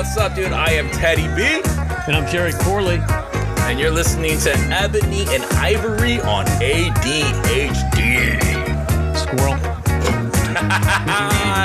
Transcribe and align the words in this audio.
what's 0.00 0.16
up, 0.16 0.34
dude? 0.34 0.50
I 0.50 0.70
am 0.70 0.88
Teddy 0.92 1.28
B. 1.36 1.60
And 2.06 2.16
I'm 2.16 2.26
Jerry 2.26 2.54
Corley. 2.54 3.00
And 3.68 3.78
you're 3.78 3.90
listening 3.90 4.38
to 4.38 4.50
Ebony 4.70 5.26
and 5.28 5.44
Ivory 5.56 6.22
on 6.22 6.46
ADHD. 6.46 8.40
Squirrel. 9.14 9.58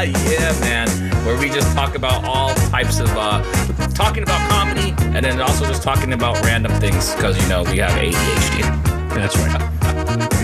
yeah, 0.04 0.52
man. 0.60 0.90
Where 1.26 1.40
we 1.40 1.48
just 1.48 1.74
talk 1.74 1.96
about 1.96 2.26
all 2.26 2.54
types 2.56 3.00
of, 3.00 3.08
uh, 3.12 3.42
talking 3.92 4.24
about 4.24 4.50
comedy 4.50 4.94
and 5.16 5.24
then 5.24 5.40
also 5.40 5.66
just 5.66 5.82
talking 5.82 6.12
about 6.12 6.44
random 6.44 6.74
things 6.82 7.16
because, 7.16 7.42
you 7.42 7.48
know, 7.48 7.64
we 7.64 7.78
have 7.78 7.92
ADHD. 7.92 9.16
That's 9.16 9.38
right. 9.38 9.72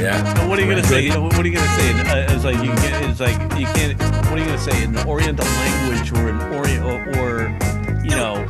Yeah. 0.02 0.48
What 0.48 0.58
are 0.58 0.64
you 0.64 0.68
gonna 0.68 0.84
say? 0.84 1.10
What 1.10 1.38
are 1.38 1.48
you 1.48 1.54
gonna 1.54 1.76
say? 1.76 2.34
It's 2.34 2.44
like 2.44 2.58
you 2.64 2.74
get. 2.78 3.04
It's 3.08 3.20
like 3.20 3.40
you 3.60 3.68
can't. 3.68 4.02
What 4.26 4.34
are 4.34 4.40
you 4.40 4.46
gonna 4.46 4.58
say 4.58 4.84
in 4.84 4.94
the 4.94 5.06
Oriental 5.06 5.46
language 5.46 6.12
or 6.14 6.28
an 6.28 6.42
Orient 6.56 6.84
or, 6.84 7.20
or 7.20 7.71
you 8.04 8.12
know? 8.12 8.46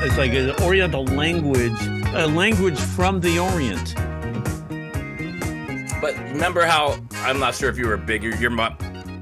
It's 0.00 0.16
like 0.16 0.32
an 0.32 0.50
Oriental 0.62 1.04
language, 1.06 1.72
a 2.14 2.26
language 2.26 2.78
from 2.78 3.20
the 3.20 3.38
Orient. 3.38 3.94
But 6.00 6.16
remember 6.32 6.64
how 6.64 6.98
I'm 7.14 7.38
not 7.40 7.54
sure 7.54 7.68
if 7.68 7.76
you 7.76 7.88
were 7.88 7.96
big. 7.96 8.22
You're, 8.22 8.36
you're 8.36 8.50
my. 8.50 8.68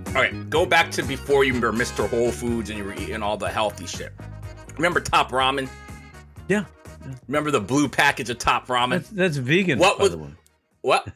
All 0.09 0.23
right, 0.23 0.49
go 0.51 0.65
back 0.67 0.91
to 0.93 1.03
before 1.03 1.45
you 1.45 1.55
were 1.59 1.73
Mr. 1.73 2.09
Whole 2.09 2.31
Foods 2.31 2.71
and 2.71 2.79
you 2.79 2.85
were 2.85 2.95
eating 2.95 3.23
all 3.23 3.37
the 3.37 3.49
healthy 3.49 3.87
shit. 3.87 4.13
Remember 4.77 5.01
Top 5.01 5.31
Ramen? 5.31 5.69
Yeah, 6.49 6.65
Remember 7.29 7.51
the 7.51 7.61
blue 7.61 7.89
package 7.89 8.31
of 8.31 8.39
Top 8.39 8.67
Ramen? 8.69 8.91
that's 8.91 9.09
that's 9.11 9.37
vegan. 9.37 9.79
What 9.79 9.99
was-. 9.99 10.17
What? 10.83 11.09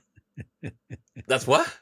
That's 1.26 1.46
what? 1.46 1.72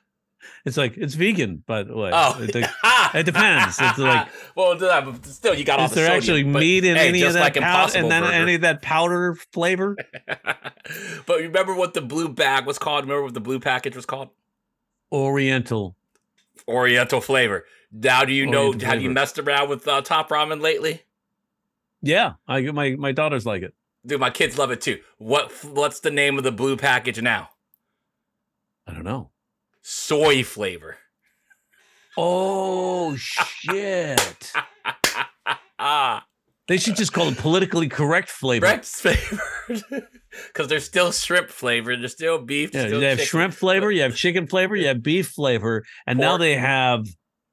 It's 0.64 0.76
like 0.76 0.96
it's 0.96 1.14
vegan, 1.14 1.62
by 1.66 1.82
the 1.82 1.96
way. 1.96 2.10
Oh, 2.12 2.36
It, 2.40 2.54
it 3.14 3.22
depends. 3.24 3.78
It's 3.80 3.98
like 3.98 4.28
well, 4.55 4.77
but 4.78 5.24
still, 5.27 5.55
you 5.55 5.64
got 5.64 5.78
all 5.78 5.86
is 5.86 5.92
the 5.92 5.96
there 5.96 6.06
sodium, 6.06 6.19
actually 6.19 6.44
meat 6.44 6.84
in 6.84 6.96
hey, 6.96 7.08
any 7.08 7.22
of 7.22 7.33
that 7.34 7.41
like 7.41 7.55
powder, 7.55 7.92
and 7.96 8.10
then 8.10 8.22
Burger. 8.22 8.34
any 8.34 8.55
of 8.55 8.60
that 8.62 8.83
powder 8.83 9.34
flavor? 9.52 9.96
but 11.27 11.38
remember 11.41 11.74
what 11.74 11.94
the 11.94 12.00
blue 12.02 12.28
bag 12.28 12.66
was 12.66 12.78
called? 12.78 13.05
Remember 13.05 13.22
what 13.24 13.34
the 13.34 13.41
blue 13.41 13.60
package 13.60 13.96
was 13.96 14.05
called? 14.06 14.30
Oriental. 15.12 15.96
Oriental 16.66 17.20
flavor. 17.20 17.64
Now, 17.92 18.24
do 18.24 18.33
you 18.33 18.44
know? 18.46 18.66
Oriental 18.66 18.88
Have 18.88 18.96
you 19.00 19.08
flavor. 19.08 19.14
messed 19.14 19.38
around 19.38 19.68
with 19.70 19.86
uh, 19.88 20.02
Top 20.02 20.28
Ramen 20.28 20.61
lately? 20.61 21.02
Yeah, 22.02 22.34
I 22.46 22.61
my 22.62 22.90
my 22.96 23.12
daughters 23.12 23.46
like 23.46 23.62
it. 23.62 23.74
Dude, 24.06 24.20
my 24.20 24.30
kids 24.30 24.58
love 24.58 24.70
it 24.70 24.80
too. 24.80 24.98
What? 25.18 25.52
What's 25.64 26.00
the 26.00 26.11
name 26.11 26.36
of 26.38 26.44
the 26.44 26.52
blue 26.52 26.77
package 26.77 27.20
now? 27.22 27.50
I 28.86 28.92
don't 28.92 29.05
know. 29.05 29.30
Soy 29.91 30.42
flavor. 30.42 30.98
Oh 32.19 33.17
shit! 33.17 34.53
They 36.69 36.77
should 36.77 36.97
just 36.97 37.14
call 37.14 37.28
it 37.28 37.39
politically 37.39 37.89
correct 37.89 38.28
flavor. 38.28 38.67
Rex 38.67 39.00
flavor. 39.00 39.41
Because 40.48 40.69
there's 40.69 40.84
still 40.84 41.11
shrimp 41.11 41.48
flavor. 41.48 41.97
There's 41.97 42.12
still 42.12 42.39
beef. 42.39 42.75
Yeah, 42.75 42.89
still 42.89 43.00
you 43.00 43.06
have 43.06 43.17
chicken, 43.17 43.28
shrimp 43.28 43.55
flavor, 43.55 43.91
you 43.91 44.03
have 44.03 44.14
chicken 44.14 44.47
flavor, 44.47 44.77
you 44.77 44.89
have 44.89 45.03
beef 45.03 45.28
flavor, 45.28 45.84
and 46.06 46.19
now 46.19 46.36
they 46.36 46.55
have 46.56 47.06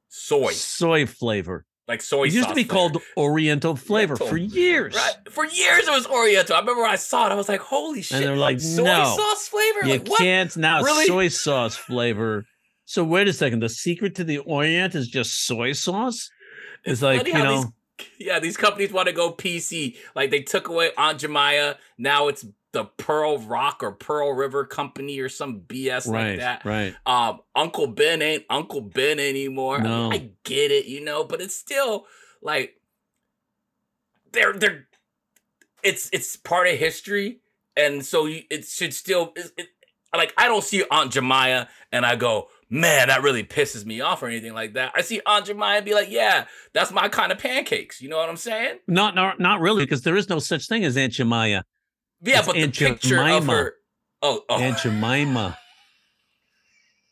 soy, 0.10 0.52
soy 0.52 1.06
flavor. 1.06 1.66
Like 1.88 2.02
soy. 2.02 2.28
Sauce. 2.28 2.34
It 2.34 2.38
used 2.38 2.50
to 2.50 2.56
be 2.56 2.64
flavor. 2.64 2.74
called 2.74 3.04
Oriental 3.18 3.76
flavor 3.76 4.16
for 4.16 4.38
years. 4.38 4.96
Right. 4.96 5.16
For 5.30 5.46
years 5.46 5.88
it 5.88 5.92
was 5.92 6.08
Oriental. 6.08 6.56
I 6.56 6.60
remember 6.60 6.82
when 6.82 6.92
I 6.92 6.96
saw 6.96 7.28
it, 7.28 7.32
I 7.32 7.36
was 7.36 7.50
like, 7.50 7.62
holy 7.62 8.02
shit. 8.02 8.18
And 8.18 8.26
they're 8.26 8.36
like, 8.38 8.60
soy 8.60 8.84
no. 8.84 9.16
sauce 9.16 9.48
flavor? 9.48 9.80
You 9.86 9.94
like, 9.94 10.08
what? 10.08 10.20
can't 10.20 10.56
now 10.58 10.82
Really? 10.82 11.06
soy 11.06 11.28
sauce 11.28 11.76
flavor. 11.76 12.46
So 12.86 13.04
wait 13.04 13.28
a 13.28 13.34
second. 13.34 13.62
The 13.62 13.70
secret 13.70 14.16
to 14.16 14.24
the 14.24 14.40
Orient 14.40 14.96
is 14.96 15.08
just 15.08 15.46
soy 15.46 15.74
sauce. 15.74 16.30
It's, 16.84 17.02
like 17.02 17.26
you 17.28 17.34
know. 17.34 17.64
these- 17.64 17.72
yeah, 18.20 18.40
these 18.40 18.58
companies 18.58 18.92
want 18.92 19.08
to 19.08 19.14
go 19.14 19.32
PC. 19.32 19.96
Like 20.16 20.32
they 20.32 20.42
took 20.42 20.68
away 20.68 20.92
Aunt 20.98 21.20
Jemima. 21.20 21.78
Now 21.98 22.28
it's 22.28 22.46
the 22.76 22.84
Pearl 22.84 23.38
Rock 23.40 23.82
or 23.82 23.94
Pearl 23.94 24.34
River 24.34 24.66
Company 24.66 25.18
or 25.20 25.30
some 25.30 25.62
BS 25.62 26.10
right, 26.10 26.32
like 26.32 26.40
that. 26.40 26.66
right. 26.66 26.94
Um, 27.06 27.40
Uncle 27.56 27.88
Ben 27.88 28.22
ain't 28.22 28.44
Uncle 28.50 28.82
Ben 28.82 29.18
anymore. 29.18 29.78
I, 29.78 29.82
mean, 29.82 29.92
No. 29.92 30.12
I 30.12 30.30
get 30.44 30.72
it, 30.72 30.86
you 30.86 31.00
know, 31.00 31.24
but 31.24 31.40
it's 31.40 31.56
still 31.56 32.06
like 32.42 32.76
they're 34.34 34.52
they're 34.52 34.88
it's 35.84 36.10
it's 36.12 36.36
part 36.36 36.68
of 36.68 36.78
history, 36.78 37.40
and 37.78 38.06
so 38.06 38.26
you, 38.26 38.44
it 38.52 38.66
should 38.66 38.94
still 38.94 39.32
it, 39.38 39.54
it, 39.58 39.68
like 40.14 40.34
I 40.38 40.50
don't 40.50 40.64
see 40.64 40.84
Aunt 40.92 41.14
Jemima 41.14 41.70
and 41.94 42.06
I 42.06 42.18
go, 42.18 42.50
man, 42.70 43.08
that 43.08 43.24
really 43.24 43.46
pisses 43.46 43.86
me 43.86 44.02
off 44.02 44.22
or 44.22 44.28
anything 44.28 44.54
like 44.54 44.74
that. 44.74 44.92
I 44.96 45.02
see 45.02 45.22
Aunt 45.26 45.46
Jemima 45.46 45.82
be 45.82 45.94
like, 45.94 46.10
yeah, 46.10 46.48
that's 46.74 46.92
my 46.92 47.08
kind 47.08 47.32
of 47.32 47.38
pancakes. 47.38 48.02
You 48.02 48.10
know 48.10 48.18
what 48.18 48.28
I'm 48.28 48.36
saying? 48.36 48.80
Not, 48.86 49.16
not, 49.16 49.40
not 49.40 49.62
really, 49.62 49.86
because 49.86 50.02
there 50.02 50.18
is 50.18 50.28
no 50.28 50.40
such 50.40 50.68
thing 50.68 50.84
as 50.84 50.98
Aunt 50.98 51.14
Jemima. 51.14 51.64
Yeah, 52.22 52.40
It's 52.40 52.48
but 52.48 52.54
the 52.56 52.64
Aunt 52.64 52.76
picture 52.76 53.22
of 53.24 53.46
her. 53.48 53.74
Oh, 54.22 54.42
oh. 54.50 54.60
Aunt 54.60 54.78
Jemima. 54.80 55.58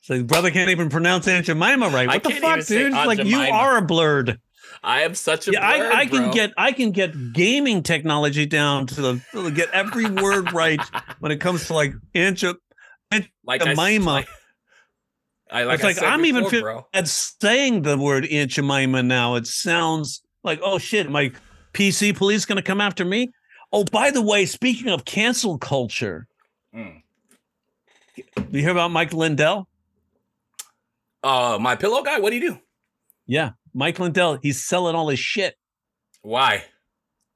So 0.02 0.18
the 0.18 0.24
brother 0.24 0.52
can't 0.52 0.70
even 0.70 0.90
pronounce 0.90 1.28
Aunt 1.28 1.46
Jemima 1.46 1.90
right. 1.90 2.10
I 2.10 2.16
What 2.16 2.24
the 2.24 2.32
fuck, 2.32 2.66
dude? 2.66 2.94
Aunt 2.94 3.08
Like 3.08 3.24
you 3.24 3.40
are 3.40 3.78
a 3.78 3.82
blurred. 3.82 4.40
I 4.84 5.02
am 5.02 5.16
such 5.16 5.48
a 5.48 5.52
Yeah, 5.52 5.78
blurred, 5.78 5.94
I 5.94 6.06
can 6.08 6.24
bro. 6.24 6.34
get 6.34 6.54
I 6.58 6.72
can 6.72 6.92
get 6.92 7.34
gaming 7.34 7.84
technology 7.84 8.46
down 8.46 8.88
to 8.88 9.02
the 9.02 9.22
to 9.34 9.52
get 9.52 9.70
every 9.72 10.10
word 10.10 10.52
right 10.52 10.82
when 11.20 11.32
it 11.32 11.40
comes 11.40 11.68
to 11.68 11.74
like 11.74 11.94
Aunt 12.16 12.38
Je- 12.38 12.54
like 13.46 13.62
I, 13.62 13.74
Jemima. 13.76 14.12
like, 14.12 14.28
I 15.52 15.64
like 15.64 15.76
it's 15.76 15.84
I 15.84 15.88
like 15.88 16.14
I'm 16.14 16.26
even 16.26 16.46
before, 16.46 16.62
bro. 16.62 16.88
at 16.94 17.08
saying 17.08 17.84
the 17.84 17.98
word 17.98 18.26
Aunt 18.26 18.52
Jemima 18.52 19.04
now. 19.04 19.36
It 19.36 19.46
sounds 19.48 20.22
like 20.44 20.60
oh 20.64 20.80
shit, 20.80 21.10
my 21.10 21.32
PC 21.74 22.16
police 22.16 22.46
gonna 22.46 22.62
come 22.64 22.82
after 22.82 23.06
me. 23.06 23.32
Oh, 23.76 23.84
by 23.86 24.12
the 24.12 24.22
way, 24.22 24.46
speaking 24.46 24.88
of 24.90 25.04
cancel 25.04 25.58
culture, 25.58 26.28
Mm. 26.76 27.02
you 28.52 28.62
hear 28.62 28.70
about 28.70 28.92
Mike 28.92 29.12
Lindell? 29.14 29.68
Uh, 31.24 31.58
my 31.60 31.76
pillow 31.76 32.04
guy. 32.04 32.20
What 32.20 32.30
do 32.30 32.36
you 32.38 32.52
do? 32.52 32.60
Yeah, 33.26 33.52
Mike 33.74 33.98
Lindell. 34.00 34.38
He's 34.42 34.64
selling 34.64 34.96
all 34.96 35.08
his 35.10 35.20
shit. 35.20 35.56
Why? 36.22 36.66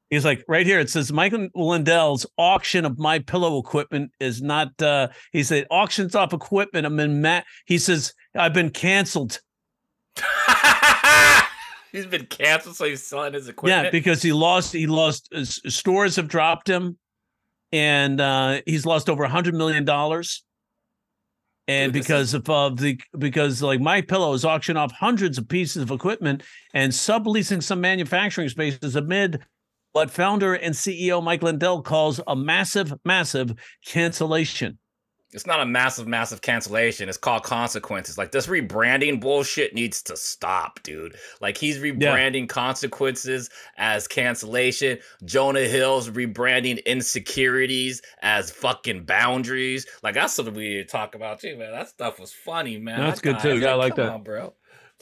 He's 0.10 0.24
like 0.26 0.44
right 0.48 0.66
here. 0.66 0.80
It 0.80 0.90
says 0.90 1.12
Michael 1.12 1.50
Lindell's 1.56 2.26
auction 2.38 2.86
of 2.86 2.98
my 3.00 3.20
pillow 3.20 3.58
equipment 3.60 4.12
is 4.20 4.42
not. 4.42 4.80
uh 4.82 5.08
He 5.32 5.44
said 5.44 5.66
auctions 5.72 6.16
off 6.16 6.34
equipment. 6.34 6.86
I'm 6.86 7.00
in 7.00 7.20
Matt. 7.22 7.46
He 7.66 7.78
says 7.78 8.14
I've 8.36 8.54
been 8.54 8.70
canceled. 8.70 9.40
he's 11.98 12.06
been 12.06 12.26
canceled, 12.26 12.76
so 12.76 12.86
he's 12.86 13.06
selling 13.06 13.34
his 13.34 13.48
equipment. 13.48 13.86
Yeah, 13.86 13.90
because 13.92 14.22
he 14.22 14.32
lost. 14.32 14.74
He 14.74 14.88
lost. 14.88 15.30
uh, 15.34 15.44
Stores 15.44 16.16
have 16.16 16.28
dropped 16.28 16.70
him, 16.70 16.98
and 17.72 18.22
uh 18.22 18.62
he's 18.66 18.86
lost 18.86 19.10
over 19.10 19.24
a 19.24 19.30
hundred 19.30 19.56
million 19.56 19.86
dollars. 19.86 20.44
And 21.70 21.92
Dude, 21.92 22.04
because 22.04 22.34
of 22.34 22.50
uh, 22.50 22.70
the 22.70 23.00
because 23.18 23.62
like 23.62 23.82
my 23.82 24.02
pillow 24.02 24.34
is 24.34 24.46
auctioning 24.46 24.82
off 24.82 24.94
hundreds 24.94 25.38
of 25.38 25.50
pieces 25.50 25.84
of 25.84 25.92
equipment 25.92 26.44
and 26.74 26.94
subleasing 26.94 27.62
some 27.62 27.82
manufacturing 27.82 28.48
spaces 28.48 28.96
amid 28.96 29.44
what 29.92 30.12
founder 30.12 30.54
and 30.54 30.76
CEO 30.76 31.22
Mike 31.24 31.42
Lindell 31.42 31.82
calls 31.82 32.22
a 32.28 32.36
massive, 32.36 32.94
massive 33.04 33.54
cancellation. 33.86 34.78
It's 35.34 35.46
not 35.46 35.60
a 35.60 35.66
massive, 35.66 36.08
massive 36.08 36.42
cancellation. 36.42 37.10
It's 37.10 37.18
called 37.18 37.44
consequences. 37.44 38.18
Like 38.18 38.32
this 38.32 38.48
rebranding 38.48 39.20
bullshit 39.20 39.74
needs 39.76 40.02
to 40.04 40.16
stop, 40.16 40.82
dude. 40.84 41.16
Like 41.42 41.58
he's 41.58 41.80
rebranding 41.80 42.48
consequences 42.48 43.50
as 43.78 44.08
cancellation. 44.08 45.00
Jonah 45.26 45.62
Hill's 45.68 46.10
rebranding 46.10 46.84
insecurities 46.86 48.02
as 48.22 48.52
fucking 48.52 49.04
boundaries. 49.04 49.86
Like 50.04 50.14
that's 50.14 50.34
something 50.34 50.54
we 50.54 50.70
need 50.70 50.78
to 50.78 50.86
talk 50.86 51.16
about 51.16 51.40
too, 51.42 51.58
man. 51.58 51.72
That 51.72 51.90
stuff 51.90 52.20
was 52.20 52.32
funny, 52.32 52.78
man. 52.78 53.00
That's 53.00 53.22
That 53.22 53.42
good, 53.42 53.56
too. 53.56 53.60
Yeah, 53.60 53.72
I 53.72 53.76
like 53.76 53.96
that. 53.96 54.10
on, 54.10 54.24
bro. 54.24 54.54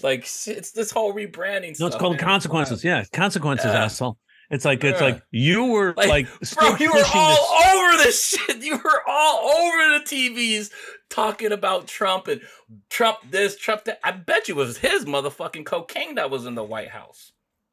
Like 0.04 0.22
it's 0.24 0.72
this 0.72 0.92
whole 0.92 1.14
rebranding. 1.14 1.80
No, 1.80 1.88
it's 1.88 1.96
called 1.96 2.18
man. 2.18 2.26
consequences. 2.26 2.84
Yeah, 2.84 3.04
consequences, 3.14 3.68
Yeah. 3.68 3.86
asshole. 3.86 4.18
It's 4.52 4.64
like 4.66 4.84
it's 4.84 5.02
like 5.02 5.22
you 5.32 5.66
were 5.66 5.94
Like, 5.98 6.10
like, 6.10 6.28
Bro, 6.54 6.76
you 6.78 6.92
were 6.94 7.04
all 7.14 7.36
this- 7.36 7.76
over 7.76 7.98
this 8.04 8.28
shit. 8.28 8.58
You 8.64 8.78
were 8.78 9.02
all 9.08 9.50
over 9.50 10.00
the 10.00 10.06
TVs 10.06 10.72
talking 11.10 11.52
about 11.52 11.88
Trump 11.88 12.28
and 12.28 12.42
Trump 12.90 13.18
this, 13.30 13.58
Trump 13.58 13.86
that. 13.86 14.00
I 14.04 14.12
bet 14.12 14.48
you 14.48 14.56
it 14.56 14.58
was 14.58 14.78
his 14.78 15.06
motherfucking 15.06 15.66
cocaine 15.66 16.16
that 16.16 16.30
was 16.30 16.46
in 16.46 16.56
the 16.56 16.64
White 16.64 16.90
House. 16.90 17.32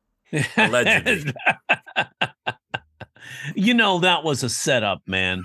Allegedly. 0.57 1.33
you 3.55 3.75
know 3.75 3.99
that 4.01 4.25
was 4.25 4.43
a 4.43 4.49
setup, 4.49 5.03
man. 5.07 5.45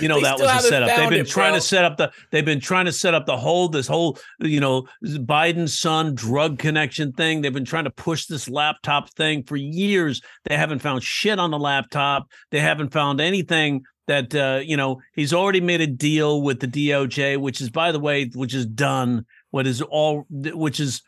You 0.00 0.08
know 0.08 0.16
They 0.16 0.22
that 0.22 0.38
was 0.38 0.64
a 0.64 0.68
setup. 0.68 0.96
They've 0.96 1.10
been 1.10 1.20
it, 1.20 1.28
trying 1.28 1.52
bro. 1.52 1.60
to 1.60 1.66
set 1.66 1.84
up 1.84 1.96
the. 1.96 2.12
They've 2.30 2.44
been 2.44 2.60
trying 2.60 2.86
to 2.86 2.92
set 2.92 3.14
up 3.14 3.26
the 3.26 3.36
whole 3.36 3.68
this 3.68 3.86
whole 3.86 4.18
you 4.40 4.60
know 4.60 4.86
Biden's 5.04 5.78
son 5.78 6.14
drug 6.14 6.58
connection 6.58 7.12
thing. 7.12 7.40
They've 7.40 7.52
been 7.52 7.64
trying 7.64 7.84
to 7.84 7.90
push 7.90 8.26
this 8.26 8.48
laptop 8.48 9.10
thing 9.10 9.42
for 9.44 9.56
years. 9.56 10.20
They 10.44 10.56
haven't 10.56 10.80
found 10.80 11.02
shit 11.02 11.38
on 11.38 11.50
the 11.50 11.58
laptop. 11.58 12.28
They 12.50 12.60
haven't 12.60 12.92
found 12.92 13.20
anything 13.20 13.84
that 14.06 14.34
uh, 14.34 14.60
you 14.64 14.76
know. 14.76 15.00
He's 15.14 15.32
already 15.32 15.60
made 15.60 15.80
a 15.80 15.86
deal 15.86 16.42
with 16.42 16.60
the 16.60 16.68
DOJ, 16.68 17.38
which 17.38 17.60
is 17.60 17.70
by 17.70 17.92
the 17.92 18.00
way, 18.00 18.30
which 18.34 18.54
is 18.54 18.66
done. 18.66 19.24
What 19.50 19.66
is 19.66 19.80
all, 19.80 20.26
which 20.30 20.78
is 20.78 21.02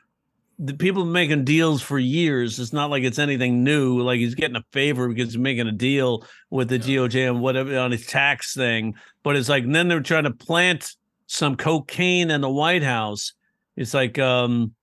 the 0.63 0.75
people 0.75 1.07
making 1.07 1.45
deals 1.45 1.81
for 1.81 1.99
years. 1.99 2.59
It's 2.59 2.73
not 2.73 2.91
like 2.91 3.03
it's 3.03 3.19
anything 3.19 3.65
new. 3.65 4.01
Like 4.03 4.19
he's 4.19 4.35
getting 4.35 4.57
a 4.57 4.65
favor 4.73 5.09
because 5.09 5.29
he's 5.29 5.39
making 5.39 5.67
a 5.67 5.73
deal 5.73 6.27
with 6.51 6.69
the 6.69 6.77
Yeah. 6.77 6.99
DOJ 6.99 7.29
and 7.31 7.41
whatever 7.41 7.79
on 7.79 7.93
his 7.93 8.07
tax 8.07 8.55
thing. 8.55 8.95
But 9.23 9.37
it's 9.37 9.49
like 9.49 9.65
and 9.65 9.75
then 9.75 9.89
they're 9.89 10.01
trying 10.01 10.25
to 10.25 10.31
plant 10.33 10.95
some 11.27 11.57
cocaine 11.57 12.31
in 12.31 12.43
the 12.43 12.51
White 12.51 12.83
House. 12.83 13.33
It's 13.77 13.95
like 13.95 14.19
um 14.19 14.75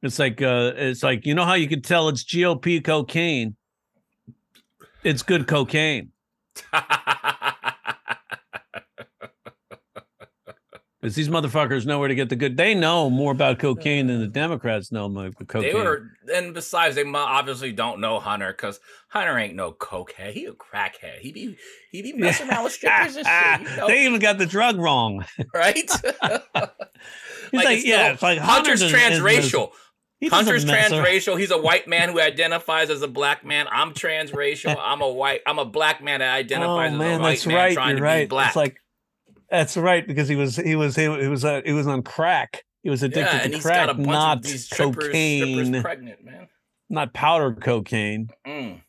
it's 0.00 0.20
like 0.20 0.40
uh 0.40 0.72
it's 0.76 1.02
like 1.02 1.26
you 1.26 1.34
know 1.34 1.44
how 1.44 1.54
you 1.54 1.66
can 1.68 1.82
tell 1.82 2.08
it's 2.08 2.22
GOP 2.22 2.84
cocaine. 2.84 3.56
It's 5.02 5.22
good 5.22 5.48
cocaine. 5.48 6.12
Because 11.04 11.16
these 11.16 11.28
motherfuckers 11.28 11.84
know 11.84 11.98
where 11.98 12.08
to 12.08 12.14
get 12.14 12.30
the 12.30 12.36
good. 12.36 12.56
They 12.56 12.74
know 12.74 13.10
more 13.10 13.32
about 13.32 13.58
cocaine 13.58 14.06
than 14.06 14.20
the 14.20 14.26
mm. 14.26 14.32
Democrats 14.32 14.90
know 14.90 15.04
about 15.04 15.36
cocaine. 15.36 15.60
they 15.60 15.74
were, 15.74 16.12
and 16.32 16.54
besides, 16.54 16.94
they 16.94 17.04
obviously 17.04 17.72
don't 17.72 18.00
know 18.00 18.18
Hunter 18.18 18.50
because 18.50 18.80
Hunter 19.08 19.36
ain't 19.36 19.54
no 19.54 19.70
cokehead. 19.70 20.32
He 20.32 20.46
a 20.46 20.52
crackhead. 20.52 21.18
He 21.18 21.30
be 21.30 21.58
he 21.90 22.00
be 22.00 22.14
messing 22.14 22.48
around 22.48 22.64
with 22.64 22.72
strippers 22.72 23.16
and 23.16 23.26
shit. 23.26 23.70
You 23.70 23.76
know, 23.76 23.86
they 23.86 24.06
even 24.06 24.18
got 24.18 24.38
the 24.38 24.46
drug 24.46 24.78
wrong. 24.78 25.26
right? 25.52 25.74
He's 27.50 27.64
Like, 27.64 27.84
yeah, 27.84 28.08
the 28.08 28.12
it's 28.14 28.22
like 28.22 28.38
Hunter's 28.38 28.80
Hunter 28.80 28.96
transracial. 28.96 29.72
he 30.20 30.28
Hunter's 30.28 30.64
transracial. 30.64 31.38
He's 31.38 31.50
a 31.50 31.60
white 31.60 31.86
man 31.86 32.12
who 32.12 32.20
identifies 32.20 32.88
as 32.88 33.02
a 33.02 33.08
black 33.08 33.44
man. 33.44 33.66
I'm 33.70 33.92
transracial. 33.92 34.74
I'm 34.80 35.02
a 35.02 35.10
white. 35.10 35.42
I'm 35.46 35.58
a 35.58 35.66
black 35.66 36.02
man 36.02 36.20
that 36.20 36.30
oh, 36.34 36.38
identifies 36.38 36.92
Oh 36.92 36.94
as 36.94 36.98
man, 36.98 37.20
a 37.20 37.22
white 37.22 37.30
that's 37.32 37.46
man 37.46 37.56
right. 37.56 37.74
trying 37.74 37.88
You're 37.90 37.98
to 37.98 38.02
right. 38.04 38.24
be 38.24 38.28
black. 38.28 38.46
It's 38.46 38.56
like 38.56 38.80
that's 39.54 39.76
right 39.76 40.06
because 40.06 40.28
he 40.28 40.36
was 40.36 40.56
he 40.56 40.74
was 40.74 40.96
he, 40.96 41.08
was 41.08 41.44
uh, 41.44 41.62
he 41.64 41.72
was 41.72 41.86
on 41.86 42.02
crack. 42.02 42.64
He 42.82 42.90
was 42.90 43.02
addicted 43.02 43.50
yeah, 43.50 43.56
to 43.56 43.62
crack, 43.62 43.86
got 43.86 43.90
a 43.90 43.94
bunch 43.94 44.08
not 44.08 44.44
strippers, 44.44 45.06
cocaine, 45.06 45.56
strippers 45.56 45.82
pregnant, 45.82 46.24
man. 46.24 46.48
not 46.90 47.14
powder 47.14 47.54
cocaine. 47.54 48.28
Mm. 48.46 48.80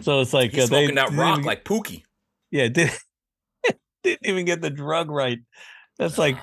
So 0.00 0.20
it's 0.20 0.34
like 0.34 0.52
He's 0.52 0.64
uh, 0.64 0.66
they 0.66 0.88
smoking 0.88 0.94
that 0.96 1.12
rock 1.12 1.44
like 1.44 1.64
Pookie. 1.64 2.02
yeah, 2.50 2.68
did, 2.68 2.90
didn't 4.02 4.26
even 4.26 4.44
get 4.44 4.60
the 4.60 4.70
drug 4.70 5.10
right. 5.10 5.38
That's 5.98 6.18
like 6.18 6.36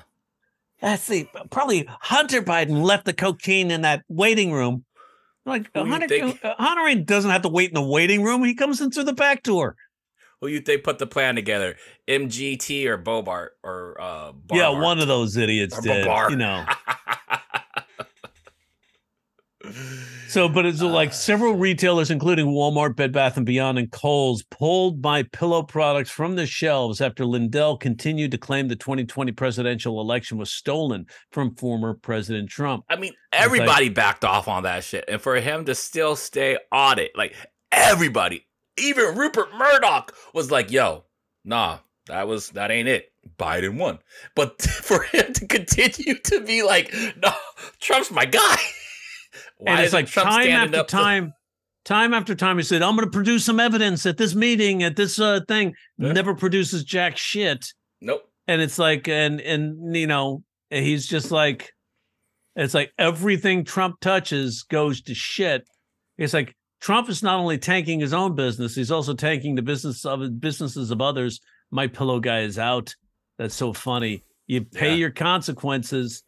that's 0.80 1.06
the 1.06 1.28
probably 1.50 1.86
Hunter 1.88 2.42
Biden 2.42 2.82
left 2.82 3.04
the 3.04 3.12
cocaine 3.12 3.70
in 3.70 3.82
that 3.82 4.02
waiting 4.08 4.52
room. 4.52 4.84
Like 5.44 5.70
Hunter, 5.76 6.34
uh, 6.42 6.54
Hunter 6.58 7.02
doesn't 7.02 7.30
have 7.30 7.42
to 7.42 7.48
wait 7.48 7.70
in 7.70 7.74
the 7.74 7.82
waiting 7.82 8.24
room. 8.24 8.42
He 8.42 8.54
comes 8.54 8.80
in 8.80 8.90
through 8.90 9.04
the 9.04 9.12
back 9.12 9.44
door. 9.44 9.76
Who 10.40 10.48
you 10.48 10.60
think 10.60 10.84
put 10.84 10.98
the 10.98 11.06
plan 11.06 11.34
together? 11.34 11.76
MGT 12.08 12.86
or 12.86 12.98
Boebert 12.98 13.48
or 13.62 13.96
uh 14.00 14.32
Yeah, 14.52 14.68
one 14.68 15.00
of 15.00 15.08
those 15.08 15.36
idiots 15.36 15.78
Or 15.78 15.82
did. 15.82 16.04
Babar. 16.04 16.30
You 16.30 16.36
know. 16.36 16.66
So, 20.28 20.48
but 20.48 20.66
it's 20.66 20.82
like 20.82 21.12
several 21.14 21.54
retailers, 21.54 22.10
including 22.10 22.46
Walmart, 22.46 22.96
Bed 22.96 23.12
Bath 23.12 23.36
and 23.36 23.46
Beyond, 23.46 23.78
and 23.78 23.90
Kohl's, 23.90 24.42
pulled 24.42 25.02
my 25.02 25.22
pillow 25.22 25.62
products 25.62 26.10
from 26.10 26.36
the 26.36 26.46
shelves 26.46 27.00
after 27.00 27.24
Lindell 27.24 27.76
continued 27.76 28.32
to 28.32 28.38
claim 28.38 28.68
the 28.68 28.76
2020 28.76 29.32
presidential 29.32 30.00
election 30.00 30.36
was 30.36 30.52
stolen 30.52 31.06
from 31.30 31.54
former 31.54 31.94
President 31.94 32.50
Trump. 32.50 32.84
I 32.90 32.96
mean, 32.96 33.12
everybody 33.32 33.88
backed 33.88 34.24
off 34.24 34.46
on 34.46 34.64
that 34.64 34.84
shit, 34.84 35.04
and 35.08 35.20
for 35.20 35.36
him 35.36 35.64
to 35.66 35.74
still 35.74 36.16
stay 36.16 36.58
on 36.70 36.98
it, 36.98 37.12
like 37.16 37.34
everybody, 37.72 38.46
even 38.78 39.16
Rupert 39.16 39.48
Murdoch 39.54 40.12
was 40.34 40.50
like, 40.50 40.70
"Yo, 40.70 41.04
nah, 41.44 41.78
that 42.06 42.28
was 42.28 42.50
that 42.50 42.70
ain't 42.70 42.88
it. 42.88 43.12
Biden 43.38 43.78
won." 43.78 43.98
But 44.34 44.60
for 44.62 45.02
him 45.02 45.32
to 45.32 45.46
continue 45.46 46.14
to 46.18 46.40
be 46.40 46.62
like, 46.62 46.94
"No, 47.22 47.32
Trump's 47.80 48.10
my 48.10 48.24
guy," 48.24 48.56
why 49.58 49.72
and 49.72 49.80
it's 49.80 49.92
like 49.92 50.06
Trump 50.06 50.30
time 50.30 50.48
after 50.50 50.78
up 50.78 50.88
to- 50.88 50.96
time, 50.96 51.32
time 51.84 52.14
after 52.14 52.34
time, 52.34 52.56
he 52.56 52.62
said, 52.62 52.82
"I'm 52.82 52.96
going 52.96 53.06
to 53.06 53.10
produce 53.12 53.44
some 53.44 53.60
evidence 53.60 54.06
at 54.06 54.16
this 54.18 54.34
meeting, 54.34 54.82
at 54.82 54.96
this 54.96 55.18
uh, 55.18 55.40
thing." 55.48 55.74
Yeah. 55.98 56.12
Never 56.12 56.34
produces 56.34 56.84
jack 56.84 57.16
shit. 57.16 57.66
nope. 58.00 58.22
and 58.46 58.60
it's 58.60 58.78
like 58.78 59.08
and 59.08 59.40
and 59.40 59.96
you 59.96 60.06
know 60.06 60.42
he's 60.70 61.06
just 61.06 61.30
like 61.30 61.72
it's 62.54 62.74
like 62.74 62.92
everything 62.98 63.64
trump 63.64 64.00
touches 64.00 64.62
goes 64.64 65.00
to 65.02 65.14
shit 65.14 65.62
it's 66.18 66.34
like 66.34 66.54
trump 66.86 67.08
is 67.08 67.20
not 67.20 67.40
only 67.40 67.58
tanking 67.58 67.98
his 67.98 68.14
own 68.14 68.36
business 68.36 68.76
he's 68.76 68.92
also 68.92 69.12
tanking 69.12 69.56
the 69.56 69.62
business 69.62 70.04
of 70.04 70.40
businesses 70.40 70.92
of 70.92 71.00
others 71.00 71.40
my 71.72 71.88
pillow 71.88 72.20
guy 72.20 72.40
is 72.42 72.60
out 72.60 72.94
that's 73.38 73.56
so 73.56 73.72
funny 73.72 74.22
you 74.46 74.60
pay 74.62 74.90
Yeah. 74.90 74.94
your 74.94 75.10
consequences 75.10 76.22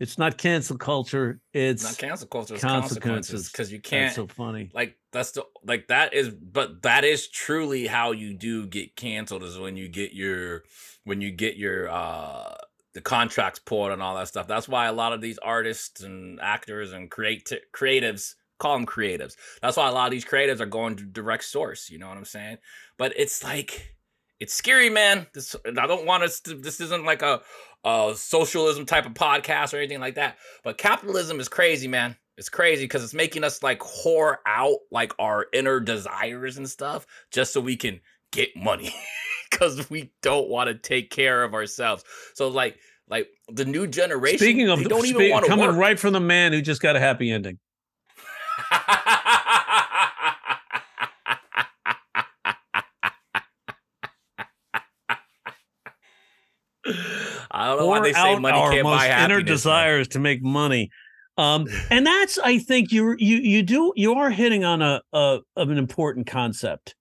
it's 0.00 0.18
not 0.18 0.36
cancel 0.38 0.76
culture 0.76 1.38
it's 1.54 1.84
Not 1.84 1.98
cancel 1.98 2.26
culture, 2.26 2.54
it's 2.54 2.64
consequences. 2.64 3.48
because 3.48 3.72
you 3.72 3.80
can't. 3.80 4.06
That's 4.06 4.16
so 4.16 4.26
funny 4.26 4.70
like 4.74 4.96
that's 5.12 5.30
the 5.30 5.44
like 5.64 5.86
that 5.86 6.12
is 6.14 6.30
but 6.30 6.82
that 6.82 7.04
is 7.04 7.28
truly 7.28 7.86
how 7.86 8.10
you 8.10 8.34
do 8.34 8.66
get 8.66 8.96
canceled 8.96 9.44
is 9.44 9.56
when 9.56 9.76
you 9.76 9.88
get 9.88 10.12
your 10.12 10.64
when 11.04 11.20
you 11.20 11.30
get 11.30 11.56
your 11.56 11.88
uh 11.88 12.54
the 12.94 13.00
contracts 13.00 13.60
pulled 13.60 13.92
and 13.92 14.02
all 14.02 14.16
that 14.16 14.26
stuff 14.26 14.48
that's 14.48 14.68
why 14.68 14.86
a 14.86 14.92
lot 14.92 15.12
of 15.12 15.20
these 15.20 15.38
artists 15.38 16.02
and 16.02 16.40
actors 16.40 16.92
and 16.92 17.08
create 17.10 17.48
creatives 17.72 18.34
call 18.58 18.76
them 18.76 18.86
creatives. 18.86 19.36
That's 19.62 19.76
why 19.76 19.88
a 19.88 19.92
lot 19.92 20.06
of 20.06 20.12
these 20.12 20.24
creatives 20.24 20.60
are 20.60 20.66
going 20.66 20.96
to 20.96 21.04
direct 21.04 21.44
source 21.44 21.90
you 21.90 21.98
know 21.98 22.08
what 22.08 22.16
i'm 22.16 22.24
saying? 22.24 22.58
But 22.98 23.12
it's 23.16 23.42
like 23.44 23.94
it's 24.40 24.54
scary 24.54 24.90
man. 24.90 25.26
This 25.34 25.56
i 25.66 25.86
don't 25.86 26.06
want 26.06 26.22
us 26.22 26.40
to 26.40 26.54
this 26.54 26.80
isn't 26.80 27.04
like 27.04 27.22
a 27.22 27.40
a 27.84 28.14
socialism 28.16 28.84
type 28.84 29.06
of 29.06 29.14
podcast 29.14 29.72
or 29.72 29.78
anything 29.78 30.00
like 30.00 30.16
that. 30.16 30.38
But 30.64 30.78
capitalism 30.78 31.40
is 31.40 31.48
crazy 31.48 31.88
man. 31.88 32.16
It's 32.36 32.48
crazy 32.48 32.84
because 32.84 33.02
it's 33.02 33.14
making 33.14 33.44
us 33.44 33.62
like 33.62 33.80
whore 33.80 34.36
out 34.46 34.78
like 34.90 35.12
our 35.18 35.46
inner 35.52 35.80
desires 35.80 36.58
and 36.58 36.68
stuff 36.68 37.06
just 37.30 37.52
so 37.52 37.60
we 37.60 37.76
can 37.76 38.00
get 38.32 38.54
money 38.56 38.94
because 39.50 39.88
we 39.88 40.12
don't 40.22 40.48
want 40.48 40.68
to 40.68 40.74
take 40.74 41.10
care 41.10 41.42
of 41.42 41.54
ourselves. 41.54 42.04
So 42.34 42.48
like 42.48 42.78
like 43.08 43.28
the 43.48 43.64
new 43.64 43.86
generation, 43.86 44.38
speaking 44.38 44.68
of 44.68 44.82
don't 44.84 45.06
even 45.06 45.30
want 45.30 45.44
to 45.44 45.50
coming 45.50 45.68
work. 45.68 45.76
right 45.76 45.98
from 45.98 46.12
the 46.12 46.20
man 46.20 46.52
who 46.52 46.60
just 46.60 46.82
got 46.82 46.96
a 46.96 47.00
happy 47.00 47.30
ending 47.30 47.58
I 57.66 57.70
don't 57.70 57.78
know 57.80 57.86
why 57.86 58.00
they 58.00 58.12
say 58.12 58.38
money 58.38 58.58
our 58.58 58.70
can't 58.70 58.84
most 58.84 58.98
buy 58.98 59.06
inner 59.06 59.14
happiness. 59.14 59.38
man. 59.38 59.44
desires 59.46 60.08
to 60.08 60.18
make 60.20 60.40
money. 60.42 60.90
Um, 61.36 61.66
and 61.90 62.06
that's 62.06 62.38
I 62.38 62.58
think 62.58 62.92
you 62.92 63.16
you 63.18 63.38
you 63.38 63.62
do 63.62 63.92
you 63.96 64.14
are 64.14 64.30
hitting 64.30 64.64
on 64.64 64.82
a, 64.82 65.02
a 65.12 65.40
of 65.56 65.70
an 65.70 65.78
important 65.78 66.26
concept. 66.26 66.94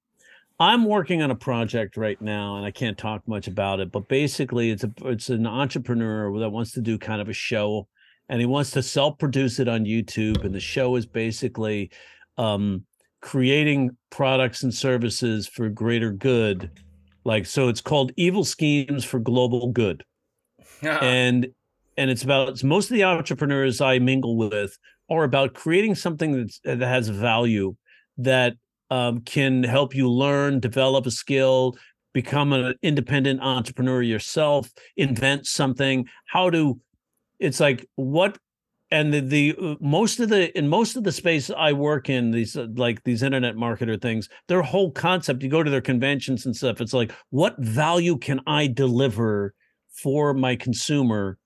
I'm 0.59 0.85
working 0.85 1.21
on 1.21 1.31
a 1.31 1.35
project 1.35 1.97
right 1.97 2.19
now, 2.19 2.55
and 2.55 2.65
I 2.65 2.71
can't 2.71 2.97
talk 2.97 3.27
much 3.27 3.47
about 3.47 3.79
it. 3.79 3.91
But 3.91 4.07
basically, 4.07 4.71
it's 4.71 4.83
a 4.83 4.91
it's 5.03 5.29
an 5.29 5.45
entrepreneur 5.45 6.37
that 6.39 6.49
wants 6.49 6.71
to 6.73 6.81
do 6.81 6.97
kind 6.97 7.21
of 7.21 7.29
a 7.29 7.33
show, 7.33 7.87
and 8.29 8.39
he 8.39 8.47
wants 8.47 8.71
to 8.71 8.81
self 8.81 9.19
produce 9.19 9.59
it 9.59 9.67
on 9.67 9.85
YouTube. 9.85 10.43
And 10.43 10.55
the 10.55 10.59
show 10.59 10.95
is 10.95 11.05
basically 11.05 11.91
um, 12.37 12.85
creating 13.21 13.95
products 14.09 14.63
and 14.63 14.73
services 14.73 15.47
for 15.47 15.69
greater 15.69 16.11
good. 16.11 16.71
Like 17.23 17.45
so, 17.45 17.67
it's 17.67 17.81
called 17.81 18.13
Evil 18.15 18.45
Schemes 18.45 19.05
for 19.05 19.19
Global 19.19 19.71
Good 19.71 20.03
and 21.01 21.47
and 21.97 22.09
it's 22.09 22.23
about 22.23 22.49
it's 22.49 22.63
most 22.63 22.89
of 22.91 22.95
the 22.95 23.03
entrepreneurs 23.03 23.81
I 23.81 23.99
mingle 23.99 24.37
with 24.37 24.77
are 25.09 25.23
about 25.23 25.53
creating 25.53 25.95
something 25.95 26.37
that's, 26.37 26.59
that 26.63 26.81
has 26.81 27.09
value 27.09 27.75
that 28.17 28.55
um, 28.89 29.21
can 29.21 29.63
help 29.63 29.95
you 29.95 30.09
learn, 30.09 30.59
develop 30.59 31.05
a 31.05 31.11
skill, 31.11 31.75
become 32.13 32.53
an 32.53 32.75
independent 32.81 33.41
entrepreneur 33.41 34.01
yourself, 34.01 34.71
invent 34.95 35.45
something. 35.47 36.07
How 36.25 36.49
to? 36.49 36.79
It's 37.39 37.59
like 37.59 37.87
what. 37.95 38.37
And 38.91 39.11
the, 39.11 39.19
the 39.19 39.55
uh, 39.59 39.75
most 39.81 40.19
of 40.19 40.29
the 40.29 40.55
in 40.55 40.67
most 40.67 40.95
of 40.95 41.03
the 41.03 41.11
space 41.11 41.49
I 41.49 41.73
work 41.73 42.07
in 42.07 42.29
these 42.29 42.55
uh, 42.55 42.67
like 42.75 43.03
these 43.03 43.23
internet 43.23 43.55
marketer 43.55 43.99
things 43.99 44.29
their 44.47 44.61
whole 44.61 44.91
concept 44.91 45.41
you 45.41 45.49
go 45.49 45.63
to 45.63 45.71
their 45.71 45.81
conventions 45.81 46.45
and 46.45 46.55
stuff 46.55 46.79
it's 46.79 46.93
like 46.93 47.11
what 47.31 47.57
value 47.57 48.15
can 48.15 48.41
I 48.45 48.67
deliver 48.67 49.55
for 49.95 50.33
my 50.33 50.55
consumer 50.55 51.37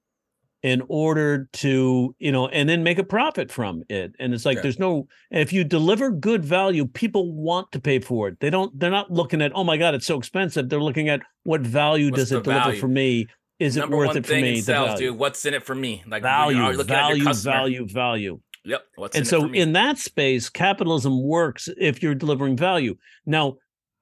in 0.61 0.83
order 0.89 1.47
to 1.53 2.13
you 2.19 2.31
know 2.33 2.49
and 2.49 2.67
then 2.67 2.83
make 2.83 2.97
a 2.97 3.03
profit 3.03 3.49
from 3.49 3.81
it 3.87 4.11
and 4.19 4.33
it's 4.33 4.45
like 4.45 4.57
Yeah. 4.57 4.63
there's 4.63 4.79
no 4.79 5.07
if 5.31 5.53
you 5.53 5.63
deliver 5.63 6.11
good 6.11 6.43
value 6.43 6.85
people 6.85 7.31
want 7.33 7.71
to 7.71 7.79
pay 7.79 7.99
for 7.99 8.27
it 8.27 8.41
they 8.41 8.49
don't 8.49 8.77
they're 8.77 8.91
not 8.91 9.09
looking 9.09 9.41
at 9.41 9.53
oh 9.55 9.63
my 9.63 9.77
god 9.77 9.95
it's 9.95 10.05
so 10.05 10.17
expensive 10.17 10.67
they're 10.67 10.81
looking 10.81 11.07
at 11.07 11.21
what 11.43 11.61
value 11.61 12.07
What's 12.11 12.23
does 12.23 12.31
it 12.33 12.43
deliver 12.43 12.59
value? 12.65 12.79
for 12.81 12.89
me 12.89 13.27
is 13.59 13.77
it 13.77 13.89
worth 13.89 14.17
it 14.17 14.25
for 14.25 14.33
me 14.33 14.49
in 14.49 14.55
the 14.55 14.61
sales, 14.61 14.87
value 14.89 15.09
dude. 15.11 15.17
What's 15.19 15.45
in 15.45 15.53
it 15.53 15.63
for 15.63 15.75
me? 15.75 16.01
Like 16.07 16.21
you 16.21 16.23
value 16.23 16.63
at 16.63 16.73
your 16.75 16.83
value 16.83 17.33
value 17.33 17.87
value 17.87 18.39
Yep. 18.65 18.81
What's 18.95 19.15
and 19.15 19.21
in 19.21 19.27
it 19.27 19.29
so 19.29 19.41
for 19.43 19.47
me? 19.47 19.59
in 19.59 19.71
that 19.73 19.97
space 19.97 20.49
capitalism 20.49 21.23
works 21.23 21.69
if 21.77 22.03
you're 22.03 22.15
delivering 22.15 22.57
value 22.57 22.95
now 23.25 23.55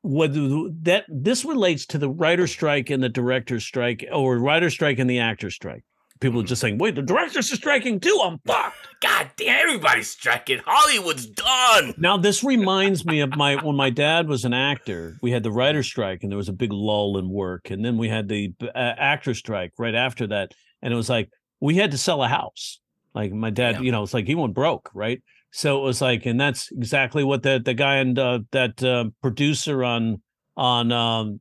what 0.08 0.34
that 0.34 1.06
this 1.10 1.44
relates 1.46 1.86
to 1.88 1.98
the 1.98 2.10
writer 2.10 2.48
strike 2.48 2.90
and 2.90 3.04
the 3.04 3.10
director 3.10 3.60
strike 3.60 4.06
or 4.12 4.38
writer 4.40 4.70
strike 4.70 5.00
and 5.00 5.10
the 5.10 5.20
actor 5.20 5.50
strike 5.50 5.84
people 6.20 6.40
are 6.40 6.44
Mhm. 6.44 6.48
just 6.48 6.62
saying, 6.62 6.80
"Wait, 6.80 6.96
the 6.96 7.04
directors 7.04 7.52
are 7.54 7.56
striking 7.58 8.00
too." 8.00 8.20
I'm 8.24 8.40
fucked. 8.40 8.76
God 9.02 9.30
damn, 9.38 9.60
everybody's 9.68 10.10
striking. 10.10 10.60
Hollywood's 10.66 11.28
done. 11.28 11.94
Now 11.98 12.18
this 12.18 12.44
reminds 12.44 13.06
me 13.06 13.20
of 13.20 13.36
my 13.36 13.56
when 13.64 13.76
my 13.76 13.92
dad 13.92 14.28
was 14.28 14.44
an 14.44 14.54
actor. 14.54 15.18
We 15.22 15.30
had 15.30 15.44
the 15.44 15.52
writer 15.52 15.84
strike, 15.84 16.24
and 16.24 16.32
there 16.32 16.38
was 16.38 16.50
a 16.50 16.54
big 16.54 16.74
lull 16.74 17.20
in 17.20 17.30
work, 17.30 17.70
and 17.70 17.86
then 17.86 17.98
we 18.00 18.10
had 18.10 18.30
the 18.30 18.52
uh, 18.64 18.70
actor 18.76 19.36
strike 19.36 19.74
right 19.78 19.94
after 19.94 20.26
that, 20.28 20.56
and 20.82 20.92
it 20.92 20.96
was 20.98 21.08
like 21.10 21.30
we 21.60 21.76
had 21.76 21.92
to 21.92 21.98
sell 22.00 22.24
a 22.24 22.28
house. 22.28 22.80
Like 23.14 23.32
my 23.32 23.52
dad, 23.52 23.76
Yeah. 23.76 23.82
you 23.82 23.92
know, 23.92 24.02
it's 24.02 24.14
like 24.16 24.26
he 24.26 24.34
went 24.34 24.56
broke, 24.56 24.90
right? 24.96 25.22
So 25.52 25.80
it 25.80 25.84
was 25.84 26.02
like, 26.02 26.26
and 26.26 26.40
that's 26.40 26.72
exactly 26.72 27.24
what 27.24 27.42
the 27.44 27.60
the 27.64 27.74
guy 27.74 27.96
and 27.98 28.18
uh, 28.20 28.40
that 28.52 28.84
uh, 28.84 29.06
producer 29.22 29.84
on 29.84 30.22
on 30.56 30.92
um, 30.92 31.40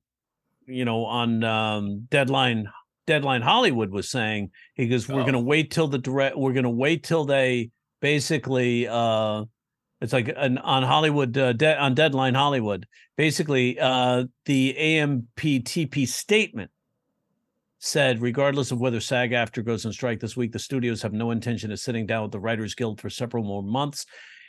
you 0.67 0.85
know 0.85 1.05
on 1.05 1.43
um, 1.45 2.07
Deadline 2.11 2.67
Deadline 3.07 3.43
Hollywood 3.43 3.91
was 3.91 4.09
saying. 4.09 4.51
He 4.75 4.89
goes, 4.89 5.09
"We're 5.09 5.21
Oh. 5.21 5.25
going 5.25 5.33
to 5.35 5.41
wait 5.41 5.71
till 5.71 5.89
the 5.89 5.99
direct. 5.99 6.37
We're 6.37 6.53
going 6.53 6.65
to 6.65 6.71
wait 6.71 7.03
till 7.05 7.25
they 7.25 7.71
basically." 8.01 8.89
uh 8.89 9.45
it's 10.03 10.13
like 10.13 10.31
an 10.37 10.59
on 10.59 10.83
Hollywood 10.83 11.37
uh, 11.39 11.55
de- 11.55 11.79
on 11.79 11.95
Deadline 11.95 12.35
Hollywood. 12.35 12.87
Basically, 13.17 13.79
uh, 13.81 14.25
the 14.45 14.75
AMPTP 14.79 16.07
statement 16.07 16.71
said, 17.79 18.23
regardless 18.23 18.71
of 18.71 18.81
whether 18.81 19.01
SAG-AFTRA 19.01 19.65
goes 19.65 19.85
on 19.87 19.93
strike 19.93 20.21
this 20.21 20.37
week, 20.37 20.53
the 20.53 20.59
studios 20.59 21.03
have 21.03 21.13
no 21.13 21.31
intention 21.31 21.71
of 21.71 21.79
sitting 21.79 22.07
down 22.07 22.23
with 22.23 22.33
the 22.33 22.41
Writers 22.41 22.75
Guild 22.75 23.01
for 23.01 23.11
several 23.11 23.45
more 23.45 23.63
months. 23.63 24.07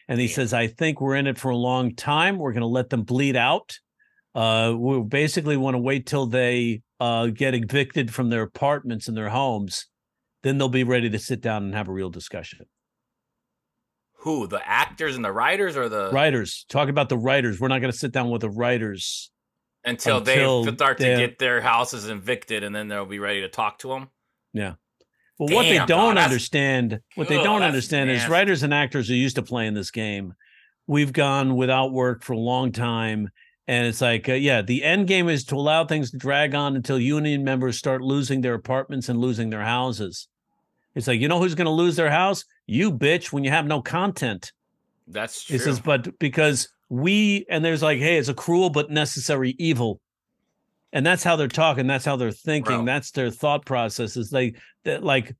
And 0.08 0.20
he 0.20 0.28
says, 0.28 0.54
I 0.54 0.68
think 0.68 1.02
we're 1.02 1.16
in 1.16 1.28
it 1.28 1.38
for 1.38 1.50
a 1.50 1.58
long 1.58 1.94
time. 1.96 2.38
We're 2.38 2.54
going 2.54 2.62
to 2.62 2.68
let 2.68 2.90
them 2.90 3.04
bleed 3.04 3.36
out. 3.36 3.78
Uh, 4.34 4.74
we 4.78 5.02
basically 5.02 5.58
want 5.58 5.74
to 5.74 5.80
wait 5.80 6.06
till 6.06 6.28
they 6.28 6.82
uh, 7.00 7.28
get 7.28 7.54
evicted 7.54 8.14
from 8.14 8.30
their 8.30 8.44
apartments 8.44 9.08
and 9.08 9.18
their 9.18 9.30
homes. 9.30 9.88
Then 10.44 10.58
they'll 10.58 10.70
be 10.70 10.84
ready 10.84 11.10
to 11.10 11.20
sit 11.20 11.42
down 11.42 11.64
and 11.64 11.76
have 11.76 11.90
a 11.90 11.92
real 11.92 12.10
discussion. 12.10 12.66
Who? 14.20 14.48
The 14.48 14.66
actors 14.66 15.16
and 15.16 15.26
the 15.26 15.32
writers, 15.32 15.76
or 15.76 15.90
the 15.90 16.12
writers 16.12 16.66
talk 16.70 16.90
about 16.90 17.10
the 17.10 17.18
writers 17.18 17.60
we're 17.60 17.68
not 17.68 17.82
going 17.82 17.92
to 17.92 17.98
sit 17.98 18.12
down 18.12 18.30
with 18.30 18.42
the 18.42 18.50
writers 18.50 19.32
until, 19.88 20.18
until 20.18 20.64
they 20.64 20.72
start 20.74 20.98
to 21.00 21.04
get 21.06 21.40
their 21.40 21.62
houses 21.62 22.08
evicted, 22.08 22.64
and 22.64 22.76
then 22.76 22.88
they'll 22.88 23.06
be 23.06 23.20
ready 23.20 23.42
to 23.42 23.50
talk 23.50 23.80
to 23.80 23.90
them. 23.90 24.10
Yeah. 24.54 24.74
Well 25.40 25.54
what 25.56 25.64
they 25.64 25.78
don't 25.78 26.16
that's- 26.16 26.26
understand 26.26 27.00
what 27.16 27.28
they 27.28 27.38
Ugh, 27.38 27.44
don't 27.44 27.62
understand 27.62 28.10
is 28.10 28.28
writers 28.28 28.64
and 28.64 28.74
actors 28.74 29.10
are 29.12 29.16
used 29.16 29.36
to 29.36 29.44
playing 29.44 29.76
this 29.76 29.92
game 29.92 30.34
we've 30.88 31.14
gone 31.14 31.56
without 31.56 31.92
work 31.92 32.24
for 32.24 32.34
a 32.34 32.40
long 32.40 32.72
time 32.72 33.30
and 33.68 33.86
it's 33.86 34.02
like 34.02 34.28
uh, 34.30 34.34
yeah 34.34 34.64
the 34.64 34.84
end 34.84 35.06
game 35.08 35.30
is 35.30 35.44
to 35.46 35.56
allow 35.56 35.86
things 35.86 36.10
to 36.10 36.18
drag 36.18 36.56
on 36.56 36.76
until 36.76 36.98
union 36.98 37.44
members 37.44 37.78
start 37.78 38.02
losing 38.02 38.42
their 38.42 38.56
apartments 38.56 39.10
and 39.10 39.20
losing 39.20 39.52
their 39.52 39.62
houses 39.62 40.28
it's 40.96 41.06
like 41.06 41.20
you 41.20 41.28
know 41.28 41.40
who's 41.40 41.54
going 41.54 41.66
to 41.66 41.72
lose 41.72 41.98
their 41.98 42.10
house 42.10 42.44
you 42.66 42.92
bitch 42.92 43.32
when 43.32 43.44
you 43.44 43.52
have 43.52 43.68
no 43.68 43.80
content 43.80 44.52
That's 45.08 45.44
true. 45.44 45.58
It 45.58 45.60
says, 45.60 45.80
but 45.80 46.18
because 46.18 46.68
we 46.90 47.46
and 47.50 47.64
there's 47.64 47.84
like, 47.84 48.00
hey, 48.00 48.18
it's 48.18 48.30
a 48.30 48.34
cruel 48.34 48.70
but 48.70 48.90
necessary 48.90 49.56
evil, 49.60 50.00
and 50.94 51.06
that's 51.06 51.24
how 51.24 51.36
they're 51.36 51.48
talking. 51.48 51.88
That's 51.88 52.06
how 52.06 52.16
they're 52.16 52.32
thinking. 52.32 52.78
Bro. 52.78 52.86
That's 52.86 53.12
their 53.12 53.32
thought 53.32 53.66
process. 53.66 54.18
Is 54.18 54.30
they 54.30 54.56
that 54.86 55.04
like 55.04 55.36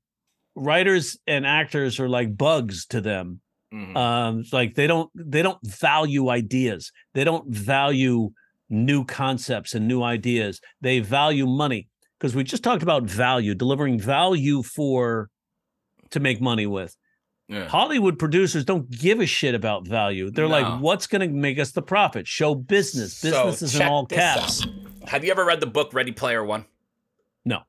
writers 0.54 1.18
and 1.26 1.46
actors 1.46 2.00
are 2.00 2.08
like 2.08 2.36
bugs 2.36 2.86
to 2.86 3.00
them. 3.00 3.40
Mhm. 3.72 3.96
Um, 3.96 4.44
like 4.52 4.74
they 4.74 4.86
don't 4.86 5.10
they 5.14 5.42
don't 5.42 5.58
value 5.64 6.28
ideas. 6.30 6.90
They 7.14 7.24
don't 7.24 7.48
value 7.48 8.30
new 8.70 9.04
concepts 9.04 9.74
and 9.74 9.88
new 9.88 10.02
ideas. 10.02 10.60
They 10.80 11.00
value 11.00 11.46
money 11.46 11.88
because 12.18 12.34
we 12.34 12.44
just 12.44 12.62
talked 12.62 12.82
about 12.82 13.04
value, 13.04 13.54
delivering 13.54 13.98
value 13.98 14.62
for 14.62 15.30
to 16.10 16.20
make 16.20 16.40
money 16.40 16.66
with. 16.66 16.96
Yeah. 17.48 17.66
Hollywood 17.68 18.18
producers 18.18 18.64
don't 18.64 18.90
give 18.90 19.20
a 19.20 19.26
shit 19.26 19.54
about 19.54 19.86
value. 19.86 20.30
They're 20.30 20.48
No. 20.48 20.60
like, 20.60 20.80
what's 20.80 21.06
going 21.06 21.28
to 21.28 21.34
make 21.34 21.58
us 21.58 21.72
the 21.72 21.82
profit? 21.82 22.26
Show 22.26 22.54
business. 22.54 23.16
So, 23.16 23.30
Business 23.46 23.74
is 23.74 23.80
in 23.80 23.86
all 23.86 24.06
caps. 24.06 24.62
out. 24.66 25.08
Have 25.08 25.24
you 25.24 25.30
ever 25.30 25.44
read 25.44 25.60
the 25.60 25.66
book 25.66 25.92
Ready 25.94 26.12
Player 26.12 26.44
One? 26.44 26.66
No. 27.44 27.62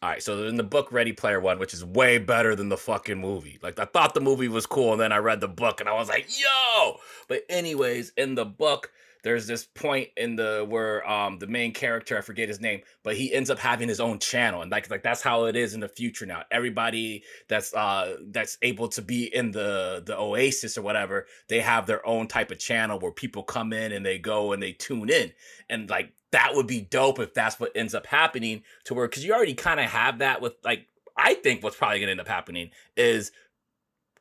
All 0.00 0.08
right, 0.10 0.22
so 0.22 0.44
in 0.44 0.56
the 0.56 0.62
book 0.62 0.92
Ready 0.92 1.12
Player 1.12 1.40
One, 1.40 1.58
which 1.58 1.74
is 1.74 1.84
way 1.84 2.18
better 2.18 2.54
than 2.54 2.68
the 2.68 2.76
fucking 2.76 3.18
movie. 3.18 3.58
Like 3.62 3.80
I 3.80 3.84
thought 3.84 4.14
the 4.14 4.20
movie 4.20 4.46
was 4.46 4.64
cool, 4.66 4.92
and 4.92 5.00
then 5.00 5.10
I 5.10 5.16
read 5.18 5.40
the 5.40 5.48
book, 5.48 5.80
and 5.80 5.88
I 5.88 5.94
was 5.94 6.08
like, 6.08 6.28
"Yo!" 6.38 6.98
But 7.26 7.42
anyways, 7.48 8.12
in 8.16 8.36
the 8.36 8.44
book, 8.44 8.92
there's 9.28 9.46
this 9.46 9.66
point 9.66 10.08
in 10.16 10.36
the 10.36 10.64
where 10.66 11.06
um 11.06 11.38
the 11.38 11.46
main 11.46 11.74
character, 11.74 12.16
I 12.16 12.22
forget 12.22 12.48
his 12.48 12.62
name, 12.62 12.80
but 13.02 13.14
he 13.14 13.30
ends 13.30 13.50
up 13.50 13.58
having 13.58 13.86
his 13.86 14.00
own 14.00 14.18
channel, 14.20 14.62
and 14.62 14.70
like 14.70 14.90
like 14.90 15.02
that's 15.02 15.20
how 15.20 15.44
it 15.44 15.54
is 15.54 15.74
in 15.74 15.80
the 15.80 15.88
future 15.88 16.24
now. 16.24 16.44
Everybody 16.50 17.24
that's 17.46 17.74
uh 17.74 18.16
that's 18.28 18.56
able 18.62 18.88
to 18.88 19.02
be 19.02 19.26
in 19.26 19.50
the 19.50 20.02
the 20.06 20.18
Oasis 20.18 20.78
or 20.78 20.82
whatever, 20.82 21.26
they 21.48 21.60
have 21.60 21.84
their 21.84 22.04
own 22.06 22.26
type 22.26 22.50
of 22.50 22.58
channel 22.58 22.98
where 22.98 23.12
people 23.12 23.42
come 23.42 23.74
in 23.74 23.92
and 23.92 24.04
they 24.04 24.18
go 24.18 24.52
and 24.52 24.62
they 24.62 24.72
tune 24.72 25.10
in, 25.10 25.30
and 25.68 25.90
like 25.90 26.14
that 26.32 26.54
would 26.54 26.66
be 26.66 26.80
dope 26.80 27.18
if 27.18 27.34
that's 27.34 27.60
what 27.60 27.72
ends 27.74 27.94
up 27.94 28.06
happening 28.06 28.62
to 28.84 28.94
where 28.94 29.06
because 29.06 29.26
you 29.26 29.34
already 29.34 29.52
kind 29.52 29.78
of 29.78 29.90
have 29.90 30.20
that 30.20 30.40
with 30.40 30.54
like 30.64 30.86
I 31.18 31.34
think 31.34 31.62
what's 31.62 31.76
probably 31.76 32.00
gonna 32.00 32.12
end 32.12 32.20
up 32.22 32.28
happening 32.28 32.70
is 32.96 33.30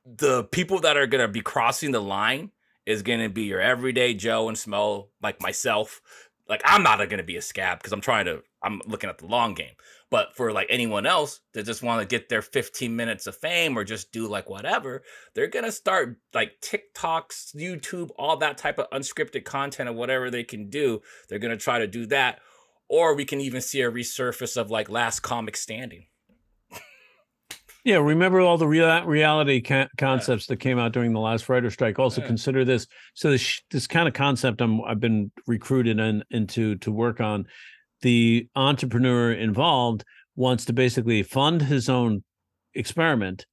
the 0.06 0.44
people 0.44 0.82
that 0.82 0.98
are 0.98 1.08
gonna 1.08 1.30
be 1.30 1.42
crossing 1.42 1.92
the 1.92 2.02
line 2.02 2.52
is 2.88 3.04
gonna 3.04 3.30
be 3.30 3.44
your 3.44 3.60
everyday 3.60 4.14
Joe 4.14 4.48
and 4.48 4.58
Smo 4.58 5.10
like 5.22 5.42
myself. 5.42 6.02
Like 6.48 6.62
I'm 6.64 6.82
not 6.82 7.08
gonna 7.10 7.22
be 7.22 7.36
a 7.36 7.42
scab 7.42 7.80
because 7.80 7.92
I'm 7.92 8.02
trying 8.02 8.26
to 8.26 8.42
I'm 8.64 8.82
looking 8.88 9.10
at 9.10 9.18
the 9.18 9.28
long 9.28 9.54
game. 9.54 9.74
But 10.10 10.38
for 10.38 10.54
like 10.54 10.68
anyone 10.70 11.06
else 11.06 11.42
that 11.54 11.66
just 11.66 11.84
want 11.84 12.00
to 12.02 12.08
get 12.08 12.30
their 12.30 12.42
15 12.42 12.96
minutes 12.96 13.28
of 13.28 13.36
fame 13.36 13.78
or 13.78 13.84
just 13.84 14.14
do 14.14 14.26
like 14.26 14.50
whatever, 14.50 15.04
they're 15.36 15.50
gonna 15.50 15.72
start 15.72 16.16
like 16.34 16.62
TikToks, 16.62 17.54
YouTube, 17.54 18.12
all 18.18 18.38
that 18.38 18.58
type 18.58 18.80
of 18.80 18.90
unscripted 18.92 19.44
content 19.44 19.90
or 19.90 19.94
whatever 19.94 20.32
they 20.32 20.46
can 20.46 20.70
do. 20.70 21.02
They're 21.28 21.40
gonna 21.40 21.58
try 21.58 21.80
to 21.80 21.88
do 21.88 22.06
that. 22.08 22.40
Or 22.88 23.16
we 23.16 23.26
can 23.26 23.42
even 23.42 23.60
see 23.60 23.82
a 23.82 23.92
resurface 23.92 24.56
of 24.56 24.72
like 24.72 24.90
last 24.90 25.20
comic 25.20 25.58
standing. 25.58 26.06
Yeah, 27.88 28.00
remember 28.00 28.42
all 28.42 28.58
the 28.58 28.68
real 28.68 29.02
reality 29.06 29.62
ca- 29.62 29.88
concepts 29.98 30.46
that 30.48 30.58
came 30.58 30.78
out 30.78 30.92
during 30.92 31.14
the 31.14 31.22
last 31.22 31.48
writer 31.48 31.70
strike. 31.72 31.98
Also 31.98 32.20
Yeah. 32.20 32.28
consider 32.28 32.66
this. 32.66 32.86
So 33.14 33.32
this 33.32 33.62
this 33.72 33.88
kind 33.88 34.10
of 34.10 34.14
concept 34.14 34.60
I'm 34.60 34.82
I've 34.82 35.00
been 35.00 35.32
recruited 35.48 35.98
in, 35.98 36.22
into 36.30 36.76
to 36.80 36.92
work 36.92 37.22
on. 37.22 37.48
The 38.02 38.50
entrepreneur 38.58 39.32
involved 39.32 40.04
wants 40.36 40.66
to 40.66 40.74
basically 40.74 41.24
fund 41.24 41.62
his 41.62 41.88
own 41.88 42.26
experiment 42.74 43.46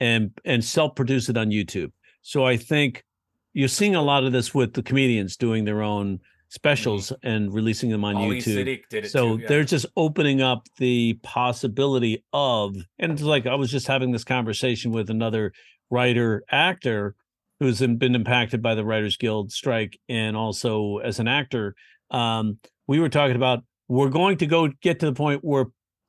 and 0.00 0.32
and 0.44 0.64
self 0.64 0.96
produce 0.96 1.28
it 1.28 1.36
on 1.36 1.50
YouTube. 1.50 1.92
So 2.22 2.44
I 2.44 2.56
think 2.56 3.04
you're 3.52 3.68
seeing 3.68 3.94
a 3.94 4.02
lot 4.02 4.24
of 4.24 4.32
this 4.32 4.52
with 4.52 4.72
the 4.74 4.82
comedians 4.82 5.36
doing 5.36 5.64
their 5.64 5.82
own 5.82 6.18
specials 6.48 7.12
and 7.22 7.52
releasing 7.52 7.90
them 7.90 8.04
on 8.04 8.16
Ali 8.16 8.38
YouTube. 8.38 8.54
Did 8.90 9.04
it 9.04 9.10
So 9.10 9.36
too, 9.36 9.42
yeah. 9.42 9.48
they're 9.48 9.64
just 9.64 9.86
opening 9.96 10.42
up 10.42 10.66
the 10.78 11.18
possibility 11.22 12.24
of, 12.32 12.76
and 12.98 13.12
it's 13.12 13.22
like 13.22 13.46
I 13.46 13.54
was 13.54 13.70
just 13.70 13.86
having 13.86 14.12
this 14.12 14.24
conversation 14.24 14.92
with 14.92 15.10
another 15.10 15.52
writer 15.90 16.44
actor 16.50 17.14
who's 17.60 17.80
been 17.80 18.14
impacted 18.14 18.62
by 18.62 18.74
the 18.74 18.84
Writers 18.84 19.16
Guild 19.16 19.50
strike, 19.50 19.98
and 20.08 20.36
also 20.36 20.98
as 20.98 21.18
an 21.18 21.28
actor, 21.28 21.74
um, 22.10 22.58
we 22.86 23.00
were 23.00 23.08
talking 23.08 23.36
about 23.36 23.64
we're 23.88 24.10
going 24.10 24.38
to 24.38 24.46
go 24.46 24.68
get 24.82 25.00
to 25.00 25.06
the 25.06 25.14
point 25.14 25.42
where 25.42 25.66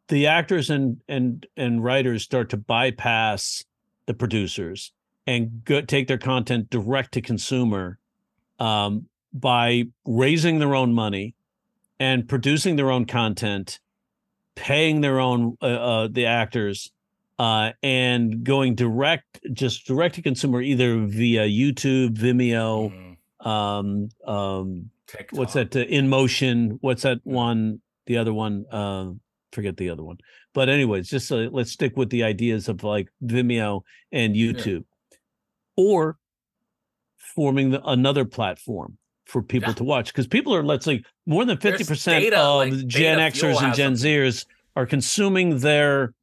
the 0.10 0.28
actors 0.28 0.70
and 0.70 0.98
and 1.08 1.46
and 1.56 1.84
writers 1.84 2.24
start 2.24 2.50
to 2.50 2.58
bypass 2.58 3.64
the 4.06 4.14
producers 4.14 4.92
and 5.26 5.64
go, 5.66 5.82
take 5.82 6.08
their 6.08 6.18
content 6.18 6.70
direct 6.70 7.14
to 7.14 7.22
consumer 7.22 8.00
um, 8.60 9.08
by 9.34 9.84
raising 10.06 10.60
their 10.60 10.76
own 10.76 10.94
money 10.94 11.36
and 12.00 12.28
producing 12.28 12.76
their 12.76 12.92
own 12.92 13.06
content, 13.06 13.80
paying 14.56 15.02
their 15.02 15.20
own 15.20 15.58
uh, 15.62 15.66
uh, 15.66 16.08
the 16.12 16.26
actors, 16.26 16.92
uh, 17.40 17.72
and 17.84 18.44
going 18.44 18.76
direct, 18.76 19.40
just 19.54 19.86
direct 19.86 20.16
to 20.16 20.22
consumer, 20.22 20.62
either 20.62 21.06
via 21.06 21.48
YouTube, 21.48 22.16
Vimeo, 22.18 22.92
Mhm. 22.92 23.46
um, 23.48 24.10
um, 24.26 24.90
what's 25.32 25.54
that? 25.54 25.76
Uh, 25.76 25.80
In 25.82 26.08
Motion. 26.10 26.78
What's 26.82 27.04
that 27.04 27.20
one? 27.24 27.82
The 28.08 28.18
other 28.18 28.34
one. 28.34 28.66
Uh, 28.72 29.12
forget 29.52 29.78
the 29.78 29.90
other 29.90 30.04
one. 30.04 30.18
But 30.54 30.70
anyways, 30.70 31.10
just 31.10 31.32
uh, 31.32 31.50
let's 31.52 31.72
stick 31.72 31.96
with 31.96 32.10
the 32.10 32.24
ideas 32.24 32.68
of 32.70 32.84
like 32.84 33.10
Vimeo 33.24 33.82
and 34.12 34.36
YouTube, 34.36 34.84
or 35.76 36.18
forming 37.36 37.70
the, 37.72 37.84
another 37.86 38.26
platform 38.26 38.98
for 39.28 39.42
people 39.42 39.70
Yeah. 39.70 39.76
to 39.76 39.84
watch 39.84 40.08
because 40.14 40.28
people 40.28 40.56
are 40.56 40.64
let's 40.64 40.86
say 40.86 41.04
more 41.26 41.44
than 41.46 41.58
50% 41.58 42.06
data, 42.06 42.38
of 42.40 42.70
like, 42.72 42.88
gen 42.88 43.20
xers 43.20 43.62
and 43.62 43.76
gen 43.76 43.96
something. 43.98 44.22
zers 44.24 44.46
are 44.76 44.86
consuming 44.86 45.60
their 45.60 46.14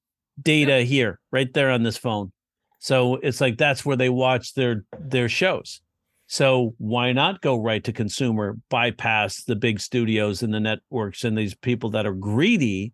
data 0.43 0.81
here 0.83 1.21
right 1.31 1.53
there 1.55 1.71
on 1.71 1.83
this 1.83 1.97
phone 1.97 2.33
so 2.81 3.17
it's 3.17 3.41
like 3.41 3.57
that's 3.59 3.85
where 3.85 3.97
they 3.97 4.09
watch 4.09 4.55
their 4.55 4.85
their 4.99 5.29
shows 5.29 5.81
so 6.27 6.75
why 6.79 7.13
not 7.13 7.41
go 7.43 7.61
right 7.61 7.85
to 7.85 7.93
consumer 7.93 8.57
bypass 8.71 9.45
the 9.45 9.55
big 9.55 9.79
studios 9.79 10.43
and 10.43 10.53
the 10.55 10.61
networks 10.61 11.23
and 11.25 11.37
these 11.39 11.55
people 11.55 11.91
that 11.91 12.07
are 12.07 12.15
greedy 12.15 12.93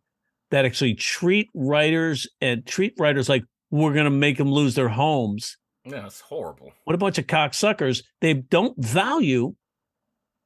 that 0.50 0.64
actually 0.64 0.95
treat 0.95 1.49
writers 1.55 2.29
and 2.40 2.67
treat 2.67 2.93
writers 2.99 3.29
like 3.29 3.45
we're 3.71 3.93
going 3.93 4.05
to 4.05 4.11
make 4.11 4.37
them 4.37 4.50
lose 4.50 4.75
their 4.75 4.88
homes. 4.88 5.57
Yeah, 5.85 6.07
it's 6.07 6.21
horrible. 6.21 6.73
What 6.83 6.95
a 6.95 6.99
bunch 6.99 7.19
of 7.19 7.29
cocksuckers. 7.29 8.02
They 8.21 8.35
don't 8.35 8.76
value 8.76 9.55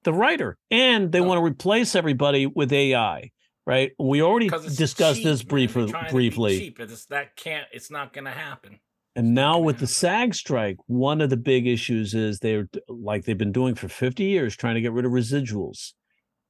the 0.04 0.12
writer 0.12 0.56
and 0.70 1.10
they 1.10 1.20
oh. 1.20 1.22
No. 1.22 1.28
want 1.28 1.38
to 1.38 1.44
replace 1.44 1.94
everybody 1.94 2.46
with 2.46 2.72
AI, 2.72 3.30
right? 3.66 3.92
We 3.98 4.22
already 4.22 4.48
discussed 4.48 5.16
cheap, 5.16 5.24
this. 5.24 5.40
They're 5.40 5.48
briefly. 5.48 5.90
trying 5.90 6.06
to 6.06 6.10
be 6.10 6.14
briefly. 6.14 6.58
cheap. 6.58 6.80
It's, 6.80 7.06
that 7.06 7.36
can't. 7.36 7.66
It's 7.72 7.90
not 7.90 8.12
gonna 8.12 8.30
happen. 8.30 8.78
And 9.16 9.34
now 9.34 9.58
with 9.58 9.78
the. 9.78 9.86
SAG 9.86 10.34
strike, 10.34 10.76
one 10.86 11.20
of 11.20 11.30
the 11.30 11.36
big 11.36 11.66
issues 11.66 12.14
is 12.14 12.38
they're 12.38 12.68
like 12.88 13.24
they've 13.24 13.38
been 13.38 13.52
doing 13.52 13.74
for 13.74 13.88
50 13.88 14.24
years 14.24 14.56
trying 14.56 14.74
to 14.74 14.80
get 14.80 14.92
rid 14.92 15.04
of 15.04 15.12
residuals. 15.12 15.92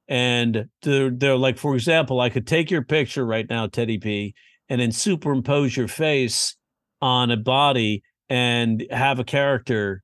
And 0.07 0.69
they're 0.81 1.09
they're 1.09 1.37
like, 1.37 1.57
for 1.57 1.73
example, 1.75 2.19
I 2.19 2.29
could 2.29 2.47
take 2.47 2.69
your 2.69 2.83
picture 2.83 3.25
right 3.25 3.47
now, 3.49 3.67
Teddy 3.67 3.97
B, 3.97 4.35
and 4.69 4.81
then 4.81 4.91
superimpose 4.91 5.75
your 5.75 5.87
face 5.87 6.55
on 7.01 7.31
a 7.31 7.37
body 7.37 8.03
and 8.29 8.85
have 8.89 9.19
a 9.19 9.23
character 9.23 10.01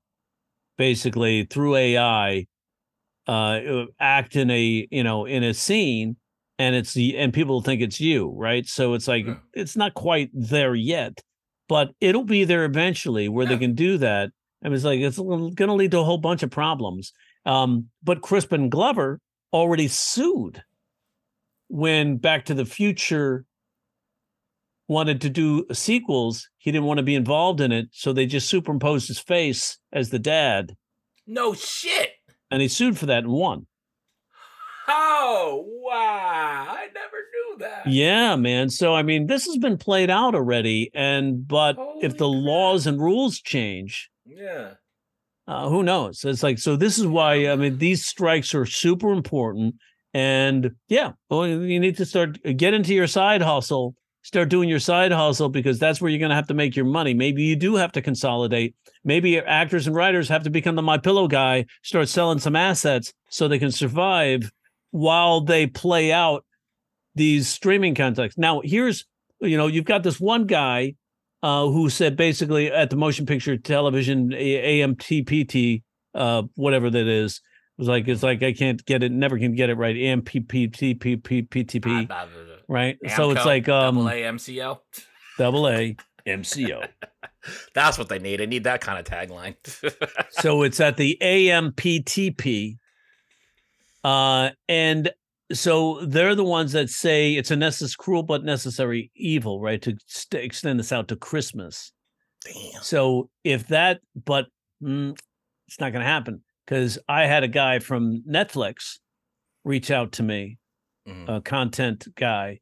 basically 0.78 1.46
through 1.46 1.76
AI 1.76 2.48
uh 3.32 3.86
act 4.00 4.36
in 4.36 4.50
a 4.52 4.88
you 4.92 5.04
know 5.04 5.26
in 5.26 5.44
a 5.44 5.54
scene 5.54 6.16
and 6.60 6.76
it's 6.76 6.94
the 6.94 7.18
and 7.18 7.34
people 7.34 7.62
think 7.62 7.82
it's 7.82 8.00
you 8.02 8.32
right? 8.36 8.66
So 8.68 8.94
it's 8.94 9.08
like 9.08 9.26
Yeah. 9.26 9.36
it's 9.54 9.76
not 9.76 9.94
quite 9.94 10.30
there 10.34 10.76
yet 10.76 11.14
but 11.70 11.88
it'll 12.02 12.26
be 12.26 12.44
there 12.44 12.66
eventually 12.66 13.30
where 13.30 13.46
they 13.46 13.58
can 13.58 13.74
do 13.74 13.98
that 14.00 14.32
and 14.62 14.74
it's 14.74 14.84
like 14.84 15.00
it's 15.00 15.18
going 15.18 15.56
to 15.56 15.74
lead 15.74 15.92
to 15.92 16.00
a 16.00 16.04
whole 16.04 16.18
bunch 16.18 16.44
of 16.44 16.52
problems. 16.52 17.14
Um 17.46 17.88
but 18.04 18.22
crispin 18.22 18.70
glover 18.70 19.20
already 19.54 19.88
sued 19.88 20.64
when 21.70 22.18
back 22.18 22.46
to 22.46 22.54
the 22.54 22.66
future 22.66 23.46
wanted 24.88 25.22
to 25.22 25.30
do 25.30 25.66
sequels. 25.72 26.50
He 26.58 26.72
didn't 26.72 26.86
want 26.86 26.98
to 26.98 27.04
be 27.04 27.16
involved 27.16 27.62
in 27.62 27.72
it 27.72 27.88
so 27.92 28.12
they 28.12 28.26
just 28.26 28.50
superimposed 28.50 29.08
his 29.08 29.20
face 29.20 29.78
as 29.94 30.10
the 30.10 30.20
dad. 30.20 30.76
No 31.26 31.54
shit. 31.54 32.10
And 32.52 32.62
he 32.62 32.68
sued 32.68 32.98
for 32.98 33.06
that 33.08 33.24
and 33.24 33.32
won. 33.34 33.66
Oh 34.88 35.66
wow! 35.84 36.66
I 36.70 36.88
never 36.94 37.18
knew 37.34 37.58
that. 37.60 37.88
Yeah, 37.88 38.36
man. 38.36 38.70
So 38.70 38.94
I 38.96 39.04
mean, 39.04 39.28
this 39.28 39.46
has 39.46 39.58
been 39.58 39.78
played 39.78 40.10
out 40.10 40.36
already, 40.36 40.90
and 40.94 41.48
but 41.48 41.78
if 42.02 42.18
the 42.18 42.30
crap. 42.30 42.44
laws 42.44 42.88
and 42.88 43.00
rules 43.00 43.40
change, 43.40 44.10
Yeah. 44.26 44.72
uh, 45.48 45.70
who 45.70 45.84
knows? 45.84 46.26
It's 46.26 46.44
like 46.44 46.60
so. 46.60 46.76
This 46.76 46.98
is 46.98 47.08
why 47.08 47.48
I 47.50 47.56
mean 47.56 47.78
these 47.78 48.06
strikes 48.06 48.54
are 48.56 48.66
super 48.66 49.12
important, 49.14 49.76
and 50.14 50.72
yeah, 50.90 51.12
well, 51.30 51.48
you 51.48 51.80
need 51.80 51.98
to 51.98 52.06
start 52.06 52.40
uh, 52.46 52.52
get 52.52 52.74
into 52.74 52.94
your 52.94 53.08
side 53.08 53.42
hustle. 53.42 53.96
Start 54.24 54.50
doing 54.50 54.70
your 54.70 54.80
side 54.80 55.12
hustle 55.12 55.50
because 55.50 55.80
that's 55.80 56.00
where 56.00 56.10
you're 56.10 56.20
going 56.20 56.30
to 56.30 56.36
have 56.36 56.48
to 56.48 56.54
make 56.54 56.76
your 56.76 56.86
money. 56.86 57.14
Maybe 57.14 57.44
you 57.44 57.56
do 57.56 57.76
have 57.76 57.92
to 57.94 58.02
consolidate. 58.02 58.76
Maybe 59.04 59.40
actors 59.40 59.88
and 59.88 59.96
writers 59.96 60.30
have 60.30 60.44
to 60.44 60.52
become 60.52 60.76
the 60.76 60.84
my 60.84 61.00
pillow 61.00 61.28
guy, 61.28 61.66
start 61.82 62.08
selling 62.08 62.40
some 62.40 62.56
assets 62.56 63.14
so 63.30 63.48
they 63.48 63.60
can 63.60 63.72
survive 63.72 64.52
while 64.92 65.42
they 65.42 65.66
play 65.66 66.12
out 66.12 66.46
these 67.16 67.48
streaming 67.48 67.96
contracts. 67.96 68.38
Now, 68.38 68.62
here's 68.64 69.06
you 69.40 69.58
know 69.58 69.68
you've 69.68 69.86
got 69.86 70.04
this 70.04 70.20
one 70.20 70.46
guy 70.46 70.96
uh, 71.42 71.68
who 71.68 71.90
said 71.90 72.16
basically 72.16 72.72
at 72.72 72.90
the 72.90 72.96
motion 72.96 73.26
picture 73.26 73.58
television 73.58 74.30
AMTPT, 74.30 75.82
uh, 76.14 76.44
whatever 76.56 76.90
that 76.90 77.08
is, 77.08 77.38
it 77.38 77.42
was 77.80 77.88
like 77.88 78.08
it's 78.08 78.24
like 78.24 78.44
I 78.44 78.54
can't 78.54 78.84
get 78.86 79.02
it, 79.02 79.12
never 79.12 79.40
can 79.40 79.56
get 79.56 79.70
it 79.70 79.76
right. 79.76 79.96
AMPPTPPTP, 79.96 82.08
Right? 82.72 82.98
So 83.16 83.32
it's 83.32 83.46
like 83.46 83.68
um 83.68 83.96
double 83.96 84.10
A 84.10 84.22
MCO. 84.22 84.80
double 85.38 85.68
A 85.68 85.96
MCO. 86.28 86.88
That's 87.74 87.98
what 87.98 88.08
they 88.08 88.20
need. 88.20 88.40
They 88.40 88.46
need 88.46 88.64
that 88.64 88.80
kind 88.82 88.98
of 89.00 89.06
tagline. 89.06 89.56
so 90.32 90.64
it's 90.64 90.80
at 90.80 90.96
the 90.96 91.18
AMPTP. 91.22 92.78
Uh, 94.04 94.50
and 94.70 95.12
so 95.52 96.06
they're 96.06 96.36
the 96.36 96.44
ones 96.44 96.72
that 96.72 96.90
say 96.90 97.34
it's 97.34 97.52
a 97.52 97.56
necessary, 97.56 97.96
cruel 98.00 98.24
but 98.24 98.44
necessary 98.44 99.12
evil, 99.16 99.60
right? 99.60 99.82
To 99.82 99.98
st- 100.08 100.44
extend 100.44 100.80
this 100.80 100.92
out 100.92 101.08
to 101.10 101.16
Christmas. 101.16 101.92
Damn. 102.46 102.82
So 102.82 103.30
if 103.44 103.68
that, 103.68 104.00
but 104.26 104.46
mm, 104.82 105.18
it's 105.68 105.80
not 105.80 105.92
going 105.92 106.04
to 106.04 106.08
happen 106.10 106.42
because 106.66 106.98
I 107.10 107.26
had 107.26 107.44
a 107.44 107.48
guy 107.48 107.80
from 107.80 108.24
Netflix 108.30 109.00
reach 109.66 109.92
out 109.92 110.14
to 110.14 110.24
me, 110.24 110.58
Mhm. 111.08 111.38
a 111.38 111.42
content 111.42 112.08
guy, 112.16 112.60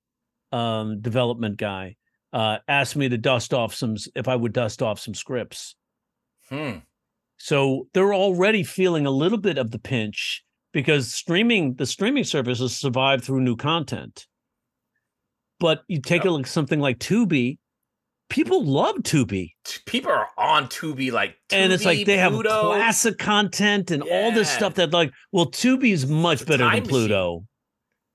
um, 0.51 1.01
development 1.01 1.57
guy, 1.57 1.95
uh, 2.33 2.57
asked 2.67 2.95
me 2.95 3.09
to 3.09 3.17
dust 3.17 3.53
off 3.53 3.73
some, 3.73 3.95
if 4.15 4.27
I 4.27 4.35
would 4.35 4.53
dust 4.53 4.81
off 4.81 4.99
some 4.99 5.13
scripts. 5.13 5.75
Hmm. 6.49 6.77
So 7.37 7.87
they're 7.93 8.13
already 8.13 8.63
feeling 8.63 9.05
a 9.05 9.11
little 9.11 9.37
bit 9.37 9.57
of 9.57 9.71
the 9.71 9.79
pinch 9.79 10.43
because 10.73 11.13
streaming, 11.13 11.75
the 11.75 11.85
streaming 11.85 12.23
services 12.25 12.75
survive 12.75 13.23
through 13.23 13.41
new 13.41 13.55
content. 13.55 14.27
But 15.59 15.83
you 15.87 16.01
take 16.01 16.25
a 16.25 16.29
look 16.29 16.43
at 16.43 16.47
something 16.47 16.79
like 16.79 16.99
Tubi, 16.99 17.57
people 18.29 18.63
love 18.63 18.95
Tubi. 18.97 19.51
People 19.85 20.11
are 20.11 20.27
on 20.37 20.67
Tubi 20.67 21.11
like 21.11 21.35
and 21.51 21.73
it's 21.73 21.83
like 21.83 21.99
Tubi, 21.99 22.05
they 22.05 22.17
have 22.17 22.31
Pluto. 22.31 22.67
classic 22.67 23.17
content 23.17 23.91
and 23.91 24.01
all 24.03 24.31
this 24.31 24.49
stuff 24.49 24.75
that 24.75 24.91
like 24.93 25.11
well 25.33 25.47
Tubi's 25.47 26.07
much 26.07 26.41
It's 26.41 26.49
better 26.49 26.69
than 26.69 26.83
Pluto. 26.83 27.33
machine. 27.39 27.47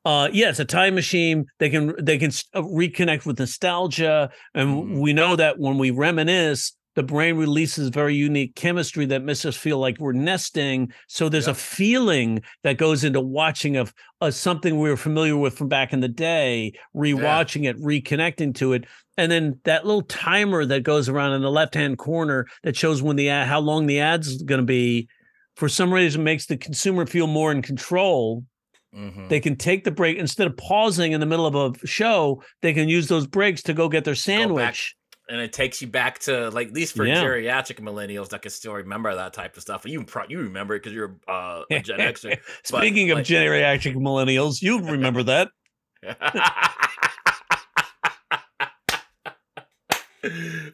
Uh 0.04 0.28
yeah, 0.32 0.50
it's 0.50 0.60
a 0.60 0.64
time 0.64 0.94
machine. 0.94 1.46
They 1.58 1.70
can 1.70 1.94
they 2.02 2.18
can 2.18 2.30
uh, 2.52 2.62
reconnect 2.62 3.24
with 3.26 3.38
nostalgia 3.38 4.30
and 4.54 4.68
Mhm. 4.68 5.00
we 5.00 5.12
know 5.12 5.36
that 5.36 5.58
when 5.58 5.78
we 5.78 5.90
reminisce 5.90 6.76
the 6.94 7.02
brain 7.02 7.36
releases 7.36 7.88
very 7.88 8.14
unique 8.14 8.54
chemistry 8.54 9.04
that 9.06 9.24
makes 9.24 9.44
us 9.44 9.56
feel 9.56 9.78
like 9.78 9.96
we're 9.98 10.12
nesting. 10.12 10.92
So 11.08 11.28
there's 11.28 11.48
a 11.48 11.54
feeling 11.54 12.40
that 12.62 12.76
goes 12.76 13.02
into 13.02 13.20
watching 13.20 13.76
of 13.76 13.92
uh, 14.20 14.30
something 14.30 14.78
we 14.78 14.88
were 14.88 14.96
familiar 14.96 15.36
with 15.36 15.58
from 15.58 15.66
back 15.68 15.92
in 15.92 15.98
the 15.98 16.06
day, 16.08 16.72
rewatching 16.94 17.68
it, 17.68 17.76
reconnecting 17.80 18.54
to 18.56 18.74
it, 18.74 18.84
and 19.16 19.32
then 19.32 19.58
that 19.64 19.84
little 19.84 20.02
timer 20.02 20.64
that 20.66 20.84
goes 20.84 21.08
around 21.08 21.32
in 21.32 21.42
the 21.42 21.50
left 21.50 21.74
hand 21.74 21.98
corner 21.98 22.46
that 22.62 22.76
shows 22.76 23.02
when 23.02 23.16
the 23.16 23.28
ad, 23.28 23.48
how 23.48 23.58
long 23.58 23.86
the 23.86 23.98
ad's 23.98 24.40
going 24.44 24.60
to 24.60 24.64
be. 24.66 25.08
For 25.56 25.68
some 25.68 25.92
reason, 25.92 26.22
makes 26.22 26.46
the 26.46 26.56
consumer 26.56 27.06
feel 27.06 27.26
more 27.26 27.50
in 27.50 27.60
control. 27.62 28.44
Mhm. 28.94 29.28
They 29.28 29.40
can 29.40 29.56
take 29.56 29.84
the 29.84 29.90
break 29.90 30.18
instead 30.18 30.46
of 30.46 30.56
pausing 30.56 31.12
in 31.12 31.20
the 31.20 31.26
middle 31.26 31.46
of 31.46 31.54
a 31.82 31.86
show. 31.86 32.42
They 32.62 32.72
can 32.72 32.88
use 32.88 33.08
those 33.08 33.26
breaks 33.26 33.62
to 33.64 33.74
go 33.74 33.88
get 33.88 34.04
their 34.04 34.14
sandwich. 34.14 34.94
and 35.26 35.40
it 35.40 35.54
takes 35.54 35.80
you 35.80 35.88
back 35.88 36.18
to 36.18 36.50
like 36.50 36.68
at 36.68 36.74
least 36.74 36.94
for 36.94 37.06
Yeah. 37.06 37.22
geriatric 37.24 37.80
millennials 37.80 38.28
that 38.28 38.42
can 38.42 38.50
still 38.50 38.74
remember 38.74 39.14
that 39.14 39.32
type 39.32 39.56
of 39.56 39.62
stuff. 39.62 39.86
You 39.86 40.04
pro- 40.04 40.28
you 40.28 40.38
remember 40.40 40.74
it 40.74 40.80
because 40.82 40.92
you're 40.92 41.16
uh, 41.26 41.62
a 41.70 41.80
Gen 41.80 41.98
Xer. 42.12 42.38
Speaking 42.62 43.10
of 43.10 43.16
like- 43.18 43.26
geriatric 43.26 43.94
millennials, 43.96 44.60
you 44.60 44.80
remember 44.86 45.22
that. 45.22 45.48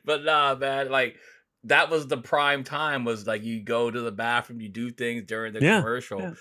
but 0.05 0.25
nah, 0.25 0.55
man, 0.55 0.91
like 0.91 1.17
that 1.65 1.91
was 1.91 2.07
the 2.07 2.17
prime 2.17 2.65
time. 2.65 3.05
Was 3.05 3.27
like 3.27 3.43
you 3.43 3.63
go 3.63 3.91
to 3.91 4.01
the 4.01 4.13
bathroom, 4.13 4.61
you 4.61 4.69
do 4.69 4.91
things 4.91 5.25
during 5.27 5.53
the 5.53 5.61
Yeah, 5.61 5.81
commercial. 5.81 6.21
yeah. 6.21 6.33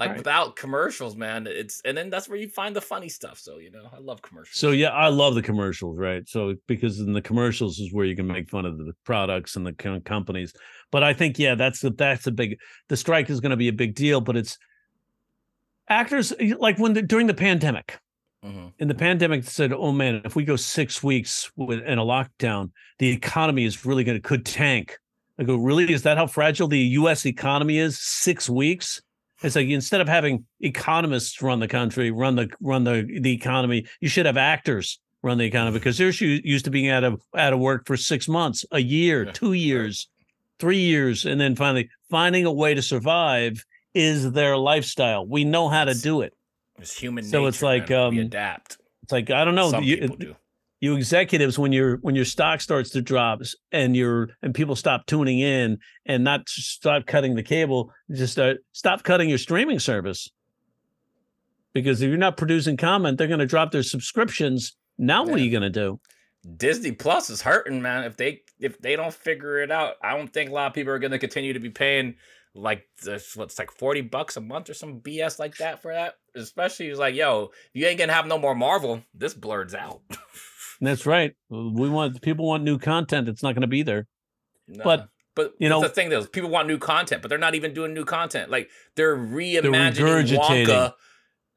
Like 0.00 0.08
Right. 0.12 0.18
without 0.18 0.56
commercials, 0.56 1.14
man, 1.14 1.46
it's 1.46 1.82
and 1.84 1.94
then 1.94 2.08
that's 2.08 2.26
where 2.26 2.38
you 2.38 2.48
find 2.48 2.74
the 2.74 2.80
funny 2.80 3.10
stuff. 3.10 3.38
So 3.38 3.58
you 3.58 3.70
know, 3.70 3.86
I 3.92 3.98
love 3.98 4.22
commercials. 4.22 4.58
So 4.58 4.70
yeah, 4.70 4.88
I 4.88 5.08
love 5.08 5.34
the 5.34 5.42
commercials, 5.42 5.98
right? 5.98 6.26
So 6.26 6.54
because 6.66 7.00
in 7.00 7.12
the 7.12 7.20
commercials 7.20 7.78
is 7.78 7.92
where 7.92 8.06
you 8.06 8.16
can 8.16 8.26
make 8.26 8.48
fun 8.48 8.64
of 8.64 8.78
the 8.78 8.94
products 9.04 9.56
and 9.56 9.66
the 9.66 9.74
companies. 10.04 10.54
But 10.90 11.02
I 11.04 11.12
think 11.12 11.38
yeah, 11.38 11.54
that's 11.54 11.80
the 11.80 11.90
that's 11.90 12.26
a 12.26 12.30
big. 12.32 12.58
The 12.88 12.96
strike 12.96 13.28
is 13.28 13.40
going 13.40 13.50
to 13.50 13.58
be 13.58 13.68
a 13.68 13.74
big 13.74 13.94
deal, 13.94 14.22
but 14.22 14.38
it's 14.38 14.56
actors 15.90 16.32
like 16.58 16.78
when 16.78 16.94
the, 16.94 17.02
during 17.02 17.26
the 17.26 17.34
pandemic. 17.34 17.98
Mhm. 18.42 18.72
In 18.78 18.88
the 18.88 18.94
pandemic, 18.94 19.44
said, 19.44 19.70
"Oh 19.70 19.92
man, 19.92 20.22
if 20.24 20.34
we 20.34 20.44
go 20.44 20.56
six 20.56 21.02
weeks 21.02 21.50
with 21.56 21.80
in 21.80 21.98
a 21.98 22.04
lockdown, 22.04 22.70
the 22.98 23.10
economy 23.10 23.66
is 23.66 23.84
really 23.84 24.02
going 24.02 24.16
to 24.16 24.22
could 24.22 24.46
tank." 24.46 24.96
I 25.38 25.44
go, 25.44 25.56
"Really? 25.56 25.92
Is 25.92 26.04
that 26.04 26.16
how 26.16 26.26
fragile 26.26 26.68
the 26.68 26.78
U.S. 26.78 27.26
economy 27.26 27.76
is? 27.76 28.00
Six 28.00 28.48
weeks?" 28.48 29.02
It's 29.42 29.56
like 29.56 29.68
instead 29.68 30.00
of 30.00 30.08
having 30.08 30.44
economists 30.60 31.40
run 31.40 31.60
the 31.60 31.68
country, 31.68 32.10
run 32.10 32.36
the 32.36 32.50
run 32.60 32.84
the 32.84 33.06
the 33.20 33.32
economy, 33.32 33.86
you 34.00 34.08
should 34.08 34.26
have 34.26 34.36
actors 34.36 35.00
run 35.22 35.38
the 35.38 35.44
economy 35.44 35.78
because 35.78 35.98
they're 35.98 36.10
used 36.10 36.64
to 36.64 36.70
being 36.70 36.88
out 36.88 37.04
of 37.04 37.20
out 37.36 37.52
of 37.52 37.58
work 37.58 37.86
for 37.86 37.96
six 37.96 38.28
months, 38.28 38.64
a 38.72 38.80
year, 38.80 39.24
Yeah, 39.24 39.32
two 39.32 39.52
years, 39.52 40.08
three 40.58 40.78
years, 40.78 41.24
and 41.24 41.40
then 41.40 41.56
finally 41.56 41.88
finding 42.10 42.44
a 42.44 42.52
way 42.52 42.74
to 42.74 42.82
survive 42.82 43.64
is 43.94 44.32
their 44.32 44.56
lifestyle. 44.56 45.26
We 45.26 45.44
know 45.44 45.68
how 45.68 45.84
to 45.84 45.94
do 45.94 46.20
it. 46.20 46.34
It's 46.78 46.96
human. 46.96 47.24
So 47.24 47.46
it's 47.46 47.62
like, 47.62 47.90
man. 47.90 48.10
we 48.10 48.20
um, 48.20 48.26
adapt. 48.26 48.78
It's 49.02 49.12
like 49.12 49.30
I 49.30 49.44
don't 49.44 49.54
know. 49.54 49.70
Some 49.70 49.84
you, 49.84 49.96
people 49.98 50.16
do. 50.16 50.36
You 50.80 50.96
executives 50.96 51.58
when 51.58 51.72
your 51.72 51.96
when 51.98 52.14
your 52.14 52.24
stock 52.24 52.60
starts 52.60 52.90
to 52.90 53.02
drop 53.02 53.40
and 53.70 53.94
you're 53.94 54.30
and 54.42 54.54
people 54.54 54.74
stop 54.74 55.06
tuning 55.06 55.38
in 55.38 55.78
and 56.06 56.24
not 56.24 56.48
stop 56.48 57.06
cutting 57.06 57.34
the 57.34 57.42
cable 57.42 57.92
just 58.10 58.32
start 58.32 58.58
stop 58.72 59.02
cutting 59.02 59.28
your 59.28 59.38
streaming 59.38 59.78
service 59.78 60.30
because 61.74 62.02
if 62.02 62.08
you're 62.08 62.18
not 62.18 62.36
producing 62.36 62.76
comment 62.76 63.18
they're 63.18 63.28
going 63.28 63.40
to 63.40 63.46
drop 63.46 63.70
their 63.70 63.82
subscriptions 63.82 64.76
Now 64.98 65.24
what 65.24 65.34
are 65.34 65.42
you 65.42 65.50
gonna 65.50 65.70
do? 65.70 65.98
Disney 66.56 66.92
Plus 66.92 67.30
is 67.30 67.42
hurting, 67.42 67.82
man. 67.82 68.04
If 68.04 68.16
they 68.16 68.42
if 68.58 68.78
they 68.78 68.96
don't 68.96 69.12
figure 69.12 69.58
it 69.58 69.70
out, 69.70 69.94
I 70.02 70.16
don't 70.16 70.32
think 70.32 70.50
a 70.50 70.52
lot 70.52 70.66
of 70.68 70.74
people 70.74 70.92
are 70.92 70.98
gonna 70.98 71.18
continue 71.18 71.52
to 71.54 71.60
be 71.60 71.70
paying 71.70 72.16
like 72.54 72.86
this 73.02 73.36
what's 73.36 73.58
like 73.58 73.70
40 73.70 74.02
bucks 74.02 74.36
a 74.36 74.40
month 74.40 74.68
or 74.68 74.74
some 74.74 75.00
BS 75.00 75.38
like 75.38 75.56
that 75.58 75.80
for 75.80 75.92
that. 75.92 76.16
Especially 76.34 76.88
it's 76.88 76.98
like, 76.98 77.14
yo, 77.14 77.50
you 77.72 77.86
ain't 77.86 77.98
gonna 77.98 78.12
have 78.12 78.26
no 78.26 78.38
more 78.38 78.54
Marvel, 78.54 79.02
this 79.14 79.34
blurs 79.34 79.74
out. 79.74 80.02
That's 80.80 81.04
right. 81.06 81.34
We 81.50 81.88
want 81.88 82.20
people 82.22 82.46
want 82.46 82.62
new 82.64 82.78
content. 82.78 83.28
It's 83.28 83.42
not 83.42 83.54
gonna 83.54 83.66
be 83.66 83.82
there. 83.82 84.06
Nah. 84.68 84.84
But 84.84 85.08
but 85.36 85.52
you 85.58 85.68
know 85.68 85.80
the 85.80 85.88
thing 85.88 86.10
is 86.12 86.26
people 86.28 86.50
want 86.50 86.68
new 86.68 86.78
content, 86.78 87.22
but 87.22 87.28
they're 87.28 87.38
not 87.38 87.54
even 87.54 87.74
doing 87.74 87.92
new 87.94 88.04
content. 88.04 88.50
Like 88.50 88.70
they're 88.96 89.16
reimagining 89.16 89.92
regurgitating. 89.92 90.66
Wonka 90.66 90.94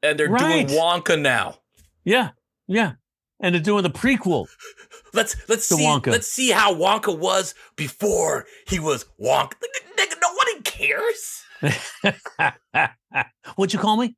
and 0.02 0.18
they're 0.18 0.28
Right. 0.28 0.66
doing 0.68 0.78
Wonka 0.78 1.20
now. 1.20 1.58
Yeah, 2.04 2.30
yeah. 2.66 2.92
And 3.40 3.54
they're 3.54 3.62
doing 3.62 3.82
the 3.82 3.90
prequel. 3.90 4.46
Let's 5.14 5.36
let's 5.48 5.64
see 5.66 5.76
Wonka. 5.84 6.08
let's 6.08 6.26
see 6.26 6.50
how 6.50 6.74
Wonka 6.74 7.16
was 7.16 7.54
before 7.76 8.46
he 8.66 8.78
was 8.80 9.04
Wonka. 9.20 9.52
Nigga, 9.96 10.14
nobody 10.20 10.60
cares. 10.64 11.44
What'd 13.54 13.72
you 13.72 13.78
call 13.78 13.96
me? 13.96 14.16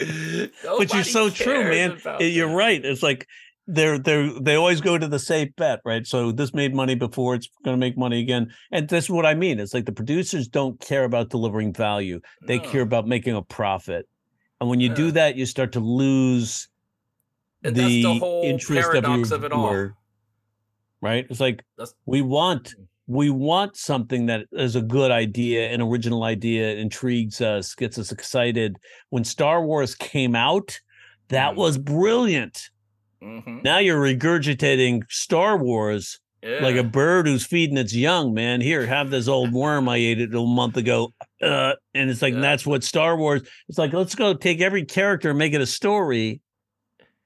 but 0.64 0.92
you're 0.92 1.04
so 1.04 1.30
true, 1.30 1.64
man. 1.64 1.98
You're 2.20 2.54
right. 2.54 2.84
It's 2.84 3.02
like 3.02 3.26
they're 3.66 3.98
they're 3.98 4.30
they 4.40 4.54
always 4.56 4.80
go 4.80 4.98
to 4.98 5.08
the 5.08 5.18
safe 5.18 5.54
bet, 5.56 5.80
right? 5.84 6.06
So 6.06 6.32
this 6.32 6.52
made 6.52 6.74
money 6.74 6.94
before, 6.94 7.34
it's 7.34 7.48
going 7.64 7.74
to 7.74 7.78
make 7.80 7.96
money 7.96 8.20
again, 8.20 8.52
and 8.70 8.88
that's 8.88 9.08
what 9.08 9.24
I 9.24 9.34
mean. 9.34 9.58
It's 9.58 9.72
like 9.74 9.86
the 9.86 9.92
producers 9.92 10.48
don't 10.48 10.78
care 10.80 11.04
about 11.04 11.30
delivering 11.30 11.72
value; 11.72 12.20
they 12.46 12.58
care 12.58 12.82
about 12.82 13.06
making 13.06 13.34
a 13.34 13.42
profit. 13.42 14.08
And 14.60 14.68
when 14.70 14.80
you 14.80 14.88
Yeah. 14.90 14.94
do 14.94 15.10
that, 15.12 15.36
you 15.36 15.46
start 15.46 15.72
to 15.72 15.80
lose 15.80 16.68
And 17.62 17.74
the, 17.74 18.02
the 18.02 18.18
whole 18.18 18.44
interest 18.44 18.82
paradox 18.90 19.30
of, 19.30 19.40
of 19.40 19.44
it 19.44 19.52
all. 19.52 19.90
Right? 21.00 21.26
It's 21.28 21.40
like 21.40 21.62
That's- 21.76 21.94
we 22.06 22.22
want 22.22 22.74
mm. 22.78 22.86
We 23.06 23.28
want 23.30 23.76
something 23.76 24.26
that 24.26 24.46
is 24.52 24.76
a 24.76 24.80
good 24.82 25.10
idea, 25.10 25.68
an 25.70 25.80
original 25.82 26.24
idea, 26.24 26.74
intrigues 26.76 27.40
us, 27.40 27.74
gets 27.74 27.98
us 27.98 28.10
excited. 28.12 28.76
When 29.10 29.24
Star 29.24 29.64
Wars 29.64 29.94
came 29.94 30.34
out, 30.34 30.78
that 31.28 31.52
Mhm. 31.52 31.56
was 31.56 31.78
brilliant. 31.78 32.70
Mhm. 33.22 33.62
Now 33.64 33.78
you're 33.78 34.00
regurgitating 34.00 35.02
Star 35.10 35.56
Wars 35.56 36.18
like 36.60 36.76
a 36.76 36.84
bird 36.84 37.26
who's 37.26 37.46
feeding 37.46 37.78
its 37.78 37.94
young, 37.94 38.34
man. 38.34 38.60
Here, 38.60 38.84
have 38.84 39.10
this 39.10 39.28
old 39.28 39.50
worm 39.54 39.88
I 39.88 39.96
ate 39.96 40.20
it 40.20 40.34
a 40.34 40.40
month 40.44 40.76
ago. 40.76 41.14
Uh, 41.40 41.72
and 41.94 42.10
it's 42.10 42.20
like 42.20 42.34
Yeah. 42.34 42.40
that's 42.40 42.66
what 42.66 42.84
Star 42.84 43.16
Wars. 43.16 43.40
It's 43.68 43.78
like 43.78 43.94
let's 43.94 44.14
go 44.14 44.34
take 44.34 44.60
every 44.60 44.84
character 44.84 45.30
and 45.30 45.38
make 45.38 45.54
it 45.54 45.62
a 45.62 45.66
story. 45.66 46.40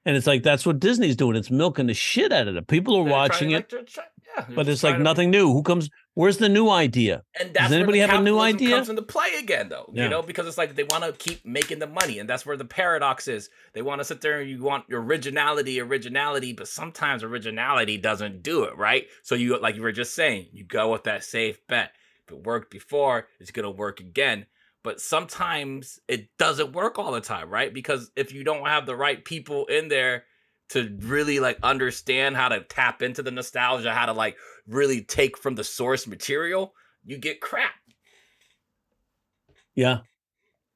And 0.05 0.15
it's 0.15 0.27
like 0.27 0.43
that's 0.43 0.65
what 0.65 0.79
Disney's 0.79 1.15
doing. 1.15 1.35
It's 1.35 1.51
milking 1.51 1.87
the 1.87 1.93
shit 1.93 2.31
out 2.31 2.47
of 2.47 2.55
it. 2.55 2.67
People 2.67 2.95
are 2.95 3.03
They're 3.03 3.13
watching 3.13 3.51
it, 3.51 3.71
like, 3.71 3.87
try- 3.87 4.03
yeah, 4.37 4.45
but 4.55 4.67
it's 4.67 4.83
like 4.83 4.99
nothing 4.99 5.29
new. 5.29 5.51
Who 5.51 5.63
comes? 5.63 5.89
Where's 6.13 6.37
the 6.37 6.49
new 6.49 6.69
idea? 6.69 7.23
And 7.39 7.53
that's 7.53 7.71
anybody 7.71 7.99
where 7.99 8.07
the 8.07 8.13
have 8.13 8.21
a 8.21 8.23
new 8.23 8.39
idea? 8.39 8.75
Comes 8.75 8.89
into 8.89 9.01
play 9.01 9.29
again, 9.39 9.69
though. 9.69 9.89
Yeah. 9.93 10.03
You 10.03 10.09
know, 10.09 10.21
because 10.21 10.47
it's 10.47 10.57
like 10.57 10.75
they 10.75 10.83
want 10.83 11.03
to 11.03 11.11
keep 11.13 11.45
making 11.45 11.79
the 11.79 11.87
money, 11.87 12.19
and 12.19 12.29
that's 12.29 12.45
where 12.45 12.57
the 12.57 12.65
paradox 12.65 13.27
is. 13.27 13.49
They 13.73 13.81
want 13.81 13.99
to 14.01 14.05
sit 14.05 14.21
there 14.21 14.39
and 14.39 14.49
you 14.49 14.61
want 14.61 14.85
originality, 14.91 15.79
originality, 15.79 16.53
but 16.53 16.67
sometimes 16.67 17.23
originality 17.23 17.97
doesn't 17.97 18.43
do 18.43 18.63
it 18.63 18.77
right. 18.77 19.07
So 19.23 19.35
you, 19.35 19.59
like 19.59 19.75
you 19.75 19.81
were 19.81 19.91
just 19.91 20.13
saying, 20.13 20.47
you 20.51 20.63
go 20.63 20.91
with 20.91 21.03
that 21.05 21.23
safe 21.23 21.65
bet. 21.67 21.91
If 22.25 22.33
it 22.33 22.45
worked 22.45 22.71
before, 22.71 23.27
it's 23.39 23.51
gonna 23.51 23.71
work 23.71 23.99
again. 23.99 24.45
But 24.83 25.01
sometimes 25.01 25.99
it 26.07 26.29
doesn't 26.37 26.73
work 26.73 26.97
all 26.97 27.11
the 27.11 27.21
time, 27.21 27.49
right? 27.49 27.73
Because 27.73 28.11
if 28.15 28.33
you 28.33 28.43
don't 28.43 28.65
have 28.65 28.85
the 28.85 28.95
right 28.95 29.23
people 29.23 29.65
in 29.65 29.89
there 29.89 30.23
to 30.69 30.95
really 31.01 31.39
like 31.39 31.57
understand 31.63 32.37
how 32.37 32.49
to 32.49 32.61
tap 32.61 33.01
into 33.01 33.21
the 33.21 33.31
nostalgia, 33.31 33.93
how 33.93 34.05
to 34.05 34.13
like 34.13 34.37
really 34.67 35.01
take 35.01 35.37
from 35.37 35.55
the 35.55 35.63
source 35.63 36.07
material, 36.07 36.73
you 37.03 37.17
get 37.17 37.41
crap. 37.41 37.73
Yeah, 39.75 39.99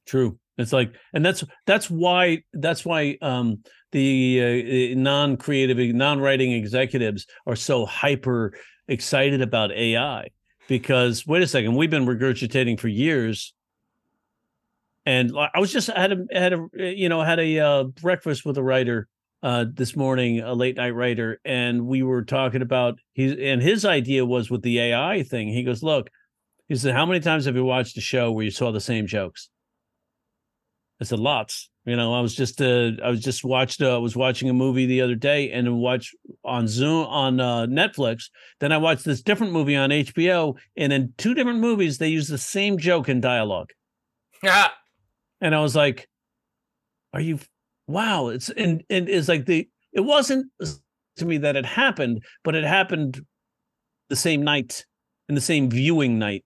true. 0.06 0.40
It's 0.58 0.74
like, 0.74 0.94
and 1.14 1.26
that's 1.26 1.44
that's 1.66 1.90
why 1.90 2.44
that's 2.54 2.86
why 2.86 3.18
um, 3.22 3.64
the 3.92 4.94
uh, 4.94 5.00
non-creative, 5.00 5.78
non-writing 5.96 6.52
executives 6.52 7.26
are 7.48 7.56
so 7.56 7.86
hyper 7.86 8.54
excited 8.88 9.42
about 9.42 9.72
AI 9.72 10.30
because 10.68 11.26
wait 11.26 11.42
a 11.42 11.48
second, 11.48 11.76
we've 11.76 11.90
been 11.90 12.06
regurgitating 12.06 12.80
for 12.80 12.88
years. 12.88 13.54
And 15.06 15.38
I 15.38 15.50
I 15.56 15.60
was 15.60 15.72
just 15.72 15.90
I 15.90 16.00
had 16.00 16.12
a 16.14 16.26
had 16.32 16.54
a 16.54 16.68
you 16.96 17.10
know 17.10 17.22
had 17.22 17.40
a 17.40 17.60
uh, 17.60 17.84
breakfast 17.84 18.46
with 18.46 18.58
a 18.58 18.64
writer 18.64 19.08
uh, 19.42 19.66
this 19.72 19.96
morning, 19.96 20.40
a 20.40 20.54
late 20.54 20.78
night 20.78 20.92
writer, 20.96 21.40
and 21.44 21.86
we 21.86 22.02
were 22.02 22.24
talking 22.24 22.62
about 22.62 23.00
his 23.14 23.36
and 23.38 23.62
his 23.62 23.84
idea 23.84 24.26
was 24.26 24.50
with 24.50 24.62
the 24.62 24.80
AI 24.80 25.24
thing. 25.24 25.50
He 25.50 25.64
goes, 25.64 25.84
"Look," 25.84 26.10
he 26.68 26.76
said, 26.76 26.96
"How 26.96 27.06
many 27.06 27.20
times 27.20 27.46
have 27.46 27.56
you 27.56 27.66
watched 27.66 27.98
a 27.98 28.02
show 28.02 28.32
where 28.32 28.46
you 28.46 28.52
saw 28.52 28.72
the 28.72 28.80
same 28.80 29.06
jokes?" 29.06 29.50
I 31.02 31.04
said, 31.04 31.20
"Lots." 31.20 31.70
You 31.86 31.98
know, 31.98 32.14
I 32.14 32.22
was 32.22 32.34
just 32.34 32.62
uh, 32.62 32.92
I 33.04 33.10
was 33.10 33.20
just 33.20 33.44
watched 33.44 33.82
uh, 33.82 33.96
I 33.96 33.98
was 33.98 34.16
watching 34.16 34.50
a 34.50 34.54
movie 34.54 34.86
the 34.86 35.02
other 35.02 35.16
day 35.16 35.52
and 35.52 35.80
watch 35.80 36.16
on 36.46 36.66
Zoom 36.66 37.06
on 37.08 37.42
uh, 37.42 37.66
Netflix. 37.66 38.30
Then 38.62 38.72
I 38.72 38.78
watched 38.78 39.04
this 39.04 39.22
different 39.22 39.52
movie 39.52 39.76
on 39.76 39.90
HBO, 39.90 40.56
and 40.78 40.94
in 40.94 41.14
two 41.18 41.34
different 41.34 41.60
movies 41.60 41.98
they 41.98 42.08
use 42.08 42.30
the 42.30 42.38
same 42.38 42.78
joke 42.78 43.10
in 43.10 43.20
dialogue. 43.20 43.72
Ah, 44.46 44.74
And 45.44 45.54
I 45.54 45.60
was 45.60 45.76
like, 45.76 46.08
"Are 47.14 47.20
you? 47.20 47.38
Wow!" 47.86 48.30
It's 48.30 48.50
and 48.50 48.82
and 48.90 49.10
it's 49.10 49.28
like 49.28 49.46
the 49.46 49.68
it 49.92 50.00
wasn't 50.00 50.48
to 51.18 51.26
me 51.26 51.38
that 51.40 51.58
it 51.58 51.66
happened, 51.66 52.24
but 52.46 52.56
it 52.56 52.64
happened 52.64 53.24
the 54.10 54.16
same 54.16 54.42
night 54.42 54.86
in 55.28 55.36
the 55.36 55.42
same 55.42 55.70
viewing 55.70 56.18
night. 56.18 56.46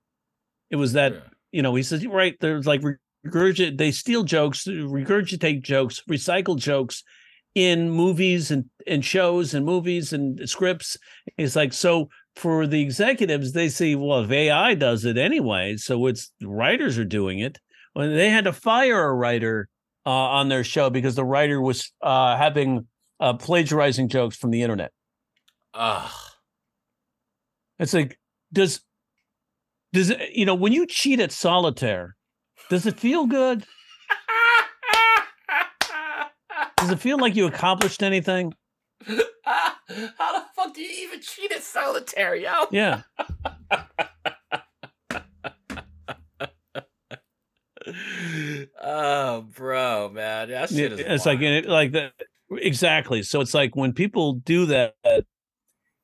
It 0.71 0.77
was 0.77 0.93
that 0.93 1.13
yeah. 1.13 1.19
you 1.51 1.61
know 1.61 1.75
he 1.75 1.83
says 1.83 2.05
right. 2.07 2.35
There's 2.41 2.65
like 2.65 2.81
regurgitate. 3.25 3.77
They 3.77 3.91
steal 3.91 4.23
jokes, 4.23 4.65
regurgitate 4.65 5.61
jokes, 5.61 6.01
recycle 6.09 6.57
jokes 6.57 7.03
in 7.53 7.91
movies 7.91 8.49
and 8.49 8.65
and 8.87 9.05
shows 9.05 9.53
and 9.53 9.63
movies 9.63 10.11
and 10.11 10.49
scripts. 10.49 10.97
It's 11.37 11.55
like 11.55 11.71
so. 11.71 12.09
For 12.35 12.67
the 12.67 12.83
executives, 12.83 13.53
they 13.53 13.67
say, 13.67 13.95
well, 13.95 14.23
if 14.23 14.29
AI 14.29 14.75
does 14.75 15.05
it 15.05 15.17
anyway, 15.17 15.75
so 15.75 16.05
it's 16.05 16.31
writers 16.43 16.95
are 16.99 17.03
doing 17.03 17.39
it 17.39 17.57
when 17.97 18.15
they 18.15 18.29
had 18.29 18.43
to 18.43 18.53
fire 18.53 19.05
a 19.05 19.11
writer 19.11 19.67
uh, 20.05 20.11
on 20.11 20.49
their 20.49 20.63
show 20.63 20.87
because 20.87 21.15
the 21.15 21.25
writer 21.25 21.59
was 21.59 21.91
uh, 22.03 22.37
having 22.37 22.85
uh, 23.19 23.33
plagiarizing 23.33 24.07
jokes 24.07 24.37
from 24.37 24.51
the 24.51 24.61
internet. 24.61 24.91
Ugh. 25.73 26.11
It's 27.79 27.95
like, 27.95 28.19
does 28.53 28.81
does 29.93 30.11
it, 30.11 30.29
you 30.33 30.45
know 30.45 30.53
when 30.53 30.73
you 30.73 30.85
cheat 30.85 31.19
at 31.19 31.31
solitaire, 31.31 32.15
does 32.69 32.85
it 32.85 32.99
feel 32.99 33.25
good? 33.25 33.65
Does 36.77 36.91
it 36.91 36.99
feel 36.99 37.17
like 37.17 37.35
you 37.35 37.47
accomplished 37.47 38.03
anything? 38.03 38.53
How 39.07 39.15
the 39.87 40.43
fuck 40.55 40.75
do 40.75 40.81
you 40.81 41.07
even 41.07 41.19
cheat 41.21 41.51
at 41.51 41.63
solitaire, 41.63 42.35
yo? 42.35 42.67
Yeah, 42.69 43.01
oh, 48.81 49.41
bro, 49.55 50.09
man, 50.09 50.49
that 50.49 50.69
shit 50.69 50.93
is. 50.93 50.99
it's 50.99 51.25
like 51.25 51.41
it, 51.41 51.67
like 51.67 51.91
that 51.93 52.13
exactly. 52.51 53.23
So 53.23 53.41
it's 53.41 53.53
like 53.53 53.75
when 53.75 53.93
people 53.93 54.33
do 54.33 54.65
that, 54.67 54.95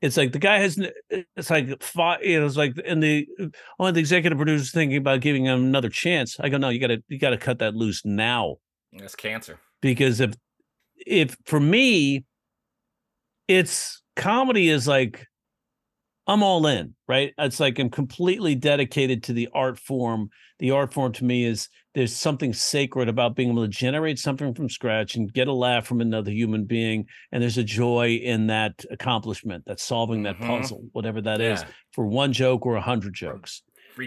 it's 0.02 0.18
like 0.18 0.32
the 0.32 0.40
guy 0.40 0.60
has. 0.60 0.80
It's 1.10 1.50
like 1.50 1.82
fi- 1.82 2.22
you 2.22 2.40
know, 2.40 2.46
it's 2.46 2.58
like 2.58 2.74
and 2.86 3.02
the 3.02 3.28
oh, 3.40 3.50
one 3.78 3.90
of 3.90 3.96
the 3.96 4.02
executive 4.02 4.38
producers 4.38 4.72
thinking 4.72 4.98
about 4.98 5.22
giving 5.22 5.46
him 5.46 5.64
another 5.64 5.90
chance. 5.90 6.40
I 6.40 6.50
go, 6.50 6.58
no, 6.58 6.70
you 6.70 6.80
got 6.80 6.88
to 6.88 7.04
you 7.08 7.20
got 7.20 7.32
to 7.32 7.38
cut 7.38 7.60
that 7.60 7.76
loose 7.76 8.04
now. 8.06 8.58
That's 8.92 9.16
cancer. 9.16 9.60
because 9.82 10.20
if 10.20 10.34
if 10.98 11.36
for 11.46 11.60
me 11.60 12.26
it's 13.48 14.02
comedy 14.16 14.70
is 14.70 14.88
like 14.88 15.28
i'm 16.28 16.44
all 16.44 16.66
in 16.68 16.94
right 17.08 17.34
it's 17.38 17.60
like 17.60 17.80
i'm 17.80 17.90
completely 17.90 18.56
dedicated 18.56 19.24
to 19.24 19.34
the 19.34 19.48
art 19.54 19.78
form 19.80 20.30
the 20.60 20.72
art 20.72 20.94
form 20.94 21.12
to 21.12 21.24
me 21.26 21.46
is 21.46 21.68
there's 21.96 22.16
something 22.16 22.54
sacred 22.54 23.08
about 23.10 23.36
being 23.36 23.52
able 23.52 23.62
to 23.62 23.68
generate 23.68 24.18
something 24.18 24.54
from 24.56 24.68
scratch 24.70 25.16
and 25.16 25.32
get 25.34 25.48
a 25.48 25.54
laugh 25.54 25.86
from 25.86 26.02
another 26.02 26.32
human 26.32 26.64
being 26.66 27.06
and 27.32 27.44
there's 27.44 27.58
a 27.58 27.64
joy 27.64 28.16
in 28.16 28.48
that 28.48 28.84
accomplishment 28.90 29.64
that's 29.68 29.84
solving 29.84 30.24
that 30.24 30.38
Mhm. 30.38 30.48
puzzle 30.48 30.84
whatever 30.94 31.22
that 31.22 31.42
is, 31.42 31.62
Yeah. 31.62 31.68
for 31.92 32.08
one 32.08 32.34
joke 32.34 32.66
or 32.66 32.76
a 32.78 32.82
hundred 32.82 33.14
jokes 33.14 33.62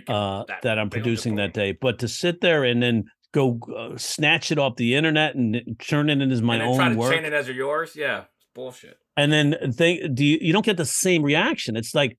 uh, 0.08 0.44
that 0.48 0.62
that, 0.62 0.78
I'm 0.78 0.90
thing 0.90 1.00
on 1.02 1.04
your 1.04 1.04
producing 1.04 1.34
that 1.36 1.52
day. 1.52 1.72
But 1.72 2.00
to 2.00 2.08
sit 2.08 2.40
there 2.40 2.64
and 2.64 2.82
then 2.82 3.04
go 3.32 3.60
uh, 3.76 3.96
snatch 3.96 4.50
it 4.50 4.58
off 4.58 4.74
the 4.76 4.94
internet 4.96 5.36
and 5.36 5.76
turn 5.78 6.10
it 6.10 6.20
into 6.20 6.42
my 6.42 6.56
and 6.56 6.62
then 6.62 6.76
try 6.76 6.86
own 6.86 6.92
to 6.94 6.98
work, 6.98 7.14
chain 7.14 7.24
it 7.24 7.32
as 7.32 7.48
yours, 7.48 7.94
yeah, 7.94 8.20
it's 8.22 8.46
bullshit. 8.54 8.98
And 9.16 9.32
then 9.32 9.56
think, 9.72 10.14
do 10.14 10.24
you, 10.24 10.38
you 10.40 10.52
don't 10.52 10.64
get 10.64 10.76
the 10.76 10.84
same 10.84 11.22
reaction? 11.22 11.76
It's 11.76 11.94
like 11.94 12.18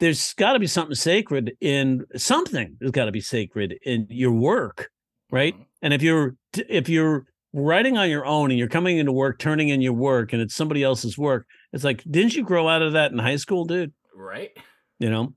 there's 0.00 0.34
got 0.34 0.54
to 0.54 0.58
be 0.58 0.66
something 0.66 0.94
sacred 0.94 1.56
in 1.60 2.04
something. 2.16 2.76
There's 2.78 2.90
got 2.90 3.04
to 3.06 3.12
be 3.12 3.20
sacred 3.20 3.78
in 3.84 4.06
your 4.10 4.32
work, 4.32 4.90
right? 5.30 5.54
Mhm. 5.56 5.66
And 5.82 5.94
if 5.94 6.02
you're 6.02 6.34
if 6.68 6.88
you're 6.88 7.26
writing 7.52 7.96
on 7.96 8.10
your 8.10 8.26
own 8.26 8.50
and 8.50 8.58
you're 8.58 8.68
coming 8.68 8.98
into 8.98 9.12
work, 9.12 9.38
turning 9.38 9.68
in 9.68 9.80
your 9.80 9.92
work, 9.92 10.32
and 10.32 10.42
it's 10.42 10.54
somebody 10.54 10.82
else's 10.82 11.16
work. 11.16 11.46
It's 11.72 11.84
like, 11.84 12.02
didn't 12.10 12.34
you 12.34 12.42
grow 12.42 12.68
out 12.68 12.82
of 12.82 12.94
that 12.94 13.12
in 13.12 13.18
high 13.18 13.36
school, 13.36 13.64
dude? 13.64 13.92
Right. 14.14 14.50
You 14.98 15.10
know. 15.10 15.34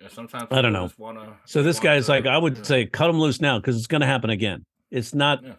Yeah, 0.00 0.08
sometimes 0.08 0.48
I 0.50 0.60
don't 0.60 0.72
know. 0.72 0.90
Wanna, 0.98 1.36
so 1.46 1.62
this 1.62 1.80
guy's 1.80 2.08
like, 2.08 2.26
I 2.26 2.36
would 2.36 2.58
yeah. 2.58 2.62
say, 2.64 2.86
cut 2.86 3.08
him 3.08 3.18
loose 3.18 3.40
now 3.40 3.58
because 3.58 3.76
it's 3.76 3.86
going 3.86 4.02
to 4.02 4.06
happen 4.06 4.28
again. 4.28 4.66
It's 4.90 5.14
not. 5.14 5.42
Yeah. 5.42 5.52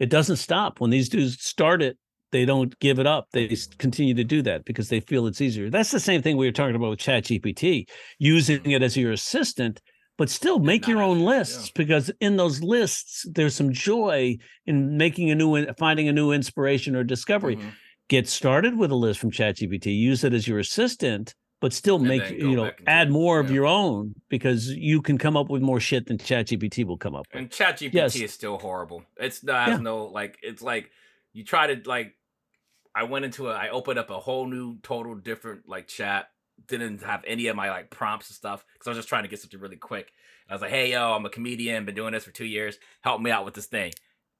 It 0.00 0.10
doesn't 0.10 0.36
stop 0.36 0.80
when 0.80 0.90
these 0.90 1.08
dudes 1.08 1.42
start 1.42 1.82
it. 1.82 1.98
They 2.30 2.44
don't 2.44 2.78
give 2.80 2.98
it 2.98 3.06
up. 3.06 3.28
They 3.32 3.56
continue 3.78 4.14
to 4.14 4.24
do 4.24 4.42
that 4.42 4.64
because 4.64 4.88
they 4.88 5.00
feel 5.00 5.26
it's 5.26 5.40
easier. 5.40 5.70
That's 5.70 5.90
the 5.90 6.00
same 6.00 6.20
thing 6.22 6.36
we 6.36 6.46
were 6.46 6.52
talking 6.52 6.76
about 6.76 6.90
with 6.90 6.98
ChatGPT, 6.98 7.88
using 8.18 8.70
it 8.70 8.82
as 8.82 8.96
your 8.96 9.12
assistant, 9.12 9.80
but 10.18 10.28
still 10.28 10.58
make 10.58 10.86
your 10.86 11.00
own 11.02 11.20
yeah. 11.20 11.26
lists 11.26 11.70
because 11.70 12.10
in 12.20 12.36
those 12.36 12.60
lists 12.62 13.24
there's 13.32 13.54
some 13.54 13.72
joy 13.72 14.36
in 14.66 14.96
making 14.96 15.30
a 15.30 15.34
new, 15.34 15.66
finding 15.78 16.08
a 16.08 16.12
new 16.12 16.32
inspiration 16.32 16.94
or 16.96 17.04
discovery. 17.04 17.56
Mhm. 17.56 17.72
Get 18.08 18.28
started 18.28 18.76
with 18.76 18.90
a 18.90 18.94
list 18.96 19.20
from 19.20 19.30
ChatGPT. 19.30 19.94
Use 19.96 20.24
it 20.24 20.32
as 20.34 20.48
your 20.48 20.58
assistant, 20.58 21.34
but 21.60 21.72
still 21.72 21.96
And 21.96 22.08
make 22.08 22.30
you 22.30 22.56
know 22.56 22.72
add 22.86 23.08
it, 23.08 23.10
more 23.10 23.38
of 23.38 23.48
yeah. 23.48 23.54
your 23.56 23.66
own 23.66 24.14
because 24.28 24.68
you 24.68 25.00
can 25.02 25.18
come 25.18 25.36
up 25.36 25.48
with 25.50 25.62
more 25.62 25.80
shit 25.80 26.06
than 26.06 26.18
ChatGPT 26.18 26.84
will 26.84 26.96
come 26.98 27.14
up 27.14 27.26
with. 27.32 27.40
And 27.40 27.50
ChatGPT 27.50 27.94
Yes. 27.94 28.16
is 28.16 28.32
still 28.32 28.58
horrible. 28.58 29.02
It's 29.18 29.42
not 29.42 29.68
Yeah. 29.68 29.76
no 29.78 30.04
like. 30.06 30.38
It's 30.42 30.62
like 30.62 30.90
you 31.32 31.44
try 31.44 31.72
to 31.74 31.88
like. 31.88 32.14
I 32.98 33.04
went 33.04 33.24
into 33.24 33.48
a. 33.48 33.52
I 33.52 33.68
opened 33.68 33.96
up 34.00 34.10
a 34.10 34.18
whole 34.18 34.46
new, 34.46 34.78
total 34.82 35.14
different 35.14 35.68
like 35.68 35.86
chat. 35.86 36.30
Didn't 36.66 37.02
have 37.02 37.22
any 37.24 37.46
of 37.46 37.54
my 37.54 37.70
like 37.70 37.90
prompts 37.90 38.28
and 38.28 38.34
stuff 38.34 38.64
because 38.72 38.88
I 38.88 38.90
was 38.90 38.98
just 38.98 39.08
trying 39.08 39.22
to 39.22 39.28
get 39.28 39.38
something 39.38 39.60
really 39.60 39.76
quick. 39.76 40.10
And 40.46 40.52
I 40.52 40.54
was 40.56 40.62
like, 40.62 40.72
"Hey, 40.72 40.90
yo, 40.90 41.12
I'm 41.12 41.24
a 41.24 41.30
comedian. 41.30 41.84
Been 41.84 41.94
doing 41.94 42.12
this 42.12 42.24
for 42.24 42.32
two 42.32 42.44
years. 42.44 42.76
Help 43.02 43.20
me 43.20 43.30
out 43.30 43.44
with 43.44 43.54
this 43.54 43.66
thing." 43.66 43.92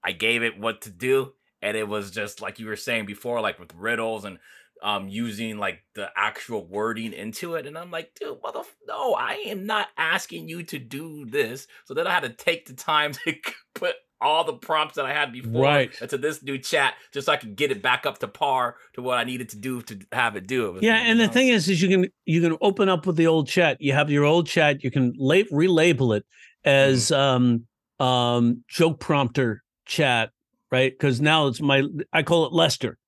I 0.03 0.11
gave 0.11 0.43
it 0.43 0.59
what 0.59 0.81
to 0.83 0.91
do, 0.91 1.35
and 1.63 1.77
it 1.77 1.87
was 1.87 2.11
just 2.11 2.43
like 2.43 2.59
you 2.59 2.67
were 2.67 2.75
saying 2.75 3.07
before, 3.07 3.41
like 3.41 3.61
with 3.61 3.73
riddles 3.75 4.25
and 4.25 4.39
um 4.83 5.09
using 5.09 5.59
like 5.59 5.85
the 5.95 6.09
actual 6.17 6.67
wording 6.67 7.13
into 7.13 7.55
it. 7.55 7.65
And 7.65 7.79
I'm 7.79 7.93
like, 7.93 8.13
dude, 8.19 8.43
mother, 8.43 8.63
no, 8.89 9.15
I 9.15 9.35
am 9.47 9.67
not 9.67 9.87
asking 9.97 10.49
you 10.49 10.65
to 10.65 10.81
do 10.81 11.27
this. 11.27 11.69
So 11.85 11.95
then 11.95 12.09
I 12.09 12.13
had 12.13 12.25
to 12.25 12.31
take 12.31 12.67
the 12.67 12.75
time 12.75 13.13
to 13.25 13.37
put 13.75 13.95
all 14.21 14.45
the 14.45 14.53
prompts 14.55 14.97
that 14.97 15.05
I 15.07 15.13
had 15.13 15.33
before 15.33 15.63
Right. 15.63 15.91
into 16.01 16.19
this 16.19 16.43
new 16.43 16.59
chat 16.59 16.95
just 17.13 17.27
so 17.27 17.33
I 17.33 17.37
could 17.37 17.57
get 17.57 17.71
it 17.71 17.83
back 17.83 18.07
up 18.07 18.19
to 18.19 18.29
par 18.29 18.77
to 18.95 19.03
what 19.03 19.19
I 19.19 19.25
needed 19.25 19.49
to 19.51 19.57
do 19.57 19.81
to 19.83 19.99
have 20.13 20.37
it 20.37 20.47
do 20.47 20.77
it. 20.77 20.83
Yeah, 20.83 20.97
and 20.97 21.21
the 21.21 21.29
thing 21.29 21.49
is, 21.49 21.69
is 21.69 21.81
you 21.81 21.89
can 21.89 22.11
you 22.25 22.41
can 22.41 22.57
open 22.61 22.89
up 22.89 23.07
with 23.07 23.17
the 23.17 23.27
old 23.27 23.49
chat. 23.49 23.81
You 23.81 23.93
have 23.93 24.11
your 24.11 24.25
old 24.25 24.47
chat. 24.47 24.83
You 24.83 24.91
can 24.91 25.13
la- 25.17 25.37
relabel 25.53 26.17
it 26.17 26.25
as 26.65 27.13
um 27.13 27.67
um 28.01 28.65
joke 28.69 29.01
prompter 29.01 29.63
chat, 29.87 30.31
right? 30.71 30.93
Because 30.93 31.21
now 31.21 31.47
it's 31.47 31.61
my 31.61 31.85
I 32.13 32.23
call 32.23 32.47
it 32.47 32.53
Lester, 32.53 32.99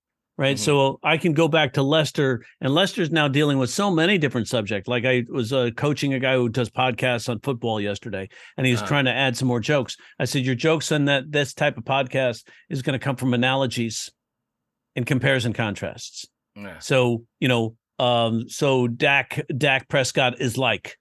right? 0.40 0.56
Mhm. 0.56 0.60
So 0.60 0.98
I 1.04 1.18
can 1.18 1.34
go 1.34 1.46
back 1.48 1.74
to 1.74 1.82
Lester, 1.82 2.44
and 2.60 2.74
Lester's 2.74 3.10
now 3.10 3.28
dealing 3.28 3.58
with 3.58 3.68
so 3.70 3.90
many 3.90 4.16
different 4.18 4.48
subjects. 4.48 4.88
Like 4.88 5.04
I 5.04 5.24
was 5.28 5.52
uh, 5.52 5.70
coaching 5.76 6.14
a 6.14 6.18
guy 6.18 6.34
who 6.34 6.48
does 6.48 6.70
podcasts 6.70 7.28
on 7.28 7.38
football 7.40 7.80
yesterday, 7.80 8.28
and 8.56 8.66
he 8.66 8.72
was 8.72 8.80
Uh-huh. 8.80 8.88
trying 8.88 9.04
to 9.04 9.12
add 9.12 9.36
some 9.36 9.46
more 9.48 9.60
jokes. 9.60 9.96
I 10.18 10.24
said, 10.24 10.44
your 10.46 10.54
jokes 10.54 10.90
on 10.90 11.04
that 11.04 11.30
this 11.30 11.52
type 11.54 11.76
of 11.76 11.84
podcast 11.84 12.48
is 12.70 12.82
going 12.82 12.98
to 12.98 13.04
come 13.04 13.16
from 13.16 13.34
analogies 13.34 14.10
and 14.96 15.06
comparison 15.06 15.52
contrasts. 15.52 16.26
yeah. 16.56 16.78
So, 16.80 17.24
you 17.38 17.46
know, 17.48 17.76
um, 17.98 18.48
so 18.48 18.88
Dak 18.88 19.44
Dak 19.56 19.88
Prescott 19.88 20.40
is 20.40 20.56
like, 20.56 20.96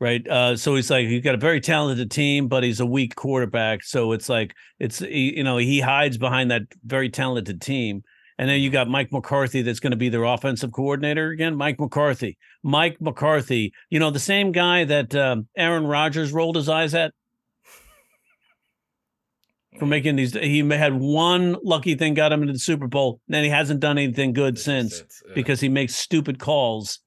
right? 0.00 0.26
Uh, 0.28 0.56
so 0.56 0.74
he's 0.74 0.90
like 0.90 1.06
he's 1.06 1.22
got 1.22 1.34
a 1.34 1.38
very 1.38 1.60
talented 1.60 2.10
team, 2.10 2.48
but 2.48 2.62
he's 2.62 2.80
a 2.80 2.86
weak 2.86 3.14
quarterback. 3.14 3.82
So 3.82 4.12
it's 4.12 4.28
like 4.28 4.54
it's 4.78 4.98
he- 4.98 5.36
you 5.36 5.44
know 5.44 5.56
he 5.56 5.80
hides 5.80 6.18
behind 6.18 6.50
that 6.50 6.62
very 6.84 7.08
talented 7.08 7.60
team. 7.60 8.02
And 8.38 8.50
then 8.50 8.60
you 8.60 8.68
got 8.68 8.86
Mike 8.86 9.10
McCarthy 9.12 9.62
that's 9.62 9.80
going 9.80 9.92
to 9.92 9.96
be 9.96 10.10
their 10.10 10.24
offensive 10.24 10.70
coordinator 10.70 11.30
again. 11.30 11.56
Mike 11.56 11.80
McCarthy, 11.80 12.36
Mike 12.62 13.00
McCarthy, 13.00 13.72
you 13.88 13.98
know 13.98 14.10
the 14.10 14.18
same 14.18 14.52
guy 14.52 14.84
that 14.84 15.14
um, 15.14 15.48
Aaron 15.56 15.86
Rodgers 15.86 16.32
rolled 16.32 16.56
his 16.56 16.68
eyes 16.68 16.94
at 16.94 17.12
for 19.78 19.86
making 19.86 20.16
these. 20.16 20.34
He 20.34 20.58
had 20.68 20.94
one 20.94 21.56
lucky 21.62 21.94
thing 21.94 22.14
got 22.14 22.32
him 22.32 22.42
into 22.42 22.52
the 22.52 22.58
Super 22.58 22.86
Bowl. 22.86 23.20
And 23.26 23.34
then 23.34 23.44
he 23.44 23.50
hasn't 23.50 23.80
done 23.80 23.98
anything 23.98 24.32
good 24.32 24.58
since 24.58 25.02
yeah. 25.26 25.34
because 25.34 25.60
he 25.60 25.68
makes 25.68 25.94
stupid 25.94 26.38
calls 26.38 27.00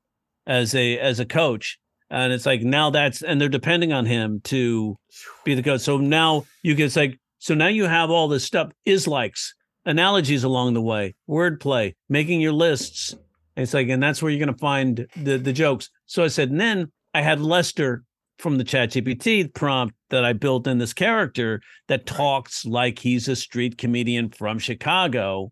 as 0.47 0.73
a 0.73 0.97
as 0.97 1.19
a 1.19 1.25
coach 1.25 1.78
and 2.10 2.34
it's 2.34 2.45
like 2.45 2.62
now 2.62 2.89
that's 2.89 3.22
and 3.22 3.39
they're 3.39 3.50
depending 3.50 3.93
on 3.93 4.06
him 4.06 4.41
to 4.43 4.98
be 5.43 5.56
the 5.56 5.63
coach 5.63 5.82
so 5.82 5.98
now 5.98 6.45
you 6.63 6.76
get 6.76 6.86
it's 6.86 6.95
like 6.95 7.19
so 7.39 7.54
now 7.54 7.67
you 7.67 7.86
have 7.86 8.10
all 8.10 8.28
this 8.28 8.43
stuff 8.43 8.72
is 8.86 9.08
likes 9.08 9.54
analogies 9.86 10.43
along 10.43 10.74
the 10.74 10.82
way 10.82 11.15
wordplay 11.30 11.93
making 12.10 12.41
your 12.41 12.54
lists. 12.54 13.13
And 13.56 13.63
it's 13.63 13.74
like 13.74 13.89
and 13.89 14.02
that's 14.02 14.22
where 14.22 14.32
you're 14.32 14.45
to 14.54 14.60
find 14.60 15.08
the 15.15 15.38
the 15.38 15.54
jokes. 15.54 15.89
So 16.06 16.24
i 16.24 16.28
said 16.28 16.50
and 16.50 16.60
then 16.60 16.91
i 17.13 17.22
had 17.22 17.41
lester 17.41 18.04
from 18.38 18.58
the 18.58 18.63
chat 18.63 18.91
gpt 18.91 19.54
prompt 19.54 19.95
that 20.10 20.24
i 20.24 20.32
built 20.32 20.65
in 20.67 20.78
this 20.78 20.93
character 20.93 21.62
that 21.88 22.06
talks 22.06 22.65
like 22.65 23.00
he's 23.00 23.28
a 23.28 23.36
street 23.36 23.78
comedian 23.78 24.30
from 24.30 24.60
chicago 24.60 25.52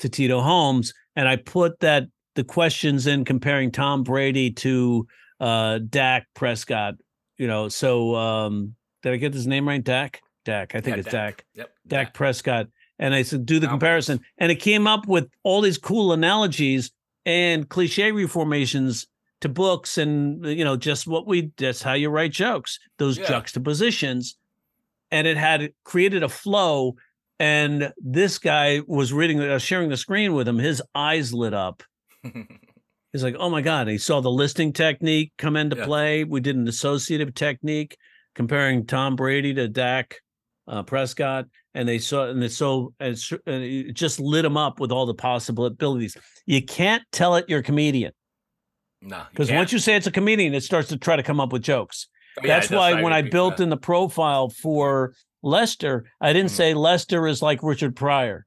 to 0.00 0.08
Tito 0.08 0.40
Holmes, 0.40 0.92
and 1.14 1.28
I 1.28 1.36
put 1.36 1.78
that 1.80 2.08
the 2.34 2.44
questions 2.44 3.06
in 3.06 3.24
comparing 3.24 3.70
Tom 3.70 4.02
Brady 4.02 4.50
to 4.50 5.06
uh 5.40 5.78
Dak 5.78 6.26
Prescott. 6.34 6.94
You 7.38 7.46
know, 7.46 7.68
so 7.68 8.14
um 8.14 8.74
did 9.02 9.12
I 9.14 9.16
get 9.16 9.32
his 9.34 9.46
name 9.46 9.66
right? 9.66 9.82
Dak? 9.82 10.20
Dak. 10.44 10.74
I 10.74 10.80
think 10.80 10.96
Yeah, 10.96 11.00
it's 11.00 11.10
Dak. 11.10 11.44
Yep. 11.54 11.70
Dak 11.86 12.14
Prescott. 12.14 12.66
And 12.98 13.14
I 13.14 13.22
said, 13.22 13.46
do 13.46 13.58
the 13.58 13.66
comparison. 13.66 14.20
And 14.36 14.52
it 14.52 14.56
came 14.56 14.86
up 14.86 15.06
with 15.08 15.28
all 15.42 15.62
these 15.62 15.78
cool 15.78 16.12
analogies 16.12 16.90
and 17.24 17.66
cliche 17.68 18.12
reformations 18.12 19.06
to 19.40 19.48
books 19.48 19.96
and 19.96 20.44
you 20.44 20.64
know, 20.64 20.76
just 20.76 21.06
what 21.06 21.26
we 21.26 21.50
that's 21.56 21.80
how 21.82 21.94
you 21.94 22.10
write 22.10 22.32
jokes, 22.32 22.78
those 22.98 23.16
Yeah. 23.18 23.26
juxtapositions. 23.28 24.36
And 25.10 25.26
it 25.26 25.38
had 25.38 25.72
created 25.84 26.22
a 26.22 26.28
flow. 26.28 26.96
And 27.38 27.90
this 27.96 28.38
guy 28.38 28.82
was 28.86 29.14
reading, 29.14 29.40
uh, 29.40 29.58
sharing 29.58 29.88
the 29.88 29.96
screen 29.96 30.34
with 30.34 30.46
him. 30.46 30.58
His 30.58 30.82
eyes 30.94 31.32
lit 31.32 31.54
up. 31.54 31.82
He's 33.12 33.24
like, 33.24 33.36
oh 33.38 33.50
my 33.50 33.60
God. 33.60 33.82
And 33.82 33.90
he 33.90 33.98
saw 33.98 34.20
the 34.20 34.30
listing 34.30 34.72
technique 34.72 35.32
come 35.36 35.56
into 35.56 35.76
Yeah. 35.76 35.84
play. 35.86 36.24
We 36.24 36.40
did 36.40 36.56
an 36.56 36.68
associative 36.68 37.34
technique 37.34 37.96
comparing 38.34 38.86
Tom 38.86 39.16
Brady 39.16 39.52
to 39.54 39.68
Dak 39.68 40.16
uh, 40.68 40.82
Prescott. 40.84 41.46
And 41.74 41.88
they 41.88 41.98
saw, 41.98 42.28
and 42.28 42.42
it's 42.42 42.56
so, 42.56 42.94
and 43.00 43.16
it 43.46 43.92
just 43.94 44.18
lit 44.20 44.44
him 44.44 44.56
up 44.56 44.80
with 44.80 44.90
all 44.92 45.06
the 45.06 45.14
possibilities. 45.14 46.16
You 46.46 46.62
can't 46.64 47.02
tell 47.12 47.36
it 47.36 47.46
you're 47.48 47.60
a 47.60 47.62
comedian 47.64 48.12
no, 49.02 49.22
because 49.30 49.50
once 49.50 49.72
you 49.72 49.78
say 49.78 49.94
it's 49.96 50.06
a 50.06 50.10
comedian, 50.12 50.52
it 50.54 50.62
starts 50.62 50.88
to 50.88 50.96
try 50.98 51.16
to 51.16 51.22
come 51.22 51.40
up 51.40 51.52
with 51.52 51.62
jokes. 51.62 52.08
Oh, 52.38 52.42
yeah, 52.44 52.58
That's 52.58 52.70
why 52.70 53.02
when 53.02 53.12
I 53.12 53.22
built 53.22 53.58
yeah. 53.58 53.64
in 53.64 53.70
the 53.70 53.76
profile 53.76 54.50
for 54.50 55.14
Lester, 55.42 56.04
I 56.20 56.32
didn't 56.32 56.50
Mhm. 56.50 56.54
say 56.56 56.74
Lester 56.74 57.26
is 57.26 57.40
like 57.40 57.62
Richard 57.62 57.96
Pryor. 57.96 58.46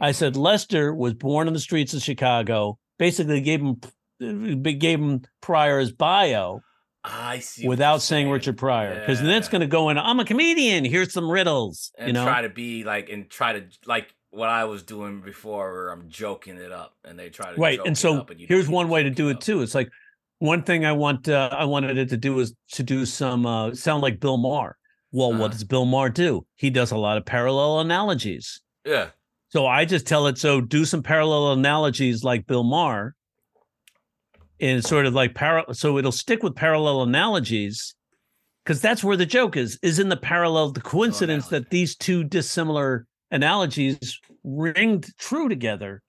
I 0.00 0.12
said 0.12 0.36
Lester 0.36 0.94
was 0.94 1.14
born 1.14 1.46
in 1.48 1.54
the 1.54 1.60
streets 1.60 1.94
of 1.94 2.02
Chicago. 2.02 2.78
Basically, 2.98 3.40
gave 3.40 3.60
him 3.60 3.80
gave 4.18 5.00
him 5.00 5.22
Pryor's 5.40 5.92
bio 5.92 6.60
I 7.04 7.38
see 7.38 7.68
without 7.68 7.92
you're 7.94 8.00
saying 8.00 8.30
Richard 8.30 8.58
Pryor, 8.58 8.98
because 9.00 9.20
then 9.20 9.30
it's 9.30 9.48
going 9.48 9.60
to 9.60 9.66
go 9.68 9.90
in. 9.90 9.98
I'm 9.98 10.18
a 10.18 10.24
comedian. 10.24 10.84
Here's 10.84 11.12
some 11.12 11.30
riddles. 11.30 11.92
and 11.96 12.08
you 12.08 12.12
know, 12.14 12.24
try 12.24 12.42
to 12.42 12.48
be 12.48 12.82
like 12.82 13.08
and 13.10 13.30
try 13.30 13.52
to 13.52 13.66
like 13.86 14.12
what 14.30 14.48
I 14.48 14.64
was 14.64 14.82
doing 14.82 15.20
before, 15.20 15.72
where 15.72 15.88
I'm 15.90 16.08
joking 16.08 16.56
it 16.56 16.72
up, 16.72 16.96
and 17.04 17.16
they 17.18 17.30
try 17.30 17.54
to 17.54 17.60
right? 17.60 17.76
joke 17.78 17.86
And 17.86 17.96
it 17.96 18.00
so 18.00 18.18
up, 18.18 18.30
and 18.30 18.40
here's 18.40 18.68
one 18.68 18.88
way 18.88 19.04
to 19.04 19.10
do 19.10 19.28
it 19.28 19.36
up. 19.36 19.40
too. 19.40 19.62
It's 19.62 19.74
like 19.74 19.88
one 20.40 20.62
thing 20.64 20.84
I 20.84 20.92
want 20.92 21.28
uh, 21.28 21.48
I 21.52 21.64
wanted 21.64 21.96
it 21.96 22.08
to 22.08 22.16
do 22.16 22.40
is 22.40 22.54
to 22.72 22.82
do 22.82 23.06
some 23.06 23.46
uh, 23.46 23.72
sound 23.74 24.02
like 24.02 24.18
Bill 24.18 24.36
Maher. 24.36 24.76
Well, 25.12 25.30
Uh-huh. 25.30 25.42
what 25.42 25.52
does 25.52 25.62
Bill 25.64 25.84
Maher 25.86 26.10
do? 26.10 26.44
He 26.56 26.70
does 26.70 26.90
a 26.90 26.96
lot 26.98 27.16
of 27.18 27.24
parallel 27.24 27.78
analogies. 27.80 28.60
Yeah, 28.84 29.10
So 29.48 29.66
I 29.66 29.84
just 29.84 30.06
tell 30.06 30.26
it, 30.26 30.38
so 30.38 30.60
do 30.60 30.84
some 30.84 31.02
parallel 31.04 31.52
analogies 31.52 32.22
like 32.24 32.46
Bill 32.46 32.64
Maher 32.64 33.14
and 34.60 34.84
sort 34.84 35.06
of 35.06 35.14
like 35.14 35.34
parallel. 35.34 35.74
So 35.74 35.98
it'll 35.98 36.12
stick 36.12 36.42
with 36.42 36.54
parallel 36.54 37.02
analogies 37.02 37.94
because 38.64 38.80
that's 38.80 39.04
where 39.04 39.16
the 39.16 39.26
joke 39.26 39.56
is, 39.56 39.78
is 39.82 39.98
in 39.98 40.08
the 40.08 40.16
parallel, 40.16 40.70
the 40.70 40.80
oh, 40.84 40.88
coincidence 40.88 41.48
that 41.48 41.70
these 41.70 41.94
two 41.96 42.24
dissimilar 42.24 43.06
analogies 43.30 44.20
ringed 44.42 45.08
true 45.18 45.48
together. 45.48 46.02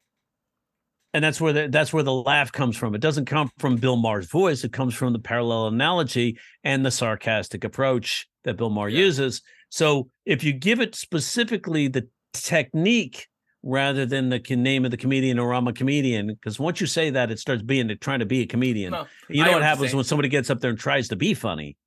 And 1.14 1.24
that's 1.24 1.40
where 1.40 1.54
the, 1.54 1.68
that's 1.70 1.94
where 1.94 2.04
the 2.04 2.14
laugh 2.14 2.52
comes 2.52 2.76
from. 2.76 2.94
It 2.94 3.02
doesn't 3.02 3.26
come 3.26 3.50
from 3.58 3.78
Bill 3.78 3.96
Maher's 3.96 4.30
voice. 4.30 4.64
It 4.64 4.74
comes 4.74 4.94
from 4.94 5.14
the 5.14 5.20
parallel 5.20 5.68
analogy 5.68 6.38
and 6.64 6.86
the 6.86 6.92
sarcastic 6.92 7.64
approach 7.64 8.28
that 8.44 8.58
Bill 8.58 8.70
Maher 8.70 8.90
Yeah. 8.90 9.06
uses. 9.06 9.42
So 9.70 10.10
if 10.26 10.44
you 10.44 10.54
give 10.54 10.80
it 10.80 10.96
specifically 10.96 11.88
the 11.88 12.08
technique 12.34 13.28
rather 13.68 14.06
than 14.06 14.30
the 14.30 14.40
name 14.56 14.86
of 14.86 14.92
the 14.92 14.98
comedian 14.98 15.38
or 15.38 15.54
I'm 15.54 15.68
a 15.68 15.74
comedian, 15.74 16.28
because 16.28 16.58
once 16.58 16.80
you 16.80 16.88
say 16.88 17.10
that, 17.10 17.30
it 17.30 17.38
starts 17.38 17.62
being 17.62 17.92
trying 18.00 18.20
to 18.20 18.26
be 18.26 18.42
a 18.42 18.48
comedian. 18.48 18.94
No, 18.94 19.08
you 19.30 19.44
know 19.44 19.48
know 19.48 19.54
what 19.54 19.64
happens 19.64 19.94
when 19.94 20.06
somebody 20.06 20.30
gets 20.30 20.50
up 20.50 20.62
there 20.62 20.70
and 20.72 20.80
tries 20.80 21.10
to 21.10 21.16
be 21.18 21.34
funny? 21.34 21.78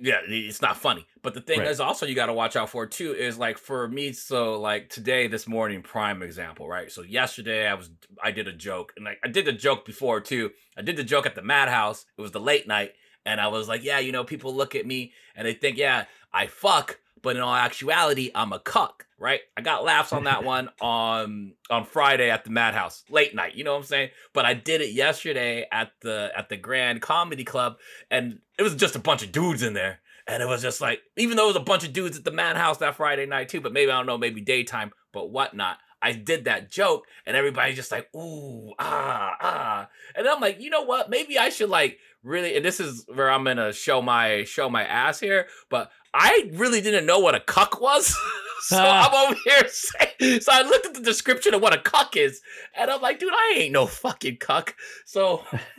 yeah, 0.00 0.20
it's 0.28 0.62
not 0.62 0.76
funny. 0.76 1.06
But 1.22 1.34
the 1.34 1.40
thing 1.40 1.58
Right. 1.58 1.68
is 1.68 1.80
also 1.80 2.06
you 2.06 2.14
got 2.14 2.26
to 2.26 2.32
watch 2.32 2.54
out 2.56 2.70
for 2.70 2.86
too 2.86 3.12
is 3.14 3.36
like 3.36 3.58
for 3.58 3.88
me. 3.88 4.12
So 4.12 4.58
like 4.60 4.88
today, 4.88 5.26
this 5.26 5.48
morning, 5.48 5.82
prime 5.82 6.22
example, 6.22 6.68
right? 6.68 6.90
So 6.90 7.02
yesterday 7.02 7.66
I 7.66 7.74
was 7.74 7.90
I 8.22 8.30
did 8.30 8.46
a 8.48 8.52
joke 8.52 8.92
and 8.96 9.04
like 9.04 9.18
I 9.24 9.28
did 9.28 9.44
the 9.44 9.52
joke 9.52 9.84
before 9.84 10.20
too. 10.20 10.50
I 10.76 10.82
did 10.82 10.96
the 10.96 11.04
joke 11.04 11.26
at 11.26 11.34
the 11.34 11.42
madhouse. 11.42 12.06
It 12.16 12.22
was 12.22 12.30
the 12.30 12.40
late 12.40 12.66
night, 12.68 12.92
and 13.26 13.40
I 13.40 13.48
was 13.48 13.68
like, 13.68 13.82
yeah, 13.82 13.98
you 13.98 14.12
know, 14.12 14.24
people 14.24 14.54
look 14.54 14.74
at 14.74 14.86
me 14.86 15.12
and 15.34 15.46
they 15.46 15.54
think, 15.54 15.76
yeah, 15.76 16.04
I 16.32 16.46
fuck, 16.46 17.00
but 17.22 17.36
in 17.36 17.42
all 17.42 17.54
actuality, 17.54 18.30
I'm 18.34 18.52
a 18.52 18.58
cuck, 18.58 19.06
right? 19.18 19.40
I 19.56 19.60
got 19.60 19.84
laughs 19.84 20.12
on 20.12 20.24
that 20.24 20.44
one 20.56 20.70
on 20.80 21.54
on 21.70 21.84
Friday 21.84 22.30
at 22.30 22.44
the 22.44 22.50
madhouse, 22.50 23.04
late 23.10 23.34
night. 23.34 23.54
You 23.54 23.64
know 23.64 23.72
what 23.72 23.78
I'm 23.78 23.84
saying? 23.84 24.10
But 24.32 24.44
I 24.44 24.54
did 24.54 24.80
it 24.80 24.92
yesterday 24.92 25.66
at 25.70 25.92
the 26.00 26.30
at 26.36 26.48
the 26.48 26.56
Grand 26.56 27.02
Comedy 27.02 27.44
Club 27.44 27.76
and 28.10 28.40
it 28.58 28.62
was 28.62 28.74
just 28.74 28.96
a 28.96 29.00
bunch 29.00 29.22
of 29.22 29.32
dudes 29.32 29.62
in 29.62 29.74
there. 29.74 30.00
And 30.26 30.42
it 30.42 30.46
was 30.46 30.60
just 30.60 30.82
like, 30.82 31.00
even 31.16 31.36
though 31.38 31.44
it 31.44 31.54
was 31.54 31.56
a 31.56 31.60
bunch 31.60 31.84
of 31.84 31.94
dudes 31.94 32.18
at 32.18 32.24
the 32.24 32.30
madhouse 32.30 32.78
that 32.78 32.96
Friday 32.96 33.24
night 33.24 33.48
too, 33.48 33.62
but 33.62 33.72
maybe 33.72 33.90
I 33.90 33.96
don't 33.96 34.06
know, 34.06 34.18
maybe 34.18 34.42
daytime, 34.42 34.92
but 35.12 35.30
whatnot. 35.30 35.78
I 36.00 36.12
did 36.12 36.44
that 36.44 36.70
joke, 36.70 37.06
and 37.26 37.36
everybody's 37.36 37.76
just 37.76 37.90
like, 37.90 38.08
ooh, 38.14 38.72
ah, 38.78 39.36
ah. 39.40 39.88
And 40.14 40.28
I'm 40.28 40.40
like, 40.40 40.60
you 40.60 40.70
know 40.70 40.82
what? 40.82 41.10
Maybe 41.10 41.38
I 41.38 41.48
should 41.48 41.70
like 41.70 41.98
really, 42.22 42.56
and 42.56 42.64
this 42.64 42.80
is 42.80 43.04
where 43.12 43.30
I'm 43.30 43.44
gonna 43.44 43.72
show 43.72 44.02
my 44.02 44.44
show 44.44 44.68
my 44.68 44.84
ass 44.84 45.20
here, 45.20 45.46
but 45.70 45.90
I 46.14 46.50
really 46.54 46.80
didn't 46.80 47.06
know 47.06 47.18
what 47.18 47.34
a 47.34 47.40
cuck 47.40 47.80
was. 47.80 48.16
so 48.60 48.76
I'm 48.82 49.14
over 49.14 49.36
here 49.44 49.68
saying, 49.68 50.40
so 50.40 50.52
I 50.52 50.62
looked 50.62 50.86
at 50.86 50.94
the 50.94 51.00
description 51.00 51.54
of 51.54 51.62
what 51.62 51.74
a 51.74 51.78
cuck 51.80 52.16
is, 52.16 52.40
and 52.76 52.90
I'm 52.90 53.00
like, 53.00 53.18
dude, 53.18 53.32
I 53.32 53.54
ain't 53.56 53.72
no 53.72 53.86
fucking 53.86 54.36
cuck. 54.38 54.74
So 55.04 55.44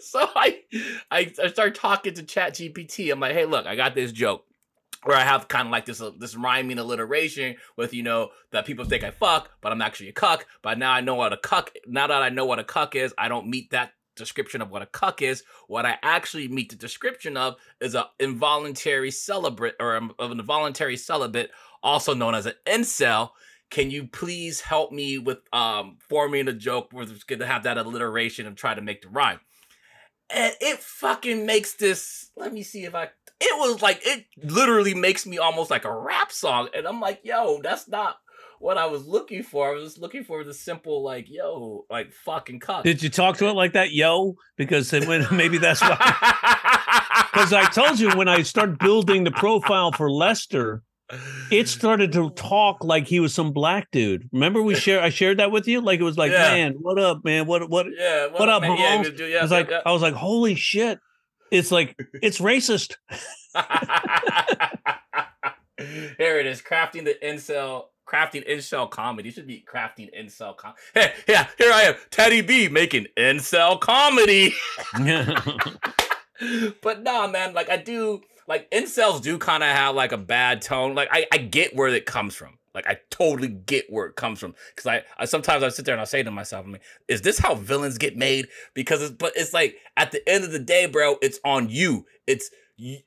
so 0.00 0.28
I, 0.36 0.60
I 1.10 1.32
I 1.42 1.48
start 1.48 1.74
talking 1.74 2.14
to 2.14 2.22
Chat 2.22 2.54
GPT. 2.54 3.10
I'm 3.10 3.20
like, 3.20 3.34
hey, 3.34 3.44
look, 3.44 3.66
I 3.66 3.76
got 3.76 3.94
this 3.94 4.12
joke 4.12 4.46
where 5.04 5.16
I 5.16 5.22
have 5.22 5.48
kind 5.48 5.68
of 5.68 5.72
like 5.72 5.86
this 5.86 6.00
uh, 6.00 6.10
this 6.18 6.36
rhyming 6.36 6.78
alliteration 6.78 7.56
with 7.76 7.94
you 7.94 8.02
know 8.02 8.30
that 8.50 8.66
people 8.66 8.84
think 8.84 9.04
I 9.04 9.10
fuck, 9.10 9.50
but 9.60 9.72
I'm 9.72 9.82
actually 9.82 10.08
a 10.08 10.12
cuck. 10.12 10.46
But 10.62 10.78
now 10.78 10.92
I 10.92 11.00
know 11.00 11.14
what 11.14 11.32
a 11.32 11.36
cuck. 11.36 11.72
Now 11.86 12.06
that 12.06 12.22
I 12.22 12.28
know 12.30 12.46
what 12.46 12.58
a 12.58 12.64
cuck 12.64 12.96
is, 12.96 13.14
I 13.16 13.28
don't 13.28 13.48
meet 13.48 13.70
that 13.70 13.92
description 14.16 14.62
of 14.62 14.70
what 14.70 14.82
a 14.82 14.86
cuck 14.86 15.22
is. 15.22 15.42
What 15.68 15.86
I 15.86 15.98
actually 16.02 16.48
meet 16.48 16.70
the 16.70 16.76
description 16.76 17.36
of 17.36 17.56
is 17.80 17.94
a 17.94 18.08
involuntary 18.18 19.10
celibate 19.10 19.76
or 19.80 19.96
um, 19.96 20.12
an 20.18 20.38
involuntary 20.38 20.96
celibate, 20.96 21.50
also 21.82 22.14
known 22.14 22.34
as 22.34 22.46
an 22.46 22.54
incel. 22.66 23.30
Can 23.70 23.90
you 23.90 24.06
please 24.06 24.60
help 24.60 24.92
me 24.92 25.18
with 25.18 25.38
um 25.52 25.96
forming 25.98 26.48
a 26.48 26.52
joke 26.52 26.88
where 26.92 27.04
it's 27.04 27.24
gonna 27.24 27.46
have 27.46 27.64
that 27.64 27.78
alliteration 27.78 28.46
and 28.46 28.56
try 28.56 28.74
to 28.74 28.82
make 28.82 29.02
the 29.02 29.08
rhyme? 29.08 29.40
And 30.30 30.54
it 30.60 30.78
fucking 30.78 31.44
makes 31.44 31.74
this. 31.74 32.30
Let 32.36 32.52
me 32.52 32.62
see 32.62 32.84
if 32.84 32.94
I. 32.94 33.10
It 33.46 33.58
was 33.58 33.82
like 33.82 34.00
it 34.04 34.24
literally 34.42 34.94
makes 34.94 35.26
me 35.26 35.38
almost 35.38 35.70
like 35.70 35.84
a 35.84 35.94
rap 35.94 36.32
song, 36.32 36.68
and 36.74 36.86
I'm 36.86 37.00
like, 37.00 37.20
yo, 37.24 37.60
that's 37.62 37.86
not 37.88 38.16
what 38.58 38.78
I 38.78 38.86
was 38.86 39.06
looking 39.06 39.42
for. 39.42 39.68
I 39.68 39.74
was 39.74 39.84
just 39.84 39.98
looking 40.00 40.24
for 40.24 40.42
the 40.44 40.54
simple 40.54 41.02
like, 41.04 41.26
yo, 41.28 41.84
like 41.90 42.12
fucking 42.12 42.60
cuck. 42.60 42.84
Did 42.84 43.02
you 43.02 43.10
talk 43.10 43.36
to 43.38 43.48
it 43.48 43.52
like 43.52 43.74
that, 43.74 43.92
yo? 43.92 44.36
Because 44.56 44.90
then 44.90 45.06
when, 45.06 45.26
maybe 45.36 45.58
that's 45.58 45.80
why. 45.80 45.96
Because 47.32 47.52
I 47.52 47.64
told 47.68 47.98
you 47.98 48.10
when 48.12 48.28
I 48.28 48.42
started 48.42 48.78
building 48.78 49.24
the 49.24 49.32
profile 49.32 49.90
for 49.90 50.08
Lester, 50.08 50.82
it 51.50 51.68
started 51.68 52.12
to 52.12 52.30
talk 52.30 52.84
like 52.84 53.06
he 53.08 53.18
was 53.18 53.34
some 53.34 53.52
black 53.52 53.90
dude. 53.90 54.28
Remember 54.32 54.62
we 54.62 54.76
share 54.76 55.02
I 55.02 55.10
shared 55.10 55.38
that 55.38 55.50
with 55.50 55.66
you? 55.66 55.80
Like 55.80 55.98
it 56.00 56.04
was 56.04 56.16
like, 56.16 56.30
Yeah. 56.30 56.50
man, 56.54 56.74
what 56.80 56.98
up, 56.98 57.24
man? 57.24 57.46
What 57.46 57.68
what 57.68 57.86
Yeah, 57.96 58.28
What 58.28 58.48
up, 58.48 58.62
man? 58.62 58.76
Yeah, 58.78 59.00
we 59.02 59.36
I 59.36 59.42
was 59.42 59.50
yeah, 59.50 59.56
like 59.58 59.70
yeah. 59.70 59.80
I 59.84 59.92
was 59.92 60.00
like, 60.00 60.14
holy 60.14 60.54
shit. 60.54 60.98
It's 61.50 61.70
like 61.70 61.96
it's 62.22 62.38
racist. 62.40 62.96
Here 65.78 66.38
it 66.38 66.46
is, 66.46 66.62
crafting 66.62 67.04
the 67.04 67.16
incel, 67.22 67.86
crafting 68.06 68.48
incel 68.48 68.88
comedy. 68.88 69.28
It 69.28 69.34
should 69.34 69.46
be 69.46 69.64
crafting 69.70 70.08
incel 70.16 70.56
com. 70.56 70.74
Hey, 70.94 71.12
yeah, 71.28 71.48
here 71.58 71.72
I 71.72 71.82
am, 71.82 71.94
Teddy 72.10 72.40
B 72.42 72.68
making 72.68 73.06
incel 73.16 73.80
comedy. 73.80 74.54
but 76.82 77.02
nah, 77.02 77.26
man, 77.26 77.54
like 77.54 77.70
I 77.70 77.76
do, 77.76 78.22
like 78.46 78.70
incels 78.70 79.20
do 79.20 79.38
kind 79.38 79.62
of 79.62 79.70
have 79.70 79.94
like 79.94 80.12
a 80.12 80.18
bad 80.18 80.62
tone. 80.62 80.94
Like 80.94 81.08
I, 81.10 81.26
I 81.32 81.38
get 81.38 81.74
where 81.74 81.88
it 81.88 82.06
comes 82.06 82.34
from. 82.34 82.58
Like 82.74 82.86
I 82.86 82.98
totally 83.10 83.48
get 83.48 83.86
where 83.88 84.06
it 84.06 84.16
comes 84.16 84.40
from 84.40 84.54
because 84.74 84.86
I, 84.86 85.02
I 85.18 85.26
sometimes 85.26 85.62
I 85.62 85.68
sit 85.68 85.84
there 85.84 85.94
and 85.94 86.00
I 86.00 86.04
say 86.04 86.22
to 86.22 86.30
myself, 86.30 86.66
I 86.66 86.70
mean, 86.70 86.80
is 87.08 87.22
this 87.22 87.38
how 87.38 87.54
villains 87.54 87.98
get 87.98 88.16
made? 88.16 88.48
Because 88.74 89.02
it's 89.02 89.12
but 89.12 89.32
it's 89.36 89.52
like 89.52 89.76
at 89.96 90.10
the 90.10 90.26
end 90.28 90.44
of 90.44 90.52
the 90.52 90.58
day, 90.58 90.86
bro, 90.86 91.16
it's 91.22 91.38
on 91.44 91.68
you. 91.68 92.06
It's 92.26 92.50
it, 92.78 93.04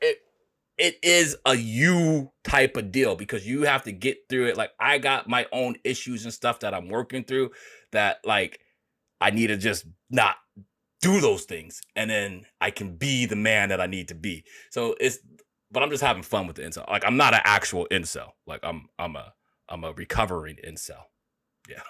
it 0.00 0.18
it 0.78 0.98
is 1.02 1.36
a 1.46 1.54
you 1.54 2.32
type 2.44 2.76
of 2.76 2.90
deal 2.90 3.14
because 3.14 3.46
you 3.46 3.62
have 3.62 3.84
to 3.84 3.92
get 3.92 4.18
through 4.28 4.46
it. 4.46 4.56
Like 4.56 4.72
I 4.80 4.98
got 4.98 5.28
my 5.28 5.46
own 5.52 5.76
issues 5.84 6.24
and 6.24 6.34
stuff 6.34 6.60
that 6.60 6.74
I'm 6.74 6.88
working 6.88 7.24
through 7.24 7.50
that 7.92 8.18
like 8.24 8.58
I 9.20 9.30
need 9.30 9.48
to 9.48 9.56
just 9.56 9.86
not 10.10 10.36
do 11.00 11.20
those 11.20 11.44
things 11.44 11.80
and 11.96 12.08
then 12.08 12.46
I 12.60 12.70
can 12.70 12.96
be 12.96 13.26
the 13.26 13.36
man 13.36 13.68
that 13.68 13.80
I 13.80 13.86
need 13.86 14.08
to 14.08 14.14
be. 14.14 14.44
So 14.70 14.94
it's 15.00 15.18
but 15.72 15.82
I'm 15.82 15.90
just 15.90 16.02
having 16.02 16.22
fun 16.22 16.46
with 16.46 16.56
the 16.56 16.62
incel. 16.62 16.88
Like 16.88 17.04
I'm 17.06 17.16
not 17.16 17.34
an 17.34 17.40
actual 17.44 17.86
incel. 17.90 18.30
Like 18.46 18.60
I'm 18.62 18.88
I'm 18.98 19.16
a 19.16 19.32
I'm 19.68 19.84
a 19.84 19.92
recovering 19.92 20.56
incel. 20.66 21.02
Yeah. 21.68 21.82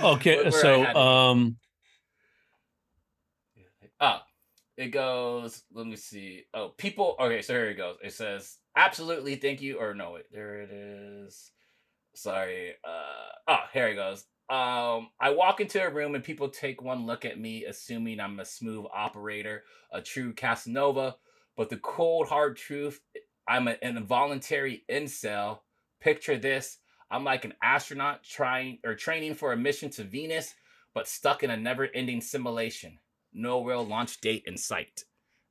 okay, 0.02 0.36
Where- 0.36 0.44
where 0.44 0.50
so 0.52 0.84
um 0.84 1.56
Oh, 4.00 4.20
it 4.76 4.88
goes. 4.88 5.62
Let 5.72 5.86
me 5.86 5.96
see. 5.96 6.44
Oh, 6.54 6.68
people. 6.78 7.16
Okay, 7.18 7.42
so 7.42 7.52
here 7.52 7.66
it 7.70 7.74
goes. 7.76 7.96
It 8.02 8.12
says 8.12 8.58
absolutely. 8.76 9.34
Thank 9.36 9.60
you. 9.60 9.78
Or 9.78 9.92
no, 9.94 10.12
wait. 10.12 10.26
There 10.32 10.60
it 10.62 10.70
is. 10.70 11.50
Sorry. 12.14 12.74
Uh. 12.84 13.32
Oh, 13.48 13.60
here 13.72 13.88
it 13.88 13.96
goes. 13.96 14.24
Um, 14.50 15.10
I 15.20 15.30
walk 15.30 15.60
into 15.60 15.82
a 15.82 15.90
room 15.90 16.14
and 16.14 16.24
people 16.24 16.48
take 16.48 16.80
one 16.80 17.06
look 17.06 17.24
at 17.24 17.38
me, 17.38 17.64
assuming 17.64 18.18
I'm 18.20 18.40
a 18.40 18.44
smooth 18.44 18.86
operator, 18.94 19.64
a 19.92 20.00
true 20.00 20.32
Casanova. 20.32 21.16
But 21.56 21.68
the 21.70 21.76
cold, 21.76 22.28
hard 22.28 22.56
truth, 22.56 23.00
I'm 23.46 23.68
a- 23.68 23.78
an 23.82 23.96
involuntary 23.96 24.84
incel. 24.88 25.60
Picture 26.00 26.38
this: 26.38 26.78
I'm 27.10 27.24
like 27.24 27.44
an 27.44 27.54
astronaut 27.62 28.22
trying 28.22 28.78
or 28.84 28.94
training 28.94 29.34
for 29.34 29.52
a 29.52 29.56
mission 29.56 29.90
to 29.90 30.04
Venus, 30.04 30.54
but 30.94 31.08
stuck 31.08 31.42
in 31.42 31.50
a 31.50 31.56
never-ending 31.56 32.20
simulation 32.20 32.98
no 33.32 33.64
real 33.64 33.84
launch 33.86 34.20
date 34.20 34.44
in 34.46 34.56
sight. 34.56 35.04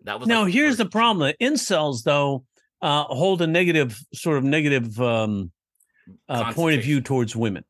That 0.04 0.20
was 0.20 0.28
now 0.28 0.44
like 0.44 0.54
here's 0.54 0.78
the 0.78 0.86
problem. 0.86 1.28
The 1.28 1.46
incels 1.46 2.04
though 2.04 2.46
uh 2.82 3.04
hold 3.04 3.42
a 3.42 3.48
negative 3.48 4.00
sort 4.14 4.38
of 4.38 4.44
negative 4.44 5.00
um 5.02 5.52
uh, 6.30 6.54
point 6.54 6.78
of 6.78 6.84
view 6.84 7.02
towards 7.02 7.36
women. 7.36 7.64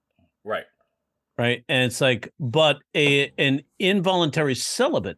Right. 1.37 1.63
and 1.67 1.85
it's 1.85 2.01
like 2.01 2.33
but 2.39 2.79
a 2.95 3.31
an 3.37 3.61
involuntary 3.79 4.55
celibate 4.55 5.17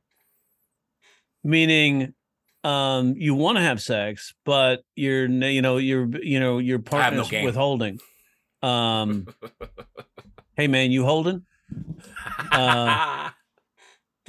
meaning 1.43 2.13
um 2.63 3.13
you 3.17 3.33
want 3.33 3.57
to 3.57 3.61
have 3.63 3.81
sex 3.81 4.33
but 4.45 4.83
you're 4.95 5.27
you 5.27 5.61
know 5.61 5.77
you're 5.77 6.09
you 6.21 6.39
know 6.39 6.57
your 6.57 6.77
have 6.77 7.13
no 7.13 7.23
partner's 7.23 7.43
withholding. 7.43 7.99
Um 8.61 9.27
hey 10.57 10.67
man 10.67 10.91
you 10.91 11.05
holding? 11.05 11.45
Uh, 12.51 13.29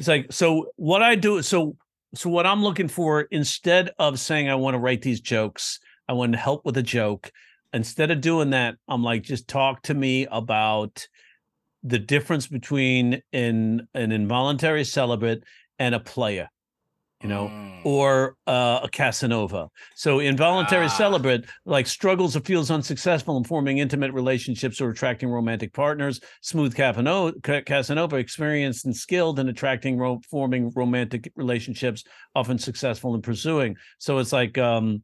it's 0.00 0.08
like 0.08 0.26
so 0.32 0.72
what 0.76 1.02
i 1.02 1.14
do 1.14 1.42
so 1.42 1.76
so 2.14 2.30
what 2.30 2.46
i'm 2.46 2.62
looking 2.62 2.88
for 2.88 3.22
instead 3.30 3.90
of 3.98 4.18
saying 4.18 4.48
i 4.48 4.54
want 4.54 4.74
to 4.74 4.78
write 4.78 5.02
these 5.02 5.20
jokes 5.20 5.78
i 6.08 6.12
want 6.12 6.32
to 6.32 6.38
help 6.38 6.64
with 6.64 6.76
a 6.78 6.82
joke 6.82 7.30
instead 7.74 8.10
of 8.10 8.20
doing 8.22 8.50
that 8.50 8.76
i'm 8.88 9.04
like 9.04 9.22
just 9.22 9.46
talk 9.46 9.82
to 9.82 9.92
me 9.92 10.26
about 10.30 11.06
the 11.82 11.98
difference 11.98 12.46
between 12.46 13.20
an 13.32 13.86
an 13.94 14.12
involuntary 14.12 14.84
celibate 14.84 15.42
and 15.78 15.94
a 15.94 16.00
player 16.00 16.48
you 17.22 17.28
know 17.28 17.48
Mm. 17.48 17.80
or 17.84 18.36
uh, 18.46 18.80
a 18.82 18.88
Casanova. 18.88 19.68
So 19.94 20.20
involuntary 20.20 20.86
Ah. 20.86 20.88
celibate 20.88 21.44
like 21.66 21.86
struggles 21.86 22.34
or 22.36 22.40
feels 22.40 22.70
unsuccessful 22.70 23.36
in 23.36 23.44
forming 23.44 23.78
intimate 23.78 24.12
relationships 24.12 24.80
or 24.80 24.90
attracting 24.90 25.28
romantic 25.30 25.72
partners. 25.72 26.20
Smooth 26.42 26.74
Casanova, 26.74 27.32
Casanova 27.62 28.16
experienced 28.16 28.84
and 28.86 28.94
skilled 28.96 29.38
in 29.38 29.48
attracting 29.48 29.96
ro- 29.98 30.20
forming 30.30 30.70
romantic 30.74 31.30
relationships, 31.36 32.04
often 32.34 32.58
successful 32.58 33.14
in 33.14 33.22
pursuing. 33.22 33.76
So 33.98 34.18
it's 34.18 34.32
like 34.32 34.56
um 34.58 35.02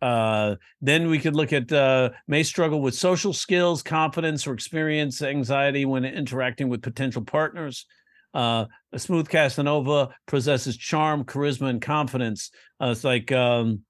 uh 0.00 0.54
then 0.80 1.08
we 1.08 1.18
could 1.18 1.34
look 1.34 1.52
at 1.52 1.70
uh 1.72 2.10
may 2.26 2.42
struggle 2.42 2.80
with 2.80 2.94
social 2.94 3.32
skills 3.32 3.82
confidence 3.82 4.46
or 4.46 4.52
experience 4.52 5.22
anxiety 5.22 5.84
when 5.84 6.04
interacting 6.04 6.68
with 6.68 6.82
potential 6.82 7.22
partners 7.22 7.86
uh 8.34 8.64
a 8.92 8.98
smooth 8.98 9.28
Casanova 9.28 10.10
possesses 10.26 10.76
charm, 10.76 11.24
charisma, 11.24 11.68
and 11.68 11.82
confidence. 11.82 12.50
Uh, 12.80 12.88
it's 12.92 13.04
like 13.04 13.30
um 13.32 13.80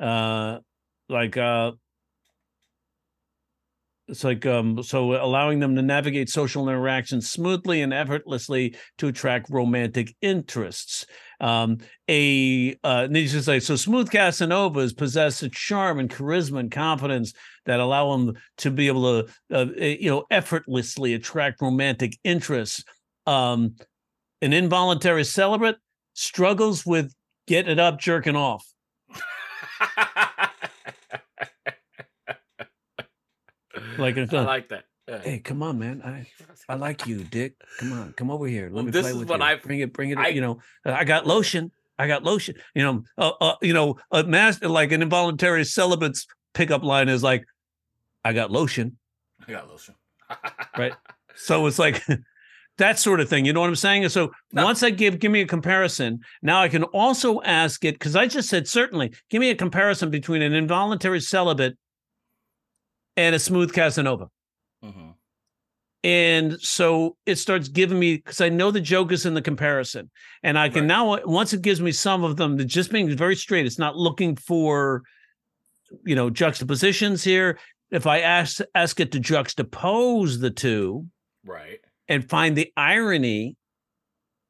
uh 0.00 0.58
like 1.08 1.36
uh 1.36 1.72
it's 4.08 4.24
like 4.24 4.46
um 4.46 4.82
so 4.82 5.22
allowing 5.22 5.60
them 5.60 5.76
to 5.76 5.82
navigate 5.82 6.28
social 6.28 6.68
interactions 6.68 7.30
smoothly 7.30 7.82
and 7.82 7.92
effortlessly 7.92 8.74
to 8.96 9.08
attract 9.08 9.50
romantic 9.50 10.14
interests. 10.22 11.06
Um 11.40 11.78
a 12.08 12.76
uh 12.82 13.08
needs 13.10 13.32
to 13.32 13.42
say 13.42 13.60
so 13.60 13.76
smooth 13.76 14.10
casanovas 14.10 14.96
possess 14.96 15.42
a 15.42 15.48
charm 15.50 15.98
and 15.98 16.10
charisma 16.10 16.60
and 16.60 16.70
confidence 16.70 17.34
that 17.66 17.80
allow 17.80 18.16
them 18.16 18.36
to 18.58 18.70
be 18.70 18.88
able 18.88 19.22
to 19.22 19.32
uh, 19.54 19.66
you 19.76 20.10
know 20.10 20.24
effortlessly 20.30 21.14
attract 21.14 21.60
romantic 21.60 22.16
interests. 22.24 22.82
Um 23.26 23.76
an 24.40 24.52
involuntary 24.52 25.24
celibate 25.24 25.76
struggles 26.14 26.86
with 26.86 27.12
getting 27.46 27.72
it 27.72 27.78
up 27.78 27.98
jerking 27.98 28.36
off 28.36 28.64
like 33.98 34.16
it's 34.16 34.32
I 34.34 34.42
like 34.42 34.68
that. 34.70 34.84
Yeah. 35.08 35.20
hey 35.22 35.38
come 35.38 35.62
on 35.62 35.78
man 35.78 36.02
i 36.04 36.26
i 36.68 36.74
like 36.74 37.06
you 37.06 37.24
dick 37.24 37.54
come 37.78 37.94
on 37.94 38.12
come 38.12 38.30
over 38.30 38.46
here 38.46 38.64
let 38.66 38.72
Well, 38.74 38.84
me 38.84 38.90
this 38.90 39.04
play 39.04 39.10
is 39.12 39.16
with 39.16 39.30
what 39.30 39.40
you 39.40 39.46
I- 39.46 39.54
bring 39.56 39.80
it 39.80 39.92
bring 39.94 40.10
it 40.10 40.18
I- 40.18 40.28
you 40.28 40.42
know 40.42 40.58
uh, 40.84 40.92
i 40.92 41.04
got 41.04 41.26
lotion 41.26 41.70
i 41.98 42.06
got 42.06 42.24
lotion 42.24 42.56
you 42.74 42.82
know 42.82 43.02
uh, 43.16 43.32
uh 43.40 43.54
you 43.62 43.72
know 43.72 43.96
a 44.10 44.22
master 44.24 44.68
like 44.68 44.92
an 44.92 45.00
involuntary 45.00 45.64
celibate's 45.64 46.26
pickup 46.52 46.82
line 46.82 47.08
is 47.08 47.22
like 47.22 47.46
i 48.22 48.34
got 48.34 48.50
lotion 48.50 48.98
I 49.48 49.52
got 49.52 49.68
lotion. 49.70 49.94
Right. 50.76 50.92
so 51.34 51.64
it's 51.66 51.78
like 51.78 52.04
that 52.76 52.98
sort 52.98 53.20
of 53.20 53.30
thing 53.30 53.46
you 53.46 53.54
know 53.54 53.60
what 53.60 53.68
i'm 53.68 53.76
saying 53.76 54.02
And 54.04 54.12
so 54.12 54.30
No. 54.52 54.64
once 54.64 54.82
i 54.82 54.90
give 54.90 55.18
give 55.20 55.32
me 55.32 55.40
a 55.40 55.46
comparison 55.46 56.20
now 56.42 56.60
i 56.60 56.68
can 56.68 56.84
also 56.84 57.40
ask 57.42 57.82
it 57.82 57.94
because 57.94 58.14
i 58.14 58.26
just 58.26 58.50
said 58.50 58.68
certainly 58.68 59.14
give 59.30 59.40
me 59.40 59.48
a 59.48 59.54
comparison 59.54 60.10
between 60.10 60.42
an 60.42 60.52
involuntary 60.52 61.20
celibate 61.20 61.78
and 63.18 63.34
a 63.34 63.38
smooth 63.38 63.72
casanova 63.74 64.28
Mhm. 64.82 65.14
And 66.04 66.60
so 66.60 67.16
it 67.26 67.36
starts 67.36 67.66
giving 67.68 67.98
me 67.98 68.16
because 68.16 68.40
I 68.40 68.48
know 68.48 68.70
the 68.70 68.80
joke 68.80 69.10
is 69.10 69.26
in 69.26 69.34
the 69.34 69.42
comparison, 69.42 70.10
and 70.44 70.56
I 70.56 70.68
can 70.68 70.82
Right. 70.82 70.86
now 70.86 71.26
once 71.26 71.52
it 71.52 71.60
gives 71.60 71.80
me 71.80 71.90
some 71.90 72.22
of 72.22 72.36
them, 72.36 72.56
that 72.56 72.66
just 72.66 72.92
being 72.92 73.10
very 73.16 73.34
straight. 73.34 73.66
It's 73.66 73.80
not 73.80 73.96
looking 73.96 74.36
for, 74.36 75.02
you 76.06 76.14
know, 76.14 76.30
juxtapositions 76.30 77.24
here. 77.24 77.58
If 77.90 78.06
I 78.06 78.20
ask 78.20 78.60
ask 78.76 79.00
it 79.00 79.10
to 79.12 79.18
juxtapose 79.20 80.40
the 80.40 80.50
two 80.52 81.08
Right. 81.44 81.80
and 82.06 82.28
find 82.30 82.56
the 82.56 82.72
irony. 82.76 83.56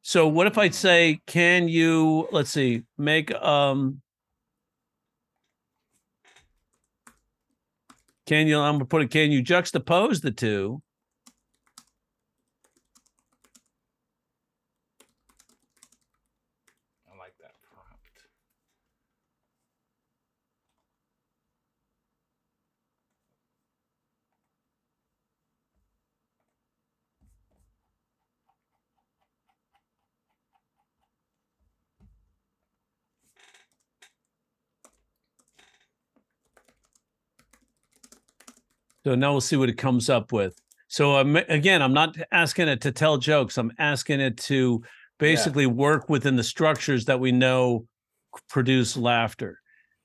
So 0.02 0.28
what 0.28 0.46
if 0.46 0.58
I 0.58 0.68
say, 0.68 1.20
can 1.26 1.68
you 1.68 2.28
let's 2.30 2.50
see, 2.50 2.82
make 2.98 3.32
um 3.36 4.02
can 8.28 8.46
you 8.46 8.58
I'm 8.58 8.74
gonna 8.74 8.84
put 8.84 9.00
it, 9.02 9.10
can 9.10 9.32
you 9.32 9.42
juxtapose 9.42 10.20
the 10.20 10.30
two? 10.30 10.82
I 17.10 17.16
like 17.18 17.32
that 17.40 17.52
prompt. 17.62 18.04
So 39.08 39.14
now 39.14 39.32
we'll 39.32 39.40
see 39.40 39.56
what 39.56 39.70
it 39.70 39.78
comes 39.78 40.10
up 40.10 40.32
with. 40.32 40.54
So 40.88 41.16
I'm 41.16 41.34
again, 41.34 41.80
I'm 41.80 41.94
not 41.94 42.14
asking 42.30 42.68
it 42.68 42.82
to 42.82 42.92
tell 42.92 43.16
jokes. 43.16 43.56
I'm 43.56 43.72
asking 43.78 44.20
it 44.20 44.36
to 44.48 44.82
basically 45.18 45.64
work 45.64 46.10
within 46.10 46.36
the 46.36 46.42
structures 46.42 47.06
that 47.06 47.18
we 47.18 47.32
know 47.32 47.86
produce 48.50 48.98
laughter. 48.98 49.60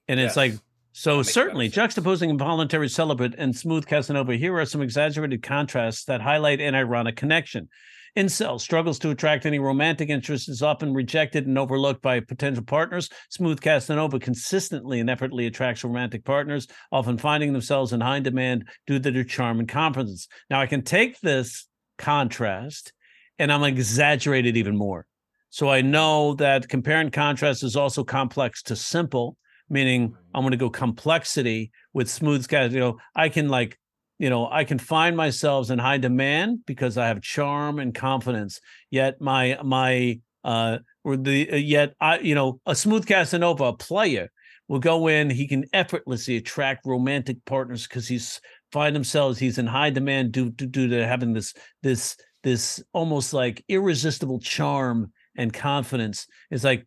And 0.08 0.22
it's 0.22 0.38
like 0.38 0.54
so 0.94 1.22
certainly 1.22 1.70
juxtaposing 1.70 2.30
involuntary 2.30 2.88
celibate 2.88 3.36
and 3.38 3.54
smooth 3.54 3.86
Casanova, 3.86 4.38
here 4.38 4.58
are 4.58 4.66
some 4.66 4.82
exaggerated 4.82 5.44
contrasts 5.44 6.06
that 6.06 6.22
highlight 6.22 6.62
an 6.62 6.74
ironic 6.74 7.18
connection. 7.18 7.68
Incel 8.16 8.62
struggles 8.62 9.00
to 9.00 9.10
attract 9.10 9.46
any 9.46 9.58
romantic 9.58 10.10
interest, 10.10 10.48
is 10.48 10.62
often 10.62 10.94
rejected 10.94 11.48
and 11.48 11.58
overlooked 11.58 12.02
by 12.02 12.20
potential 12.20 12.64
partners. 12.64 13.10
Smooth 13.30 13.60
Casanova 13.60 14.20
consistently 14.20 15.00
and 15.00 15.10
effortlessly 15.10 15.48
attracts 15.48 15.84
romantic 15.84 16.24
partners, 16.24 16.68
often 16.92 17.18
finding 17.18 17.54
themselves 17.54 17.92
in 17.92 18.02
high 18.02 18.20
demand 18.20 18.68
due 18.86 19.00
to 19.00 19.12
their 19.12 19.24
charm 19.24 19.60
and 19.60 19.68
confidence. 19.68 20.28
Now, 20.50 20.62
I 20.62 20.68
can 20.68 20.84
take 20.84 21.20
this 21.22 21.68
contrast 21.98 22.94
and 23.40 23.52
I'm 23.52 23.64
exaggerate 23.64 24.46
it 24.46 24.58
even 24.58 24.78
more. 24.78 25.08
So 25.50 25.70
I 25.70 25.82
know 25.82 26.36
that 26.36 26.70
compare 26.70 27.00
and 27.00 27.12
contrast 27.12 27.64
is 27.64 27.76
also 27.76 28.04
complex 28.04 28.62
to 28.64 28.76
simple, 28.76 29.38
meaning 29.70 30.16
I'm 30.34 30.44
going 30.44 30.52
to 30.52 30.58
go 30.58 30.70
complexity 30.70 31.72
with 31.94 32.10
smooth 32.10 32.48
guys. 32.48 32.74
You 32.74 32.80
know, 32.80 32.98
I 33.16 33.30
can 33.30 33.50
like, 33.50 33.80
you 34.20 34.30
know, 34.30 34.48
I 34.50 34.64
can 34.64 34.80
find 34.80 35.18
myself 35.18 35.70
in 35.70 35.80
high 35.80 35.98
demand 35.98 36.60
because 36.66 36.98
I 36.98 37.08
have 37.08 37.22
charm 37.22 37.80
and 37.80 37.94
confidence. 37.94 38.60
Yet 38.90 39.20
my 39.20 39.58
my 39.64 40.20
uh 40.44 40.80
or 41.04 41.18
the 41.18 41.52
uh, 41.52 41.56
yet 41.56 41.94
I 42.00 42.20
you 42.20 42.36
know 42.36 42.60
a 42.66 42.76
smooth 42.76 43.06
Casanova 43.08 43.66
a 43.66 43.74
player 43.74 44.30
will 44.68 44.80
go 44.80 45.08
in. 45.08 45.30
He 45.30 45.48
can 45.48 45.66
effortlessly 45.74 46.38
attract 46.38 46.86
romantic 46.86 47.44
partners 47.46 47.88
because 47.88 48.08
he's 48.08 48.40
find 48.72 48.96
themselves 48.96 49.40
he's 49.40 49.58
in 49.58 49.68
high 49.68 49.90
demand 49.90 50.32
due, 50.32 50.50
due 50.52 50.68
due 50.68 50.88
to 50.90 51.08
having 51.08 51.34
this 51.34 51.54
this 51.82 52.16
this 52.44 52.84
almost 52.94 53.34
like 53.34 53.64
irresistible 53.68 54.40
charm 54.40 55.12
and 55.36 55.54
confidence. 55.54 56.28
It's 56.52 56.64
like, 56.64 56.86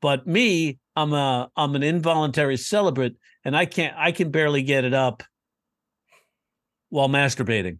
but 0.00 0.26
me, 0.26 0.78
I'm 0.94 1.12
a 1.12 1.50
I'm 1.56 1.74
an 1.74 1.82
involuntary 1.82 2.56
celibate, 2.56 3.16
and 3.44 3.56
I 3.56 3.66
can't 3.66 3.94
I 3.98 4.12
can 4.12 4.30
barely 4.30 4.62
get 4.62 4.84
it 4.84 4.94
up 4.94 5.22
while 6.90 7.08
masturbating. 7.08 7.78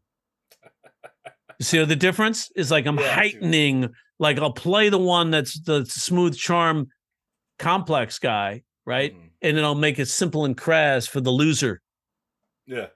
See 1.61 1.83
the 1.85 1.97
difference? 1.97 2.51
Is 2.55 2.71
like 2.71 2.87
I'm 2.87 2.99
Yeah, 2.99 3.15
heightening, 3.15 3.89
like 4.19 4.39
I'll 4.39 4.53
play 4.53 4.89
the 4.91 4.99
one 4.99 5.31
that's 5.31 5.61
the 5.61 5.85
smooth 5.87 6.37
charm 6.37 6.89
complex 7.59 8.19
guy, 8.19 8.63
right? 8.87 9.15
Mhm. 9.15 9.31
And 9.43 9.57
then 9.57 9.65
I'll 9.65 9.75
make 9.75 9.99
it 9.99 10.07
simple 10.07 10.45
and 10.45 10.57
crass 10.57 11.07
for 11.07 11.21
the 11.21 11.31
loser. 11.31 11.81
Yeah. 12.67 12.89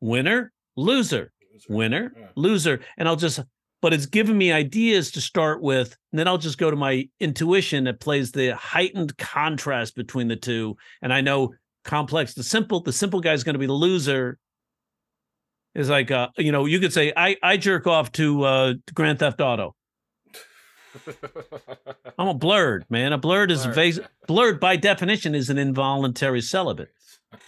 Winner, 0.00 0.52
loser 0.76 1.32
winner, 1.68 2.12
Yeah. 2.16 2.28
loser, 2.36 2.80
and 2.96 3.08
I'll 3.08 3.16
just. 3.16 3.40
But 3.80 3.92
it's 3.94 4.06
given 4.06 4.36
me 4.36 4.50
ideas 4.50 5.12
to 5.12 5.20
start 5.20 5.62
with, 5.62 5.96
and 6.10 6.18
then 6.18 6.26
I'll 6.26 6.36
just 6.38 6.58
go 6.58 6.68
to 6.68 6.76
my 6.76 7.08
intuition 7.20 7.84
that 7.84 8.00
plays 8.00 8.32
the 8.32 8.56
heightened 8.56 9.16
contrast 9.18 9.94
between 9.94 10.26
the 10.26 10.34
two, 10.34 10.76
and 11.00 11.12
I 11.12 11.20
know 11.20 11.54
complex, 11.84 12.34
the 12.34 12.42
simple, 12.42 12.80
the 12.80 12.92
simple 12.92 13.20
guy's 13.20 13.44
going 13.44 13.54
to 13.54 13.58
be 13.60 13.66
the 13.66 13.72
loser. 13.72 14.36
Is 15.74 15.88
like, 15.90 16.10
uh, 16.10 16.28
you 16.36 16.50
know, 16.50 16.64
you 16.66 16.80
could 16.80 16.92
say 16.92 17.12
I 17.16 17.36
I 17.42 17.56
jerk 17.56 17.86
off 17.86 18.10
to 18.12 18.42
uh 18.44 18.74
Grand 18.94 19.18
Theft 19.20 19.40
Auto. 19.40 19.74
I'm 22.18 22.28
a 22.28 22.34
blurred 22.34 22.84
man. 22.90 23.12
A 23.12 23.18
blurred 23.18 23.50
is 23.50 23.62
Blurred. 23.62 23.74
vas- 23.74 24.00
blurred 24.26 24.60
by 24.60 24.76
definition 24.76 25.34
is 25.34 25.50
an 25.50 25.58
involuntary 25.58 26.40
celibate. 26.40 26.88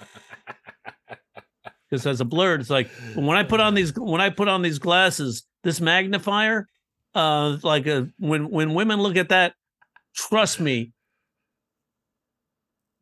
because 1.91 2.07
as 2.07 2.21
a 2.21 2.25
blurred, 2.25 2.61
it's 2.61 2.71
like 2.71 2.89
when 3.15 3.37
I 3.37 3.43
put 3.43 3.59
on 3.61 3.75
these 3.75 3.93
when 3.97 4.21
I 4.21 4.31
put 4.31 4.47
on 4.49 4.63
these 4.63 4.79
glasses, 4.79 5.45
this 5.65 5.81
magnifier, 5.81 6.69
uh, 7.15 7.57
like 7.63 7.87
a, 7.87 8.09
when 8.19 8.51
when 8.51 8.75
women 8.75 9.01
look 9.01 9.17
at 9.17 9.31
that, 9.31 9.55
trust 10.15 10.61
me, 10.61 10.93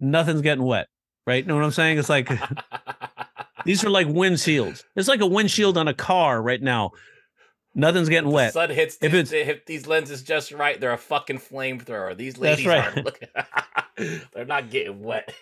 nothing's 0.00 0.40
getting 0.40 0.64
wet. 0.64 0.86
Right? 1.26 1.44
You 1.44 1.48
Know 1.48 1.56
what 1.56 1.64
I'm 1.64 1.72
saying? 1.72 1.98
It's 1.98 2.08
like 2.08 2.30
these 3.68 3.84
are 3.84 3.90
like 3.90 4.06
windshields. 4.06 4.82
It's 4.96 5.08
like 5.08 5.20
a 5.20 5.26
windshield 5.26 5.76
on 5.76 5.88
a 5.88 5.92
car 5.92 6.40
right 6.40 6.62
now. 6.62 6.92
Nothing's 7.74 8.08
getting 8.08 8.30
The 8.30 8.34
wet. 8.34 8.54
sun 8.54 8.70
hits 8.70 8.96
If 9.02 9.12
these, 9.12 9.28
they 9.28 9.60
these 9.66 9.86
lenses 9.86 10.22
just 10.22 10.52
right. 10.52 10.80
They're 10.80 10.94
a 10.94 10.96
fucking 10.96 11.38
flamethrower. 11.38 12.16
These 12.16 12.38
ladies 12.38 12.64
right. 12.64 12.96
are 12.96 13.02
looking. 13.02 13.28
they're 14.32 14.46
not 14.46 14.70
getting 14.70 15.02
wet. 15.02 15.34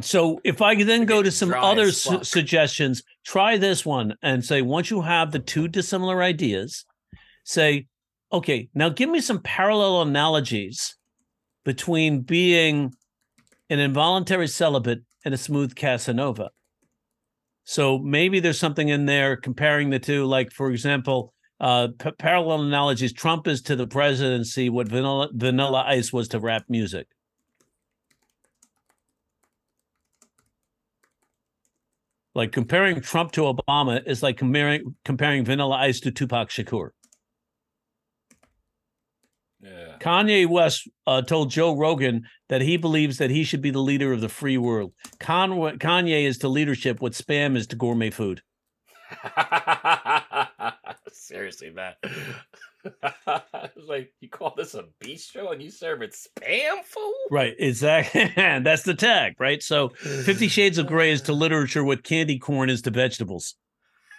So 0.00 0.40
if 0.44 0.62
I 0.62 0.82
then 0.82 1.04
go 1.04 1.22
to 1.22 1.30
some 1.30 1.52
other 1.52 1.92
su- 1.92 2.24
suggestions, 2.24 3.02
try 3.22 3.58
this 3.58 3.84
one 3.84 4.14
and 4.22 4.42
say 4.42 4.62
once 4.62 4.90
you 4.90 5.02
have 5.02 5.30
the 5.30 5.40
two 5.40 5.68
dissimilar 5.68 6.22
ideas, 6.22 6.86
say, 7.44 7.86
okay, 8.32 8.70
now 8.74 8.88
give 8.88 9.10
me 9.10 9.20
some 9.20 9.42
parallel 9.42 10.00
analogies 10.00 10.96
between 11.66 12.22
being 12.22 12.94
an 13.68 13.78
involuntary 13.78 14.48
celibate 14.48 15.00
and 15.22 15.34
a 15.34 15.38
smooth 15.38 15.74
Casanova. 15.74 16.48
So 17.70 17.98
maybe 17.98 18.40
there's 18.40 18.58
something 18.58 18.88
in 18.88 19.06
there 19.06 19.36
comparing 19.36 19.90
the 19.90 20.00
two, 20.00 20.24
like 20.24 20.50
for 20.50 20.72
example, 20.72 21.32
uh, 21.60 21.86
p- 21.96 22.10
parallel 22.18 22.62
analogies. 22.62 23.12
Trump 23.12 23.46
is 23.46 23.62
to 23.62 23.76
the 23.76 23.86
presidency 23.86 24.68
what 24.68 24.88
Vanilla 24.88 25.28
Vanilla 25.32 25.84
Ice 25.86 26.12
was 26.12 26.26
to 26.30 26.40
rap 26.40 26.64
music. 26.68 27.06
Like 32.34 32.50
comparing 32.50 33.00
Trump 33.02 33.30
to 33.32 33.42
Obama 33.42 34.04
is 34.04 34.20
like 34.20 34.36
comparing 34.36 34.96
comparing 35.04 35.44
Vanilla 35.44 35.76
Ice 35.76 36.00
to 36.00 36.10
Tupac 36.10 36.48
Shakur. 36.48 36.88
Yeah. 39.60 39.96
Kanye 40.00 40.48
West 40.48 40.88
uh, 41.06 41.22
told 41.22 41.52
Joe 41.52 41.76
Rogan 41.76 42.24
that 42.50 42.60
he 42.60 42.76
believes 42.76 43.16
that 43.18 43.30
he 43.30 43.44
should 43.44 43.62
be 43.62 43.70
the 43.70 43.78
leader 43.78 44.12
of 44.12 44.20
the 44.20 44.28
free 44.28 44.58
world. 44.58 44.92
Con- 45.20 45.78
Kanye 45.78 46.24
is 46.24 46.36
to 46.38 46.48
leadership 46.48 47.00
what 47.00 47.12
spam 47.12 47.56
is 47.56 47.68
to 47.68 47.76
gourmet 47.76 48.10
food. 48.10 48.42
Seriously, 51.12 51.70
man. 51.70 51.94
like 53.76 54.12
you 54.20 54.28
call 54.28 54.52
this 54.56 54.74
a 54.74 54.84
bistro 55.02 55.52
and 55.52 55.62
you 55.62 55.70
serve 55.70 56.02
it 56.02 56.12
spam 56.12 56.84
food? 56.84 57.14
Right, 57.30 57.54
exactly. 57.56 58.32
That's 58.36 58.82
the 58.82 58.94
tag, 58.94 59.34
right? 59.38 59.62
So, 59.62 59.90
Fifty 59.90 60.48
Shades 60.48 60.78
of 60.78 60.88
Grey 60.88 61.12
is 61.12 61.22
to 61.22 61.32
literature 61.32 61.84
what 61.84 62.02
candy 62.02 62.38
corn 62.38 62.68
is 62.68 62.82
to 62.82 62.90
vegetables. 62.90 63.54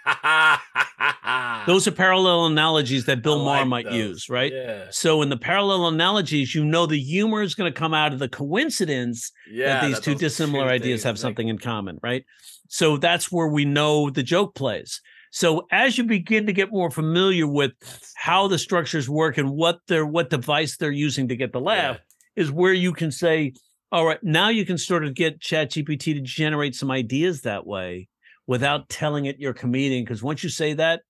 Those 1.68 1.88
are 1.88 1.91
parallel 1.91 2.47
analogies 2.47 3.06
that 3.06 3.22
Bill 3.22 3.41
I 3.47 3.58
Maher 3.60 3.66
might 3.66 3.86
those. 3.86 3.93
use, 3.95 4.30
right? 4.30 4.52
Yeah. 4.52 4.86
So, 4.89 5.22
in 5.22 5.30
the 5.30 5.38
parallel 5.38 5.88
analogies, 5.88 6.56
you 6.56 6.66
know 6.66 6.86
the 6.86 6.99
humor 6.99 7.41
is 7.41 7.54
going 7.56 7.72
to 7.72 7.80
come 7.80 7.93
out 7.93 8.14
of 8.14 8.20
the 8.20 8.28
coincidence 8.30 9.32
Yeah. 9.49 9.74
that 9.80 9.86
these 9.88 9.95
that 9.97 10.04
two 10.04 10.16
dissimilar 10.16 10.66
two 10.66 10.72
ideas 10.72 11.04
have 11.04 11.20
something 11.20 11.47
in 11.47 11.58
common, 11.60 11.99
right? 12.02 12.26
So 12.68 12.97
that's 12.97 13.32
where 13.32 13.47
we 13.49 13.66
know 13.66 14.10
the 14.10 14.24
joke 14.24 14.56
plays. 14.56 15.02
So 15.32 15.68
as 15.72 15.97
you 15.97 16.04
begin 16.06 16.45
to 16.47 16.54
get 16.54 16.72
more 16.72 16.89
familiar 16.89 17.47
with 17.47 17.72
how 18.16 18.47
the 18.47 18.58
structures 18.58 19.10
work 19.10 19.38
and 19.38 19.52
what 19.52 19.80
they're 19.88 20.06
what 20.06 20.30
device 20.30 20.78
they're 20.78 20.91
using 20.91 21.28
to 21.30 21.36
get 21.36 21.52
the 21.54 21.60
laugh 21.62 21.99
is 22.36 22.52
where 22.52 22.74
you 22.74 22.93
can 22.93 23.12
say, 23.12 23.54
all 23.91 24.06
right, 24.06 24.22
now 24.24 24.49
you 24.49 24.66
can 24.66 24.78
sort 24.78 25.04
of 25.06 25.14
get 25.14 25.39
ChatGPT 25.41 26.14
to 26.16 26.22
generate 26.22 26.76
some 26.76 26.89
ideas 26.91 27.41
that 27.41 27.68
way 27.68 28.08
without 28.48 28.89
telling 28.89 29.26
it 29.26 29.39
you're 29.39 29.52
a 29.52 29.56
comedian. 29.56 30.04
Because 30.04 30.22
once 30.24 30.44
you 30.44 30.50
say 30.50 30.74
that, 30.74 31.02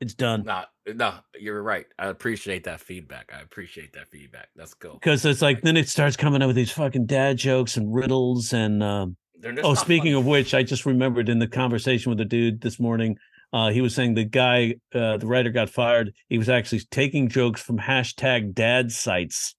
it's 0.00 0.14
done. 0.14 0.42
No, 0.44 0.64
no, 0.94 1.14
you're 1.38 1.62
right. 1.62 1.86
I 1.98 2.08
appreciate 2.08 2.64
that 2.64 2.80
feedback. 2.80 3.32
I 3.36 3.40
appreciate 3.40 3.92
that 3.92 4.08
feedback. 4.08 4.48
That's 4.56 4.74
cool. 4.74 4.94
Because 4.94 5.24
it's 5.24 5.40
like 5.42 5.62
then 5.62 5.76
it 5.76 5.88
starts 5.88 6.16
coming 6.16 6.42
up 6.42 6.48
with 6.48 6.56
these 6.56 6.72
fucking 6.72 7.06
dad 7.06 7.36
jokes 7.36 7.76
and 7.76 7.94
riddles 7.94 8.52
and 8.52 8.82
um, 8.82 9.16
Oh, 9.64 9.74
speaking 9.74 10.12
funny. 10.12 10.20
of 10.20 10.26
which, 10.26 10.54
I 10.54 10.62
just 10.62 10.86
remembered 10.86 11.28
in 11.28 11.40
the 11.40 11.48
conversation 11.48 12.10
with 12.10 12.18
the 12.18 12.24
dude 12.24 12.60
this 12.60 12.78
morning, 12.78 13.16
uh, 13.52 13.70
he 13.70 13.80
was 13.80 13.92
saying 13.92 14.14
the 14.14 14.24
guy, 14.24 14.76
uh, 14.94 15.16
the 15.18 15.26
writer 15.26 15.50
got 15.50 15.68
fired. 15.68 16.12
He 16.28 16.38
was 16.38 16.48
actually 16.48 16.82
taking 16.92 17.28
jokes 17.28 17.60
from 17.60 17.78
hashtag 17.78 18.54
dad 18.54 18.92
sites 18.92 19.56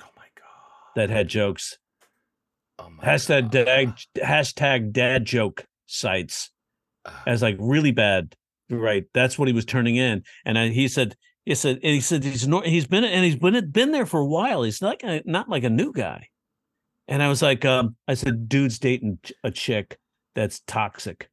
oh 0.00 0.04
my 0.16 0.24
god, 0.36 0.96
that 0.96 1.10
had 1.10 1.28
jokes. 1.28 1.78
oh 2.80 2.90
my 2.90 3.04
Hashtag 3.04 3.50
God. 3.50 3.52
dad, 3.52 3.94
hashtag 4.16 4.92
dad 4.92 5.24
joke 5.26 5.64
sites 5.90 6.50
Ah, 7.06 7.22
as 7.26 7.40
like 7.42 7.56
really 7.58 7.92
bad. 7.92 8.34
Right. 8.68 9.04
That's 9.14 9.38
what 9.38 9.48
he 9.48 9.54
was 9.54 9.64
turning 9.64 9.96
in. 9.96 10.22
And 10.44 10.58
I, 10.58 10.68
he 10.68 10.86
said, 10.86 11.16
he 11.46 11.54
said, 11.54 11.76
and 11.76 11.94
he 11.94 12.00
said 12.00 12.22
he's 12.22 12.46
no, 12.46 12.60
he's 12.60 12.86
been 12.86 13.04
and 13.04 13.24
he's 13.24 13.36
been 13.36 13.70
been 13.70 13.90
there 13.92 14.06
for 14.06 14.20
a 14.20 14.26
while. 14.26 14.62
He's 14.62 14.82
not 14.82 15.02
a, 15.02 15.22
not 15.24 15.48
like 15.48 15.64
a 15.64 15.70
new 15.70 15.92
guy. 15.92 16.28
And 17.08 17.22
I 17.22 17.28
was 17.28 17.42
like, 17.42 17.64
um, 17.64 17.96
I 18.06 18.14
said, 18.14 18.48
dude's 18.48 18.78
dating 18.78 19.18
a 19.42 19.50
chick 19.50 19.98
that's 20.36 20.60
toxic. 20.66 21.28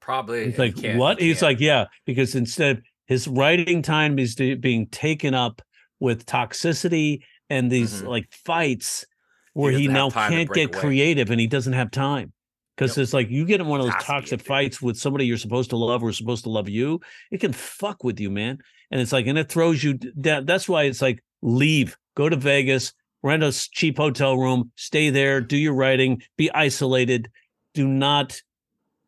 Probably. 0.00 0.46
He's 0.46 0.58
like, 0.58 0.76
can't- 0.76 0.98
what? 0.98 1.20
he 1.20 1.28
He's 1.28 1.42
like, 1.42 1.60
yeah, 1.60 1.86
because 2.04 2.34
instead 2.34 2.82
his 3.06 3.28
writing 3.28 3.82
time 3.82 4.18
is 4.18 4.34
being 4.34 4.86
taken 4.88 5.34
up 5.34 5.62
with 6.00 6.26
toxicity 6.26 7.20
and 7.50 7.70
these 7.70 8.02
Mhm. 8.02 8.08
like 8.08 8.32
fights 8.32 9.04
where 9.52 9.72
he, 9.72 9.86
doesn't 9.86 9.94
now 9.94 10.10
can't 10.10 10.50
get 10.52 10.74
away. 10.74 10.80
creative 10.80 11.30
and 11.30 11.40
he 11.40 11.46
doesn't 11.46 11.72
have 11.74 11.90
time. 11.90 12.32
Because 12.76 12.96
Yep. 12.96 13.02
it's 13.02 13.12
like 13.14 13.30
you 13.30 13.46
get 13.46 13.60
in 13.60 13.66
one 13.66 13.80
of 13.80 13.86
those 13.86 13.94
Has 13.94 14.04
to 14.04 14.12
be 14.12 14.16
a 14.16 14.20
toxic 14.20 14.40
fights 14.42 14.82
with 14.82 14.98
somebody 14.98 15.24
you're 15.26 15.38
supposed 15.38 15.70
to 15.70 15.76
love 15.76 16.02
or 16.02 16.12
supposed 16.12 16.44
to 16.44 16.50
love 16.50 16.68
you, 16.68 17.00
it 17.30 17.40
can 17.40 17.52
fuck 17.52 18.04
with 18.04 18.20
you, 18.20 18.30
man. 18.30 18.58
And 18.90 19.00
it's 19.00 19.12
like, 19.12 19.26
and 19.26 19.38
it 19.38 19.48
throws 19.48 19.82
you 19.82 19.94
down. 19.94 20.44
That's 20.44 20.68
why 20.68 20.84
it's 20.84 21.00
like, 21.00 21.24
leave, 21.42 21.96
go 22.14 22.28
to 22.28 22.36
Vegas, 22.36 22.92
rent 23.22 23.42
a 23.42 23.50
cheap 23.52 23.96
hotel 23.96 24.36
room, 24.36 24.72
stay 24.76 25.10
there, 25.10 25.40
do 25.40 25.56
your 25.56 25.74
writing, 25.74 26.22
be 26.36 26.50
isolated. 26.52 27.30
Do 27.72 27.88
not, 27.88 28.40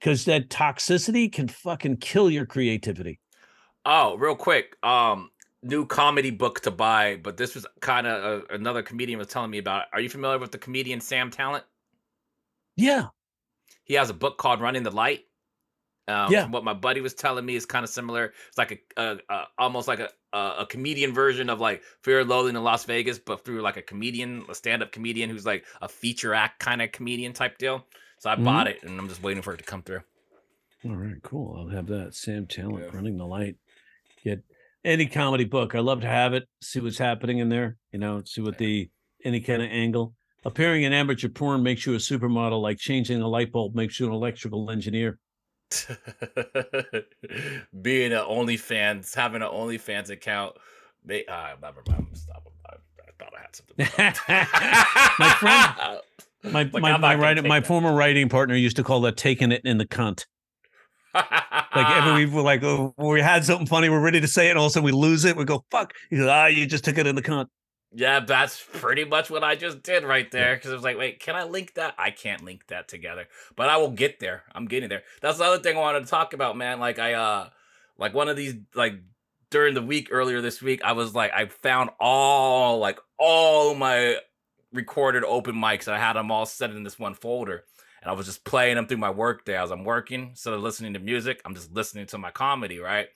because 0.00 0.24
that 0.24 0.48
toxicity 0.48 1.30
can 1.30 1.48
fucking 1.48 1.98
kill 1.98 2.30
your 2.30 2.46
creativity. 2.46 3.20
Oh, 3.84 4.16
real 4.16 4.34
quick. 4.34 4.76
Um, 4.82 5.30
new 5.62 5.86
comedy 5.86 6.30
book 6.30 6.60
to 6.60 6.70
buy, 6.70 7.16
but 7.22 7.36
this 7.36 7.54
was 7.54 7.66
kind 7.80 8.06
of 8.06 8.44
another 8.50 8.82
comedian 8.82 9.18
was 9.18 9.28
telling 9.28 9.50
me 9.50 9.58
about. 9.58 9.82
it. 9.82 9.88
Are 9.92 10.00
you 10.00 10.08
familiar 10.08 10.38
with 10.38 10.52
the 10.52 10.58
comedian 10.58 11.00
Sam 11.00 11.30
Tallent? 11.30 11.64
Yeah. 12.76 13.06
He 13.88 13.94
has 13.94 14.10
a 14.10 14.14
book 14.14 14.36
called 14.38 14.60
Running 14.60 14.82
the 14.82 14.90
Light. 14.90 15.24
Um, 16.06 16.32
Yeah. 16.32 16.46
what 16.48 16.64
my 16.64 16.72
buddy 16.74 17.00
was 17.00 17.12
telling 17.14 17.44
me 17.44 17.54
is 17.56 17.66
kind 17.66 17.84
of 17.84 17.90
similar. 17.90 18.32
It's 18.48 18.56
like 18.58 18.86
a, 18.96 19.02
a, 19.02 19.18
a 19.28 19.44
almost 19.58 19.88
like 19.88 19.98
a, 19.98 20.10
a 20.32 20.54
a 20.60 20.66
comedian 20.66 21.12
version 21.12 21.50
of 21.50 21.60
like 21.60 21.82
Fear 22.02 22.20
and 22.20 22.28
Loathing 22.30 22.56
in 22.56 22.62
Las 22.62 22.84
Vegas, 22.84 23.18
but 23.18 23.44
through 23.44 23.60
like 23.62 23.76
a 23.76 23.82
comedian, 23.82 24.44
a 24.48 24.54
stand-up 24.54 24.92
comedian 24.92 25.28
who's 25.28 25.44
like 25.44 25.64
a 25.82 25.88
feature 25.88 26.32
act 26.34 26.60
kind 26.60 26.80
of 26.80 26.92
comedian 26.92 27.32
type 27.32 27.58
deal. 27.58 27.86
So 28.20 28.30
I 28.30 28.36
Mhm. 28.36 28.44
bought 28.44 28.66
it, 28.68 28.82
and 28.82 28.98
I'm 28.98 29.08
just 29.08 29.22
waiting 29.22 29.42
for 29.42 29.54
it 29.54 29.58
to 29.58 29.64
come 29.64 29.82
through. 29.82 30.02
All 30.84 30.96
right, 30.96 31.20
cool. 31.22 31.56
I'll 31.58 31.68
have 31.68 31.86
that. 31.88 32.14
Sam 32.14 32.46
Tallent 32.46 32.84
Yeah. 32.84 32.94
running 32.96 33.16
the 33.16 33.26
light. 33.26 33.56
Get 34.24 34.42
any 34.84 35.06
comedy 35.06 35.44
book. 35.44 35.74
I 35.74 35.80
love 35.80 36.00
to 36.02 36.06
have 36.06 36.34
it. 36.34 36.48
See 36.62 36.80
what's 36.80 36.98
happening 36.98 37.38
in 37.38 37.48
there. 37.48 37.76
You 37.92 37.98
know, 37.98 38.22
see 38.24 38.40
what 38.40 38.58
the 38.58 38.90
any 39.24 39.40
kind 39.40 39.62
of 39.62 39.68
angle. 39.70 40.14
Appearing 40.44 40.84
in 40.84 40.92
amateur 40.92 41.28
porn 41.28 41.62
makes 41.62 41.84
you 41.86 41.94
a 41.94 41.98
supermodel. 41.98 42.60
Like 42.62 42.78
changing 42.78 43.20
a 43.20 43.28
light 43.28 43.52
bulb 43.52 43.74
makes 43.74 43.98
you 43.98 44.06
an 44.06 44.12
electrical 44.12 44.70
engineer. 44.70 45.18
Being 47.82 48.12
an 48.12 48.24
OnlyFans, 48.24 49.14
having 49.14 49.42
an 49.42 49.48
OnlyFans 49.48 50.10
account, 50.10 50.56
they 51.04 51.26
uh, 51.26 51.56
never 51.60 51.82
mind. 51.88 52.06
I'm 52.08 52.14
stopping. 52.14 52.52
I, 52.66 52.74
I 52.74 53.10
thought 53.18 53.32
I 53.36 53.40
had 53.40 53.56
something. 53.56 53.86
My 55.18 55.30
friend- 55.34 56.00
My 56.44 56.62
Like, 56.72 56.82
my 56.82 56.96
my 56.98 57.14
writing 57.16 57.48
my 57.48 57.60
former 57.60 57.92
writing 57.92 58.28
partner 58.28 58.54
used 58.54 58.76
to 58.76 58.84
call 58.84 59.00
that 59.00 59.16
taking 59.16 59.50
it 59.50 59.60
in 59.64 59.76
the 59.78 59.84
cunt. 59.84 60.24
Like 61.12 61.26
every 61.74 62.26
we 62.26 62.32
were 62.32 62.42
like 62.42 62.62
oh, 62.62 62.94
we 62.96 63.20
had 63.20 63.44
something 63.44 63.66
funny, 63.66 63.88
we're 63.88 64.00
ready 64.00 64.20
to 64.20 64.28
say 64.28 64.46
it, 64.46 64.50
and 64.50 64.58
all 64.58 64.66
of 64.66 64.70
a 64.70 64.74
sudden 64.74 64.84
we 64.84 64.92
lose 64.92 65.24
it. 65.24 65.36
We 65.36 65.44
go 65.44 65.64
fuck. 65.72 65.94
He 66.10 66.16
goes, 66.16 66.28
ah, 66.28 66.46
you 66.46 66.64
just 66.66 66.84
took 66.84 66.96
it 66.96 67.08
in 67.08 67.16
the 67.16 67.22
cunt. 67.22 67.46
Yeah, 67.94 68.20
that's 68.20 68.62
pretty 68.62 69.04
much 69.04 69.30
what 69.30 69.42
I 69.42 69.54
just 69.54 69.82
did 69.82 70.04
right 70.04 70.30
there. 70.30 70.56
Because 70.56 70.70
I 70.70 70.74
was 70.74 70.84
like, 70.84 70.98
wait, 70.98 71.20
can 71.20 71.36
I 71.36 71.44
link 71.44 71.74
that? 71.74 71.94
I 71.98 72.10
can't 72.10 72.44
link 72.44 72.66
that 72.68 72.86
together, 72.88 73.26
but 73.56 73.70
I 73.70 73.78
will 73.78 73.90
get 73.90 74.20
there. 74.20 74.44
I'm 74.54 74.66
getting 74.66 74.90
there. 74.90 75.02
That's 75.22 75.38
the 75.38 75.44
other 75.44 75.62
thing 75.62 75.76
I 75.76 75.80
wanted 75.80 76.00
to 76.00 76.10
talk 76.10 76.34
about, 76.34 76.56
man. 76.56 76.80
Like 76.80 76.98
I, 76.98 77.14
uh, 77.14 77.48
like 77.96 78.12
one 78.12 78.28
of 78.28 78.36
these, 78.36 78.56
like 78.74 79.00
during 79.50 79.74
the 79.74 79.82
week 79.82 80.08
earlier 80.10 80.42
this 80.42 80.60
week, 80.60 80.82
I 80.84 80.92
was 80.92 81.14
like, 81.14 81.32
I 81.32 81.46
found 81.46 81.90
all, 81.98 82.78
like 82.78 82.98
all 83.18 83.74
my 83.74 84.18
recorded 84.72 85.24
open 85.24 85.54
mics, 85.54 85.86
and 85.86 85.96
I 85.96 85.98
had 85.98 86.12
them 86.12 86.30
all 86.30 86.44
set 86.44 86.70
in 86.70 86.82
this 86.82 86.98
one 86.98 87.14
folder. 87.14 87.64
And 88.02 88.10
I 88.10 88.14
was 88.14 88.26
just 88.26 88.44
playing 88.44 88.76
them 88.76 88.86
through 88.86 88.98
my 88.98 89.10
work 89.10 89.44
day 89.44 89.56
as 89.56 89.70
I'm 89.70 89.82
working. 89.84 90.28
Instead 90.28 90.52
of 90.52 90.62
listening 90.62 90.92
to 90.92 91.00
music, 91.00 91.40
I'm 91.44 91.54
just 91.54 91.72
listening 91.72 92.06
to 92.08 92.18
my 92.18 92.30
comedy, 92.30 92.78
right? 92.78 93.08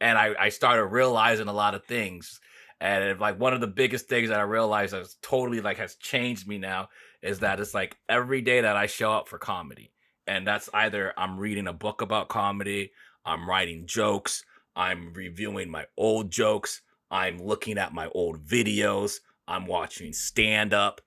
And 0.00 0.18
I, 0.18 0.34
I 0.38 0.48
started 0.50 0.86
realizing 0.86 1.48
a 1.48 1.52
lot 1.52 1.74
of 1.74 1.84
things. 1.86 2.40
And 2.80 3.18
like 3.18 3.40
one 3.40 3.54
of 3.54 3.60
the 3.60 3.66
biggest 3.66 4.08
things 4.08 4.28
that 4.28 4.38
I 4.38 4.44
realized 4.44 4.92
that's 4.92 5.16
totally 5.20 5.60
like 5.60 5.78
has 5.78 5.96
changed 5.96 6.46
me 6.46 6.58
now 6.58 6.88
is 7.22 7.40
that 7.40 7.58
it's 7.58 7.74
like 7.74 7.96
every 8.08 8.40
day 8.40 8.60
that 8.60 8.76
I 8.76 8.86
show 8.86 9.12
up 9.12 9.28
for 9.28 9.38
comedy. 9.38 9.90
And 10.26 10.46
that's 10.46 10.68
either 10.72 11.12
I'm 11.16 11.38
reading 11.38 11.66
a 11.66 11.72
book 11.72 12.02
about 12.02 12.28
comedy, 12.28 12.92
I'm 13.24 13.48
writing 13.48 13.86
jokes, 13.86 14.44
I'm 14.76 15.12
reviewing 15.12 15.70
my 15.70 15.86
old 15.96 16.30
jokes, 16.30 16.82
I'm 17.10 17.38
looking 17.38 17.78
at 17.78 17.94
my 17.94 18.08
old 18.08 18.44
videos, 18.44 19.20
I'm 19.48 19.66
watching 19.66 20.12
stand 20.12 20.74
up. 20.74 21.00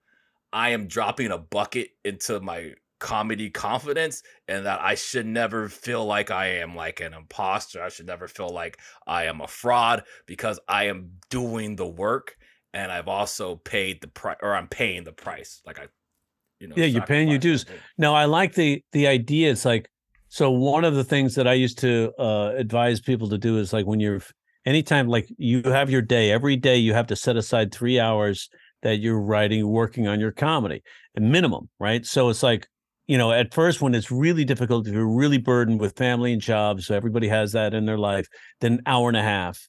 I 0.53 0.69
am 0.69 0.87
dropping 0.87 1.31
a 1.31 1.37
bucket 1.37 1.91
into 2.03 2.39
my 2.41 2.73
comedy 3.01 3.49
confidence 3.49 4.21
and 4.47 4.65
that 4.65 4.79
I 4.79 4.95
should 4.95 5.25
never 5.25 5.67
feel 5.67 6.05
like 6.05 6.31
I 6.31 6.59
am 6.59 6.75
like 6.75 7.01
an 7.01 7.13
imposter. 7.13 7.81
I 7.83 7.89
should 7.89 8.05
never 8.05 8.27
feel 8.29 8.49
like 8.49 8.77
I 9.07 9.25
am 9.25 9.41
a 9.41 9.47
fraud 9.47 10.03
because 10.27 10.59
I 10.69 10.85
am 10.85 11.09
doing 11.29 11.75
the 11.75 11.87
work 11.87 12.37
and 12.73 12.91
I've 12.91 13.07
also 13.09 13.55
paid 13.57 14.01
the 14.01 14.07
price 14.07 14.37
or 14.41 14.55
I'm 14.55 14.67
paying 14.67 15.03
the 15.03 15.11
price. 15.11 15.61
Like 15.65 15.79
I, 15.79 15.87
you 16.59 16.67
know, 16.67 16.75
Yeah, 16.77 16.85
you're 16.85 17.01
paying 17.01 17.27
your 17.27 17.39
dues. 17.39 17.61
something. 17.61 17.81
No, 17.97 18.13
I 18.13 18.25
like 18.25 18.53
the 18.53 18.83
the 18.91 19.07
idea. 19.07 19.51
It's 19.51 19.65
like 19.65 19.89
so 20.29 20.51
one 20.51 20.85
of 20.85 20.95
the 20.95 21.03
things 21.03 21.35
that 21.35 21.47
I 21.47 21.53
used 21.53 21.79
to 21.79 22.13
uh 22.19 22.53
advise 22.55 23.01
people 23.01 23.27
to 23.29 23.37
do 23.37 23.57
is 23.57 23.73
like 23.73 23.87
when 23.87 23.99
you're 23.99 24.21
anytime 24.65 25.07
like 25.07 25.27
you 25.37 25.63
have 25.63 25.89
your 25.89 26.03
day, 26.03 26.31
every 26.31 26.55
day 26.55 26.77
you 26.77 26.93
have 26.93 27.07
to 27.07 27.15
set 27.15 27.35
aside 27.35 27.73
three 27.73 27.99
hours 27.99 28.47
that 28.83 28.99
you're 28.99 29.19
writing, 29.21 29.67
working 29.67 30.07
on 30.07 30.19
your 30.19 30.31
comedy, 30.31 30.81
a 31.17 31.21
minimum, 31.21 31.69
right? 31.79 32.05
So 32.05 32.29
it's 32.29 32.43
like, 32.43 32.67
you 33.11 33.17
know, 33.17 33.31
at 33.31 33.53
first 33.53 33.81
when 33.81 33.93
it's 33.93 34.09
really 34.11 34.45
difficult, 34.45 34.87
if 34.87 34.93
you're 34.93 35.05
really 35.23 35.37
burdened 35.37 35.79
with 35.81 35.97
family 35.97 36.31
and 36.33 36.41
jobs, 36.41 36.85
so 36.85 36.95
everybody 36.95 37.27
has 37.27 37.51
that 37.51 37.73
in 37.73 37.85
their 37.85 37.97
life, 37.97 38.27
then 38.61 38.81
hour 38.85 39.09
and 39.09 39.17
a 39.17 39.23
half. 39.23 39.67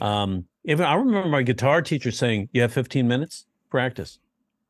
Um, 0.00 0.46
even 0.64 0.86
I 0.86 0.94
remember 0.94 1.28
my 1.28 1.42
guitar 1.42 1.82
teacher 1.82 2.12
saying, 2.12 2.48
You 2.52 2.62
have 2.62 2.72
15 2.72 3.08
minutes, 3.08 3.46
practice. 3.70 4.18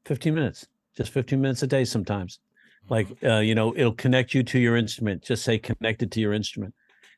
15 0.06 0.34
minutes, 0.34 0.66
just 0.96 1.12
15 1.12 1.40
minutes 1.40 1.62
a 1.62 1.66
day 1.66 1.84
sometimes. 1.84 2.40
like 2.88 3.08
Mhm. 3.08 3.30
uh, 3.36 3.40
you 3.40 3.54
know 3.54 3.74
it'll 3.76 3.94
connect 4.06 4.34
you 4.34 4.42
to 4.42 4.58
your 4.58 4.76
instrument 4.76 5.22
just 5.30 5.42
say 5.42 5.58
connected 5.58 6.08
to 6.12 6.20
your 6.20 6.34
instrument 6.34 6.74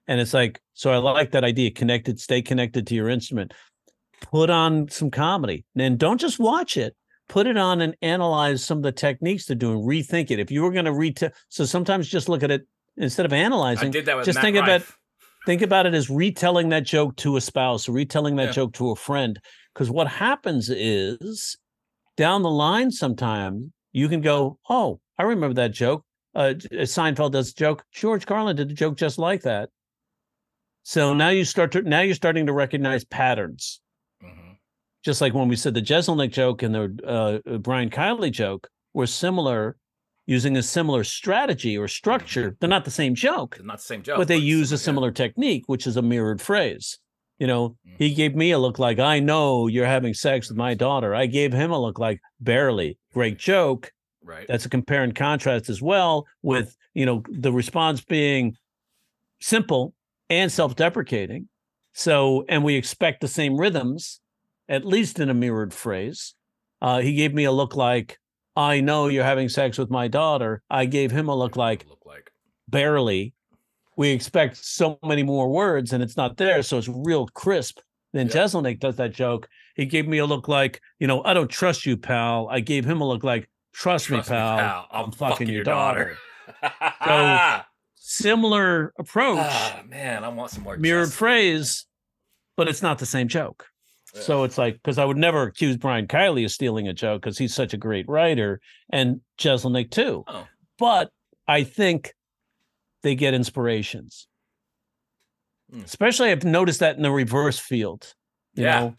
and 0.06 0.20
it's 0.20 0.32
like 0.32 0.60
so 0.74 0.92
i 0.92 0.96
like 0.96 1.30
that 1.32 1.42
idea 1.42 1.70
connected 1.72 2.20
stay 2.20 2.40
connected 2.50 2.86
to 2.86 2.94
your 2.94 3.08
instrument 3.08 3.52
put 4.20 4.48
on 4.48 4.88
some 4.88 5.10
comedy 5.10 5.64
and 5.84 5.98
don't 5.98 6.20
just 6.26 6.38
watch 6.38 6.76
it 6.76 6.94
put 7.28 7.46
it 7.46 7.56
on 7.56 7.80
and 7.80 7.96
analyze 8.02 8.64
some 8.64 8.78
of 8.78 8.82
the 8.84 8.92
techniques 8.92 9.46
they're 9.46 9.56
doing 9.56 9.78
rethink 9.78 10.30
it 10.30 10.38
if 10.38 10.50
you 10.50 10.62
were 10.62 10.70
going 10.70 10.84
to 10.84 10.92
retell 10.92 11.30
so 11.48 11.64
sometimes 11.64 12.08
just 12.08 12.28
look 12.28 12.42
at 12.42 12.50
it 12.50 12.66
instead 12.96 13.26
of 13.26 13.32
analyzing. 13.32 13.88
I 13.88 13.90
did 13.90 14.06
that 14.06 14.16
with 14.16 14.24
just 14.26 14.36
Matt 14.36 14.44
think 14.44 14.56
about- 14.56 14.68
Rife. 14.80 14.98
think 15.44 15.62
about 15.62 15.86
it 15.86 15.94
as 15.94 16.08
retelling 16.08 16.68
that 16.70 16.84
joke 16.84 17.16
to 17.16 17.36
a 17.36 17.40
spouse 17.40 17.88
or 17.88 17.92
retelling 17.92 18.36
that 18.36 18.46
Yeah. 18.46 18.52
joke 18.52 18.72
to 18.74 18.90
a 18.90 18.96
friend 18.96 19.38
because 19.74 19.90
what 19.90 20.06
happens 20.08 20.70
is 20.70 21.56
down 22.16 22.42
the 22.42 22.50
line 22.50 22.90
sometime 22.90 23.72
you 23.92 24.08
can 24.08 24.20
go 24.20 24.58
oh 24.68 25.00
i 25.18 25.22
remember 25.22 25.54
that 25.54 25.72
joke 25.72 26.04
uh 26.34 26.54
seinfeld 26.84 27.32
does 27.32 27.50
a 27.50 27.54
joke 27.54 27.84
george 27.92 28.24
carlin 28.26 28.56
did 28.56 28.70
a 28.70 28.74
joke 28.74 28.96
just 28.96 29.18
like 29.18 29.42
that 29.42 29.68
so 30.82 31.12
now 31.12 31.28
you 31.30 31.44
start 31.44 31.72
to 31.72 31.82
now 31.82 32.00
you're 32.00 32.14
starting 32.14 32.46
to 32.46 32.52
recognize 32.52 33.04
patterns. 33.04 33.80
Just 35.06 35.20
like 35.20 35.32
when 35.34 35.46
we 35.46 35.54
said 35.54 35.72
the 35.72 35.80
Jeselnik 35.80 36.32
joke 36.32 36.64
and 36.64 36.74
the 36.74 36.98
uh, 37.06 37.38
uh, 37.54 37.58
Brian 37.58 37.90
Kiley 37.90 38.32
joke 38.32 38.68
were 38.92 39.06
similar, 39.06 39.76
using 40.26 40.56
a 40.56 40.62
similar 40.64 41.04
strategy 41.04 41.78
or 41.78 41.86
structure. 41.86 42.56
They're 42.58 42.68
not 42.68 42.84
the 42.84 42.90
same 42.90 43.14
joke, 43.14 43.54
It's 43.56 43.64
not 43.64 43.76
the 43.78 43.84
same 43.84 44.02
joke, 44.02 44.18
but 44.18 44.26
they 44.26 44.38
it's 44.38 44.44
use 44.44 44.72
a 44.72 44.74
yeah. 44.74 44.78
similar 44.88 45.12
technique, 45.12 45.62
which 45.68 45.86
is 45.86 45.96
a 45.96 46.02
mirrored 46.02 46.40
phrase. 46.42 46.98
You 47.38 47.46
know, 47.46 47.76
Mm. 47.86 47.94
he 47.98 48.14
gave 48.14 48.34
me 48.34 48.50
a 48.50 48.58
look 48.58 48.80
like, 48.80 48.98
I 48.98 49.20
know 49.20 49.68
you're 49.68 49.86
having 49.86 50.12
sex 50.12 50.48
with 50.48 50.58
my 50.58 50.74
daughter. 50.74 51.14
I 51.14 51.26
gave 51.26 51.52
him 51.52 51.70
a 51.70 51.80
look 51.80 52.00
like, 52.00 52.18
barely. 52.40 52.98
Great 53.14 53.38
joke. 53.38 53.92
right. 54.24 54.46
That's 54.48 54.66
a 54.66 54.68
compare 54.68 55.04
and 55.04 55.14
contrast 55.14 55.68
as 55.70 55.80
well, 55.80 56.26
with, 56.42 56.74
you 56.94 57.06
know, 57.06 57.22
the 57.30 57.52
response 57.52 58.00
being 58.02 58.56
simple 59.40 59.94
and 60.28 60.50
self 60.50 60.74
deprecating. 60.74 61.48
So, 61.92 62.44
and 62.48 62.64
we 62.64 62.74
expect 62.74 63.20
the 63.20 63.28
same 63.28 63.56
rhythms, 63.56 64.20
at 64.68 64.84
least 64.84 65.18
in 65.20 65.30
a 65.30 65.34
mirrored 65.34 65.72
phrase. 65.74 66.34
Uh, 66.82 67.00
he 67.00 67.14
gave 67.14 67.32
me 67.34 67.44
a 67.44 67.52
look 67.52 67.76
like, 67.76 68.18
I 68.54 68.80
know 68.80 69.08
you're 69.08 69.24
having 69.24 69.48
sex 69.48 69.78
with 69.78 69.90
my 69.90 70.08
daughter. 70.08 70.62
I 70.70 70.86
gave 70.86 71.10
him 71.10 71.28
a 71.28 71.34
look 71.34 71.56
like, 71.56 71.86
look 71.88 72.04
like. 72.06 72.30
barely. 72.68 73.34
We 73.96 74.10
expect 74.10 74.56
so 74.58 74.98
many 75.02 75.22
more 75.22 75.48
words 75.48 75.92
and 75.92 76.02
it's 76.02 76.16
not 76.16 76.36
there. 76.36 76.62
So 76.62 76.76
it's 76.78 76.88
real 76.88 77.26
crisp. 77.28 77.80
Then 78.12 78.26
Yeah. 78.26 78.34
Jeselnik 78.34 78.78
does 78.80 78.96
that 78.96 79.12
joke. 79.12 79.48
He 79.74 79.86
gave 79.86 80.06
me 80.06 80.18
a 80.18 80.26
look 80.26 80.48
like, 80.48 80.80
you 80.98 81.06
know, 81.06 81.22
I 81.24 81.32
don't 81.34 81.48
trust 81.48 81.86
you, 81.86 81.96
pal. 81.96 82.48
I 82.50 82.60
gave 82.60 82.84
him 82.84 83.00
a 83.00 83.08
look 83.08 83.24
like, 83.24 83.48
trust, 83.72 84.06
Trust 84.06 84.30
me, 84.30 84.36
pal. 84.36 84.86
I'm, 84.90 85.12
fucking, 85.12 85.48
your 85.48 85.64
daughter. 85.64 86.16
Similar 87.94 88.92
approach, 88.98 89.38
ah, 89.40 89.82
man, 89.88 90.22
I 90.24 90.28
want 90.28 90.50
some 90.50 90.62
more 90.62 90.76
mirrored 90.76 91.12
phrase, 91.12 91.86
but 92.56 92.68
it's 92.68 92.80
not 92.82 92.98
the 92.98 93.06
same 93.06 93.26
joke. 93.28 93.66
So 94.22 94.44
it's 94.44 94.58
like, 94.58 94.74
because 94.74 94.98
I 94.98 95.04
would 95.04 95.16
never 95.16 95.42
accuse 95.42 95.76
Brian 95.76 96.06
Kiley 96.06 96.44
of 96.44 96.50
stealing 96.50 96.88
a 96.88 96.92
joke 96.94 97.22
because 97.22 97.38
he's 97.38 97.54
such 97.54 97.74
a 97.74 97.76
great 97.76 98.08
writer 98.08 98.60
and 98.90 99.20
Jeselnik 99.38 99.90
too. 99.90 100.24
Oh. 100.26 100.46
But 100.78 101.10
I 101.48 101.62
think 101.64 102.14
they 103.02 103.14
get 103.14 103.34
inspirations. 103.34 104.26
Hmm. 105.70 105.80
Especially 105.82 106.30
I've 106.30 106.44
noticed 106.44 106.80
that 106.80 106.96
in 106.96 107.02
the 107.02 107.10
reverse 107.10 107.58
field. 107.58 108.12
You 108.54 108.64
Yeah. 108.64 108.80
know, 108.80 108.94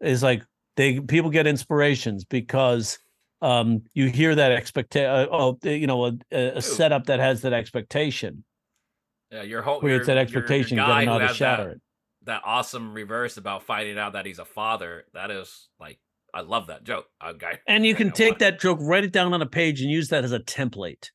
is 0.00 0.22
like 0.22 0.42
they 0.76 1.00
people 1.00 1.30
get 1.30 1.46
inspirations 1.46 2.24
because 2.24 2.98
um 3.42 3.82
you 3.94 4.06
hear 4.08 4.34
that 4.34 4.52
expectation 4.52 5.10
uh, 5.10 5.26
oh 5.30 5.58
you 5.62 5.86
know 5.86 6.06
a, 6.06 6.12
a 6.32 6.62
setup 6.62 7.06
that 7.06 7.18
has 7.20 7.42
that 7.42 7.52
expectation 7.52 8.42
yeah, 9.30 9.42
your 9.42 9.62
whole 9.62 9.80
creates 9.80 10.06
your- 10.06 10.14
that 10.14 10.18
expectation 10.20 10.76
Your, 10.76 10.86
you 10.86 10.90
gotta 10.92 11.00
guy 11.00 11.12
know 11.12 11.18
how 11.18 11.28
to 11.28 11.34
shatter 11.34 11.64
that, 11.64 11.70
it 11.76 11.82
that 12.24 12.42
awesome 12.44 12.94
reverse 12.94 13.36
about 13.36 13.62
finding 13.62 13.98
out 13.98 14.12
that 14.14 14.26
he's 14.26 14.38
a 14.38 14.44
father. 14.44 15.04
That 15.14 15.30
is 15.30 15.68
like, 15.80 15.98
I 16.34 16.40
love 16.40 16.68
that 16.68 16.84
joke. 16.84 17.06
I, 17.20 17.34
and 17.66 17.84
you 17.84 17.94
can 17.94 18.10
take 18.10 18.38
that 18.38 18.60
joke 18.60 18.78
write 18.80 19.04
it 19.04 19.12
down 19.12 19.34
on 19.34 19.42
a 19.42 19.46
page 19.46 19.82
and 19.82 19.90
use 19.90 20.08
that 20.08 20.24
as 20.24 20.32
a 20.32 20.40
template 20.40 21.10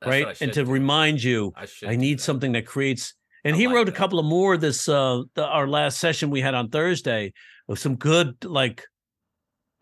That's 0.00 0.08
right 0.08 0.40
and 0.40 0.52
to 0.52 0.64
do. 0.64 0.70
remind 0.70 1.22
you 1.22 1.52
I. 1.56 1.66
I 1.86 1.96
need 1.96 2.18
that. 2.18 2.22
something 2.22 2.52
that 2.52 2.66
creates. 2.66 3.14
And 3.44 3.56
I 3.56 3.58
he 3.58 3.66
like 3.66 3.74
wrote 3.74 3.88
a 3.88 3.92
couple 3.92 4.18
of 4.18 4.26
more. 4.26 4.56
This 4.56 4.88
uh, 4.88 5.22
the, 5.34 5.46
our 5.46 5.66
last 5.66 5.98
session 5.98 6.30
we 6.30 6.40
had 6.40 6.54
on 6.54 6.68
Thursday 6.68 7.32
of 7.68 7.78
some 7.78 7.96
good 7.96 8.44
like. 8.44 8.84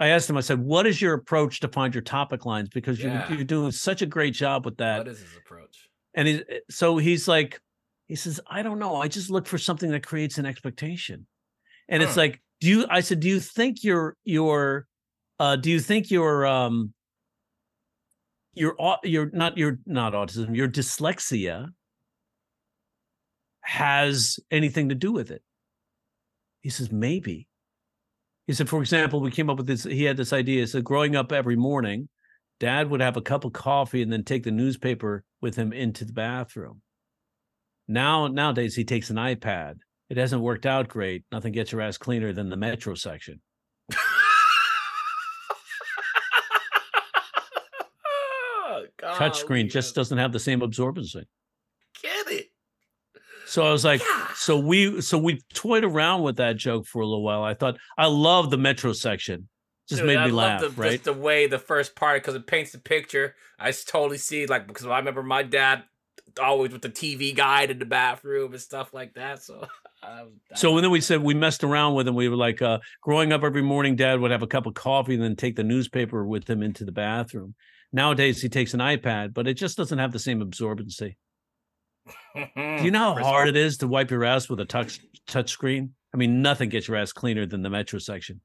I 0.00 0.08
asked 0.08 0.30
him. 0.30 0.36
I 0.36 0.42
said, 0.42 0.60
"What 0.60 0.86
is 0.86 1.02
your 1.02 1.14
approach 1.14 1.58
to 1.60 1.68
find 1.68 1.92
your 1.92 2.02
topic 2.02 2.46
lines? 2.46 2.68
Because 2.68 3.02
you're 3.02 3.24
you're 3.30 3.42
doing 3.42 3.72
such 3.72 4.00
a 4.00 4.06
great 4.06 4.32
job 4.32 4.64
with 4.64 4.76
that." 4.76 4.98
What 4.98 5.08
is 5.08 5.18
his 5.18 5.36
approach? 5.36 5.88
And 6.14 6.28
he, 6.28 6.44
so 6.70 6.98
he's 6.98 7.26
like, 7.26 7.60
he 8.08 8.16
says, 8.16 8.40
"I 8.50 8.62
don't 8.62 8.80
know. 8.80 8.96
I 8.96 9.06
just 9.06 9.30
look 9.30 9.46
for 9.46 9.58
something 9.58 9.90
that 9.92 10.04
creates 10.04 10.38
an 10.38 10.46
expectation." 10.46 11.26
And 11.88 12.02
it's 12.02 12.16
like, 12.16 12.42
do 12.60 12.68
you? 12.68 12.86
I 12.90 13.00
said, 13.00 13.20
do 13.20 13.28
you 13.28 13.40
think 13.40 13.82
your 13.82 14.16
your, 14.24 14.86
uh, 15.38 15.56
do 15.56 15.70
you 15.70 15.80
think 15.80 16.10
your 16.10 16.46
um, 16.46 16.92
your 18.54 18.76
your 19.04 19.30
not 19.32 19.56
your 19.56 19.78
not 19.86 20.12
autism, 20.12 20.54
your 20.54 20.68
dyslexia 20.68 21.68
has 23.62 24.38
anything 24.50 24.88
to 24.88 24.94
do 24.94 25.12
with 25.12 25.30
it? 25.30 25.42
He 26.60 26.70
says, 26.70 26.90
maybe. 26.90 27.46
He 28.46 28.54
said, 28.54 28.68
for 28.68 28.80
example, 28.80 29.20
we 29.20 29.30
came 29.30 29.50
up 29.50 29.58
with 29.58 29.66
this. 29.66 29.84
He 29.84 30.04
had 30.04 30.16
this 30.16 30.32
idea. 30.32 30.66
So 30.66 30.80
growing 30.80 31.16
up 31.16 31.32
every 31.32 31.56
morning, 31.56 32.08
dad 32.60 32.90
would 32.90 33.00
have 33.00 33.16
a 33.16 33.22
cup 33.22 33.44
of 33.44 33.52
coffee 33.52 34.02
and 34.02 34.12
then 34.12 34.24
take 34.24 34.42
the 34.42 34.50
newspaper 34.50 35.22
with 35.40 35.54
him 35.54 35.72
into 35.72 36.04
the 36.04 36.12
bathroom. 36.12 36.82
Now, 37.88 38.26
nowadays, 38.26 38.76
he 38.76 38.84
takes 38.84 39.08
an 39.10 39.16
iPad. 39.16 39.76
It 40.10 40.18
hasn't 40.18 40.42
worked 40.42 40.66
out 40.66 40.88
great. 40.88 41.24
Nothing 41.32 41.52
gets 41.52 41.72
your 41.72 41.80
ass 41.80 41.96
cleaner 41.98 42.32
than 42.32 42.50
the 42.50 42.56
metro 42.56 42.94
section. 42.94 43.40
Touchscreen 49.02 49.70
just 49.70 49.94
doesn't 49.94 50.18
have 50.18 50.32
the 50.32 50.38
same 50.38 50.60
absorbency. 50.60 51.24
get 52.02 52.28
it. 52.28 52.46
So 53.46 53.66
I 53.66 53.72
was 53.72 53.84
like, 53.84 54.00
Gosh. 54.00 54.36
so 54.36 54.58
we 54.58 55.00
so 55.00 55.16
we 55.16 55.40
toyed 55.54 55.84
around 55.84 56.22
with 56.22 56.36
that 56.36 56.56
joke 56.56 56.86
for 56.86 57.00
a 57.00 57.06
little 57.06 57.22
while. 57.22 57.42
I 57.42 57.54
thought 57.54 57.78
I 57.96 58.06
love 58.06 58.50
the 58.50 58.58
metro 58.58 58.92
section. 58.92 59.48
Just 59.88 60.00
Dude, 60.00 60.08
made 60.08 60.18
I 60.18 60.26
me 60.26 60.32
laugh, 60.32 60.60
the, 60.60 60.68
right? 60.70 60.92
Just 60.92 61.04
the 61.04 61.14
way 61.14 61.46
the 61.46 61.58
first 61.58 61.96
part 61.96 62.22
because 62.22 62.34
it 62.34 62.46
paints 62.46 62.72
the 62.72 62.78
picture. 62.78 63.34
I 63.58 63.72
totally 63.72 64.18
see 64.18 64.46
like 64.46 64.66
because 64.66 64.84
I 64.84 64.98
remember 64.98 65.22
my 65.22 65.42
dad 65.42 65.84
always 66.38 66.72
with 66.72 66.82
the 66.82 66.90
TV 66.90 67.34
guide 67.34 67.70
in 67.70 67.78
the 67.78 67.84
bathroom 67.84 68.52
and 68.52 68.60
stuff 68.60 68.92
like 68.94 69.14
that. 69.14 69.42
So, 69.42 69.66
I 70.02 70.24
So 70.54 70.74
and 70.76 70.84
then 70.84 70.90
we 70.90 71.00
said 71.00 71.22
we 71.22 71.34
messed 71.34 71.64
around 71.64 71.94
with 71.94 72.08
him. 72.08 72.14
We 72.14 72.28
were 72.28 72.36
like, 72.36 72.62
uh, 72.62 72.78
growing 73.02 73.32
up 73.32 73.42
every 73.42 73.62
morning, 73.62 73.96
dad 73.96 74.20
would 74.20 74.30
have 74.30 74.42
a 74.42 74.46
cup 74.46 74.66
of 74.66 74.74
coffee 74.74 75.14
and 75.14 75.22
then 75.22 75.36
take 75.36 75.56
the 75.56 75.64
newspaper 75.64 76.24
with 76.26 76.48
him 76.48 76.62
into 76.62 76.84
the 76.84 76.92
bathroom. 76.92 77.54
Nowadays 77.92 78.42
he 78.42 78.48
takes 78.48 78.74
an 78.74 78.80
iPad, 78.80 79.32
but 79.32 79.48
it 79.48 79.54
just 79.54 79.76
doesn't 79.76 79.98
have 79.98 80.12
the 80.12 80.18
same 80.18 80.40
absorbency. 80.40 81.16
Do 82.34 82.84
you 82.84 82.90
know 82.90 83.14
how 83.14 83.14
hard 83.24 83.48
it 83.48 83.56
is 83.56 83.78
to 83.78 83.88
wipe 83.88 84.10
your 84.10 84.24
ass 84.24 84.48
with 84.48 84.60
a 84.60 84.64
touch 84.64 85.00
touch 85.26 85.50
screen? 85.50 85.94
I 86.14 86.16
mean, 86.16 86.42
nothing 86.42 86.68
gets 86.68 86.88
your 86.88 86.96
ass 86.96 87.12
cleaner 87.12 87.46
than 87.46 87.62
the 87.62 87.70
metro 87.70 87.98
section. 87.98 88.40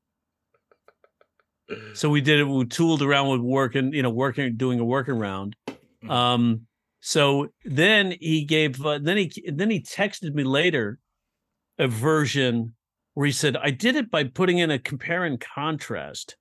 So 1.94 2.10
we 2.10 2.22
did 2.22 2.40
it. 2.40 2.44
We 2.44 2.66
tooled 2.66 3.02
around 3.02 3.30
with 3.30 3.42
working, 3.42 3.94
you 3.94 4.04
know, 4.04 4.10
working, 4.10 4.56
doing 4.58 4.80
a 4.80 4.84
workaround. 4.84 5.54
Mhm. 6.04 6.10
Um, 6.10 6.68
so 7.06 7.50
then 7.66 8.16
he 8.22 8.46
gave, 8.46 8.84
uh, 8.84 8.98
then 8.98 9.18
he, 9.18 9.52
then 9.54 9.70
he 9.70 9.82
texted 9.82 10.34
me 10.34 10.46
later 10.46 11.00
a 11.78 11.86
version 11.86 12.76
where 13.14 13.26
he 13.26 13.34
said, 13.34 13.58
I 13.58 13.72
did 13.72 13.98
it 13.98 14.10
by 14.10 14.24
putting 14.24 14.60
in 14.60 14.72
a 14.72 14.80
compare 14.80 15.26
and 15.26 15.38
contrast. 15.38 16.38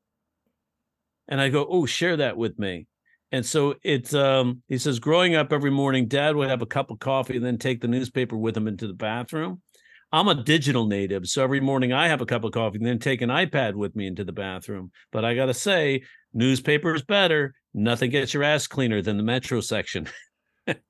And 1.27 1.41
I 1.41 1.49
go, 1.49 1.67
Oh, 1.69 1.85
share 1.85 2.17
that 2.19 2.37
with 2.37 2.61
me. 2.61 2.87
And 3.33 3.45
so 3.45 3.75
it's, 3.83 4.15
um, 4.15 4.63
he 4.69 4.79
says, 4.79 5.01
growing 5.01 5.35
up 5.35 5.53
every 5.53 5.73
morning, 5.73 6.07
dad 6.07 6.37
would 6.37 6.49
have 6.49 6.63
a 6.63 6.67
cup 6.67 6.93
of 6.93 7.01
coffee 7.01 7.35
and 7.35 7.45
then 7.45 7.59
take 7.59 7.81
the 7.81 7.89
newspaper 7.89 8.37
with 8.37 8.57
him 8.57 8.69
into 8.69 8.87
the 8.87 8.95
bathroom. 8.95 9.63
I'm 10.13 10.29
a 10.29 10.45
digital 10.45 10.87
native. 10.87 11.27
So 11.27 11.43
every 11.43 11.61
morning 11.61 11.93
I 11.93 12.07
have 12.07 12.21
a 12.21 12.27
cup 12.27 12.45
of 12.45 12.53
coffee 12.53 12.77
and 12.77 12.87
then 12.87 13.01
take 13.01 13.21
an 13.21 13.31
iPad 13.31 13.75
with 13.75 13.97
me 13.97 14.07
into 14.07 14.23
the 14.23 14.33
bathroom. 14.33 14.93
But 15.11 15.25
I 15.25 15.35
got 15.35 15.47
to 15.47 15.55
say, 15.55 16.05
newspaper 16.33 16.95
is 16.95 17.03
better. 17.03 17.55
Nothing 17.75 18.11
gets 18.11 18.33
your 18.33 18.45
ass 18.45 18.69
cleaner 18.69 19.03
than 19.03 19.17
the 19.17 19.25
metro 19.25 19.61
section. 19.61 20.09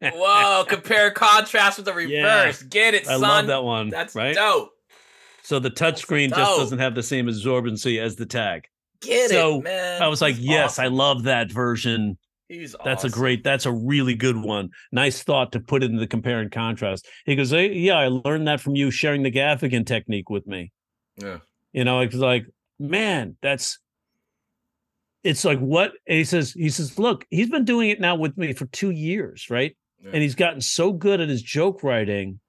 Whoa! 0.01 0.65
Compare 0.69 1.11
contrast 1.13 1.79
with 1.79 1.87
the 1.87 1.97
Yeah. 1.99 2.41
reverse. 2.43 2.63
Get 2.63 2.95
it, 2.95 3.03
I 3.09 3.15
son. 3.19 3.25
I 3.25 3.29
love 3.29 3.47
that 3.47 3.65
one. 3.65 3.89
That's 3.91 4.15
right. 4.15 4.35
dope. 4.35 4.71
So 5.43 5.59
the 5.59 5.71
touchscreen 5.71 6.29
just 6.29 6.59
doesn't 6.59 6.79
have 6.79 6.95
the 6.95 7.03
same 7.03 7.27
absorbency 7.27 8.01
as 8.01 8.15
the 8.17 8.27
tag. 8.27 8.67
Get 9.01 9.31
So, 9.31 9.59
it, 9.59 9.65
man. 9.65 10.01
I 10.03 10.07
was 10.07 10.23
like, 10.23 10.37
yes, 10.39 10.79
I 10.79 10.87
love 10.87 11.25
that 11.25 11.51
version. 11.51 12.17
He's 12.49 12.77
That's 12.85 13.03
a 13.05 13.09
great, 13.09 13.43
that's 13.43 13.65
a 13.67 13.73
really 13.73 14.15
good 14.15 14.37
one. 14.37 14.69
Nice 14.93 15.23
thought 15.23 15.53
to 15.53 15.61
put 15.61 15.83
in 15.83 15.97
the 15.97 16.07
compare 16.07 16.41
and 16.41 16.53
contrast. 16.53 17.09
He 17.25 17.35
goes, 17.35 17.51
hey, 17.51 17.73
yeah, 17.73 17.95
I 17.95 18.09
learned 18.09 18.47
that 18.47 18.61
from 18.61 18.77
you 18.77 18.91
sharing 18.91 19.23
the 19.23 19.33
Gaffigan 19.33 19.87
technique 19.87 20.29
with 20.31 20.47
me. 20.47 20.71
Yeah. 21.17 21.39
You 21.73 21.85
know, 21.85 22.01
it's 22.01 22.15
like, 22.15 22.47
man, 22.79 23.37
that's 23.43 23.79
it's 25.25 25.45
like 25.45 25.59
what 25.59 25.93
and 26.07 26.19
he 26.19 26.25
says 26.25 26.53
he 26.53 26.69
says 26.69 26.99
look 26.99 27.25
he's 27.31 27.49
been 27.51 27.65
doing 27.65 27.91
it 27.91 28.01
now 28.01 28.15
with 28.17 28.37
me 28.37 28.53
for 28.53 28.67
two 28.67 28.91
years 28.91 29.47
right 29.51 29.77
Yeah. 30.03 30.11
and 30.15 30.23
he's 30.23 30.35
gotten 30.35 30.61
so 30.61 30.93
good 30.93 31.21
at 31.21 31.29
his 31.29 31.43
joke 31.43 31.83
writing 31.83 32.41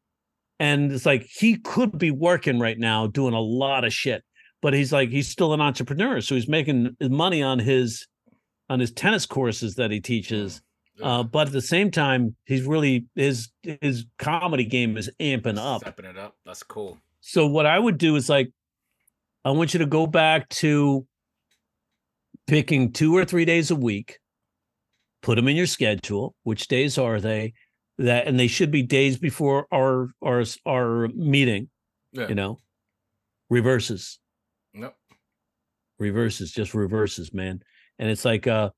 and 0.59 0.91
it's 0.91 1.05
like 1.05 1.24
he 1.24 1.57
could 1.57 1.97
be 1.97 2.11
working 2.11 2.59
right 2.59 2.78
now 2.78 3.07
doing 3.07 3.34
a 3.34 3.39
lot 3.39 3.84
of 3.86 3.93
shit 3.93 4.24
but 4.61 4.74
he's 4.74 4.91
like 4.93 5.09
he's 5.09 5.28
still 5.28 5.53
an 5.53 5.61
entrepreneur 5.61 6.21
so 6.21 6.36
he's 6.36 6.47
making 6.47 6.95
money 7.01 7.41
on 7.43 7.59
his 7.59 8.07
on 8.69 8.80
his 8.80 8.91
tennis 8.91 9.26
courses 9.26 9.76
that 9.76 9.91
he 9.91 9.99
teaches 9.99 10.61
Yeah. 10.97 11.05
uh, 11.19 11.24
but 11.24 11.47
at 11.47 11.53
the 11.53 11.61
same 11.61 11.91
time 11.91 12.36
he's 12.45 12.63
really 12.63 13.05
his 13.15 13.49
his 13.82 14.05
comedy 14.17 14.65
game 14.65 14.97
is 14.97 15.09
amping 15.19 15.57
up 15.59 15.82
Stepping 15.82 16.05
it 16.05 16.17
up. 16.17 16.36
That's 16.45 16.63
cool. 16.63 16.97
so 17.19 17.45
what 17.47 17.65
I 17.65 17.78
would 17.78 17.97
do 17.97 18.15
is 18.15 18.30
like, 18.30 18.51
I 19.45 19.51
want 19.51 19.74
you 19.74 19.80
to 19.80 19.86
go 19.86 20.07
back 20.07 20.47
to 20.63 21.05
picking 22.47 22.91
two 22.91 23.15
or 23.15 23.25
three 23.25 23.45
days 23.45 23.71
a 23.71 23.75
week, 23.75 24.19
put 25.21 25.35
them 25.35 25.47
in 25.47 25.55
your 25.55 25.67
schedule. 25.67 26.35
Which 26.43 26.67
days 26.67 26.97
are 26.97 27.19
they? 27.19 27.53
That 27.97 28.27
and 28.27 28.39
they 28.39 28.47
should 28.47 28.71
be 28.71 28.83
days 28.83 29.17
before 29.17 29.67
our 29.71 30.09
our 30.21 30.43
our 30.65 31.07
meeting. 31.09 31.69
Yeah. 32.11 32.27
You 32.27 32.35
know, 32.35 32.59
reverses, 33.49 34.19
Nope. 34.73 34.93
reverses, 35.99 36.51
just 36.51 36.73
reverses, 36.73 37.33
man. 37.33 37.61
And 37.97 38.09
it's 38.09 38.23
like, 38.23 38.45
uh, 38.45 38.69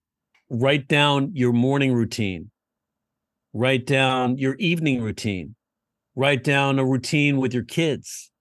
write 0.49 0.87
down 0.87 1.31
your 1.33 1.51
morning 1.51 1.93
routine, 1.93 2.49
write 3.53 3.85
down 3.85 4.37
your 4.37 4.55
evening 4.55 5.01
routine, 5.01 5.55
write 6.15 6.45
down 6.45 6.79
a 6.79 6.85
routine 6.85 7.37
with 7.37 7.53
your 7.53 7.63
kids 7.63 8.31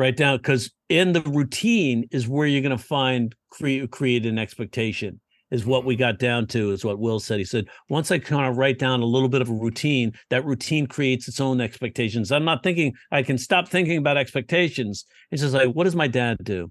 write 0.00 0.16
down 0.16 0.38
because 0.38 0.72
in 0.88 1.12
the 1.12 1.20
routine 1.22 2.08
is 2.10 2.26
where 2.26 2.46
you're 2.46 2.62
going 2.62 2.76
to 2.76 2.82
find 2.82 3.34
create 3.50 3.90
create 3.90 4.26
an 4.26 4.38
expectation 4.38 5.20
is 5.50 5.66
what 5.66 5.84
we 5.84 5.96
got 5.96 6.18
down 6.18 6.46
to 6.46 6.70
is 6.70 6.84
what 6.84 6.98
will 6.98 7.20
said. 7.20 7.38
He 7.38 7.44
said 7.44 7.66
once 7.88 8.10
i 8.10 8.18
kind 8.18 8.46
of 8.48 8.56
write 8.56 8.78
down 8.78 9.00
a 9.00 9.06
little 9.06 9.28
bit 9.28 9.42
of 9.42 9.48
a 9.48 9.52
routine 9.54 10.12
that 10.30 10.44
routine 10.44 10.86
creates 10.86 11.28
its 11.28 11.40
own 11.40 11.60
expectations. 11.60 12.32
I'm 12.32 12.44
not 12.44 12.62
thinking 12.62 12.94
i 13.10 13.22
can 13.22 13.38
stop 13.38 13.68
thinking 13.68 13.98
about 13.98 14.16
expectations. 14.16 15.04
It's 15.30 15.42
just 15.42 15.54
like 15.54 15.70
what 15.70 15.84
does 15.84 15.96
my 15.96 16.08
dad 16.08 16.38
do? 16.42 16.70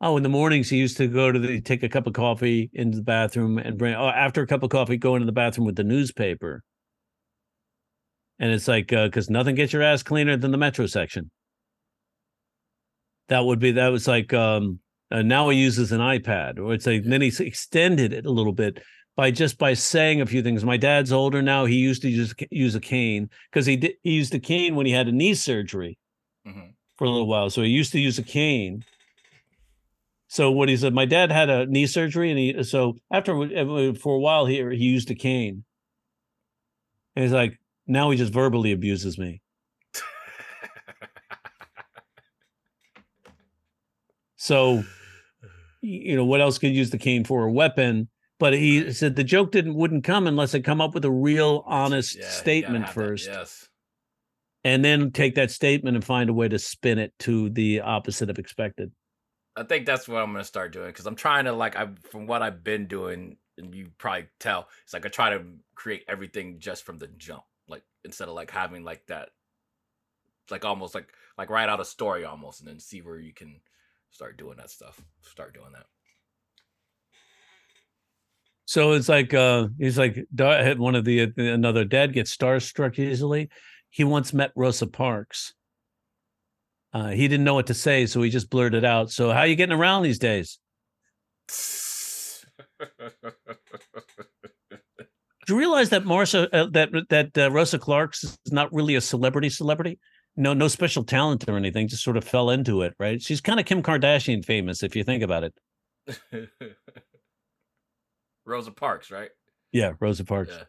Oh 0.00 0.16
in 0.16 0.22
the 0.22 0.28
mornings 0.30 0.70
he 0.70 0.78
used 0.78 0.96
to 0.96 1.06
go 1.08 1.30
to 1.30 1.38
the 1.38 1.60
take 1.60 1.82
a 1.82 1.88
cup 1.88 2.06
of 2.06 2.14
coffee 2.14 2.70
into 2.72 2.96
the 2.96 3.04
bathroom 3.04 3.58
and 3.58 3.78
bring 3.78 3.94
oh 3.94 4.08
after 4.08 4.42
a 4.42 4.46
cup 4.46 4.62
of 4.62 4.70
coffee 4.70 4.96
go 4.96 5.14
into 5.14 5.26
the 5.26 5.32
bathroom 5.32 5.66
with 5.66 5.76
the 5.76 5.84
newspaper. 5.84 6.62
And 8.38 8.50
it's 8.52 8.66
like 8.66 8.88
because 8.88 9.28
nothing 9.28 9.54
gets 9.54 9.72
your 9.72 9.82
ass 9.82 10.02
cleaner 10.02 10.36
than 10.36 10.50
the 10.50 10.58
metro 10.58 10.86
section. 10.86 11.30
That 13.28 13.44
would 13.44 13.58
be 13.58 13.72
that 13.72 13.88
was 13.88 14.08
like 14.08 14.32
um 14.32 14.80
uh, 15.10 15.22
now 15.22 15.48
he 15.48 15.58
uses 15.58 15.92
an 15.92 16.00
ipad 16.00 16.58
or 16.58 16.72
it's 16.72 16.86
like 16.86 17.02
then 17.04 17.20
he's 17.20 17.40
extended 17.40 18.12
it 18.12 18.26
a 18.26 18.30
little 18.30 18.52
bit 18.52 18.82
by 19.16 19.30
just 19.30 19.58
by 19.58 19.74
saying 19.74 20.20
a 20.20 20.26
few 20.26 20.42
things. 20.42 20.64
My 20.64 20.76
dad's 20.76 21.12
older 21.12 21.42
now 21.42 21.64
he 21.66 21.76
used 21.76 22.02
to 22.02 22.08
use 22.08 22.32
use 22.50 22.74
a 22.74 22.80
cane 22.80 23.28
because 23.50 23.66
he 23.66 23.76
did 23.76 23.94
he 24.02 24.12
used 24.12 24.34
a 24.34 24.38
cane 24.38 24.76
when 24.76 24.86
he 24.86 24.92
had 24.92 25.08
a 25.08 25.12
knee 25.12 25.34
surgery 25.34 25.98
Mhm. 26.46 26.74
for 26.96 27.04
a 27.04 27.10
little 27.10 27.26
while 27.26 27.50
so 27.50 27.62
he 27.62 27.68
used 27.68 27.92
to 27.92 28.00
use 28.00 28.18
a 28.18 28.22
cane. 28.22 28.84
So 30.28 30.50
what 30.52 30.68
he 30.68 30.76
said 30.76 30.94
my 30.94 31.06
dad 31.06 31.32
had 31.32 31.50
a 31.50 31.66
knee 31.66 31.86
surgery 31.86 32.30
and 32.30 32.38
he 32.38 32.62
so 32.62 32.96
after 33.12 33.32
uh, 33.42 33.94
for 33.94 34.14
a 34.14 34.20
while 34.20 34.46
he 34.46 34.56
he 34.76 34.84
used 34.84 35.10
a 35.10 35.14
cane. 35.16 35.64
And 37.16 37.24
he's 37.24 37.32
like 37.32 37.58
now 37.86 38.10
he 38.10 38.16
just 38.16 38.32
verbally 38.32 38.70
abuses 38.72 39.18
me. 39.18 39.42
So, 44.36 44.84
you 45.80 46.16
know, 46.16 46.24
what 46.24 46.40
else 46.40 46.58
could 46.58 46.70
you 46.70 46.76
use 46.76 46.90
the 46.90 46.98
cane 46.98 47.24
for? 47.24 47.44
A 47.44 47.52
weapon. 47.52 48.08
But 48.38 48.54
he 48.54 48.90
said 48.94 49.16
the 49.16 49.24
joke 49.24 49.52
didn't 49.52 49.74
wouldn't 49.74 50.02
come 50.04 50.26
unless 50.26 50.54
I 50.54 50.60
come 50.60 50.80
up 50.80 50.94
with 50.94 51.04
a 51.04 51.10
real 51.10 51.62
honest 51.66 52.16
Yeah, 52.16 52.28
statement 52.30 52.86
have 52.86 52.94
that, 52.94 53.02
first, 53.02 53.26
Yes. 53.26 53.68
and 54.64 54.82
then 54.82 55.10
take 55.10 55.34
that 55.34 55.50
statement 55.50 55.94
and 55.94 56.04
find 56.04 56.30
a 56.30 56.32
way 56.32 56.48
to 56.48 56.58
spin 56.58 56.98
it 56.98 57.12
to 57.20 57.50
the 57.50 57.80
opposite 57.80 58.30
of 58.30 58.38
expected. 58.38 58.92
I 59.56 59.64
think 59.64 59.84
that's 59.84 60.08
what 60.08 60.22
I'm 60.22 60.32
gonna 60.32 60.44
start 60.44 60.72
doing 60.72 60.86
because 60.86 61.06
I'm 61.06 61.16
trying 61.16 61.44
to 61.44 61.52
like 61.52 61.76
I 61.76 61.88
from 62.10 62.26
what 62.26 62.40
I've 62.40 62.64
been 62.64 62.86
doing, 62.86 63.36
and 63.58 63.74
you 63.74 63.90
probably 63.98 64.28
tell 64.38 64.68
it's 64.84 64.94
like 64.94 65.04
I 65.04 65.10
try 65.10 65.30
to 65.36 65.44
create 65.74 66.04
everything 66.08 66.60
just 66.60 66.84
from 66.84 66.96
the 66.96 67.08
jump, 67.08 67.42
like 67.68 67.82
instead 68.06 68.28
of 68.28 68.34
like 68.34 68.50
having 68.50 68.84
like 68.84 69.06
that, 69.08 69.30
like 70.50 70.64
almost 70.64 70.94
like 70.94 71.12
like 71.36 71.50
write 71.50 71.68
out 71.68 71.80
a 71.80 71.84
story 71.84 72.24
almost, 72.24 72.60
and 72.60 72.68
then 72.70 72.80
see 72.80 73.02
where 73.02 73.18
you 73.18 73.34
can 73.34 73.60
start 74.10 74.36
doing 74.36 74.56
that 74.58 74.70
stuff. 74.70 75.00
Start 75.22 75.54
doing 75.54 75.72
that. 75.72 75.86
So 78.66 78.92
it's 78.92 79.08
like 79.08 79.34
uh 79.34 79.68
he's 79.78 79.98
like 79.98 80.26
one 80.30 80.94
of 80.94 81.04
the 81.04 81.32
another 81.36 81.84
dad 81.84 82.12
gets 82.12 82.36
starstruck 82.36 82.98
easily. 82.98 83.48
He 83.90 84.04
once 84.04 84.32
met 84.32 84.52
Rosa 84.54 84.86
Parks. 84.86 85.54
Uh, 86.92 87.08
he 87.08 87.28
didn't 87.28 87.44
know 87.44 87.54
what 87.54 87.68
to 87.68 87.74
say, 87.74 88.06
so 88.06 88.22
he 88.22 88.30
just 88.30 88.50
blurted 88.50 88.84
out. 88.84 89.10
So 89.10 89.32
how 89.32 89.42
you 89.44 89.56
getting 89.56 89.76
around 89.76 90.02
these 90.02 90.18
days? 90.18 90.58
Do 95.46 95.54
you 95.54 95.58
realize 95.58 95.90
that 95.90 96.04
Marcia, 96.04 96.48
uh, 96.54 96.68
that 96.70 96.90
that 97.08 97.38
uh, 97.38 97.50
Rosa 97.50 97.78
Clarks 97.78 98.22
is 98.22 98.38
not 98.52 98.72
really 98.72 98.94
a 98.94 99.00
celebrity 99.00 99.50
celebrity? 99.50 99.98
No, 100.40 100.54
no 100.54 100.68
special 100.68 101.04
talent 101.04 101.44
or 101.48 101.56
anything. 101.56 101.86
Just 101.88 102.02
sort 102.02 102.16
of 102.16 102.24
fell 102.24 102.50
into 102.50 102.82
it, 102.82 102.94
right? 102.98 103.20
She's 103.22 103.40
kind 103.40 103.60
of 103.60 103.66
Kim 103.66 103.82
Kardashian 103.82 104.44
famous, 104.44 104.82
if 104.82 104.96
you 104.96 105.04
think 105.04 105.22
about 105.22 105.44
it. 105.44 105.54
Rosa 108.46 108.70
Parks, 108.72 109.10
right? 109.10 109.30
Yeah, 109.72 109.92
Rosa 110.00 110.24
Parks. 110.24 110.52
Yeah. 110.52 110.64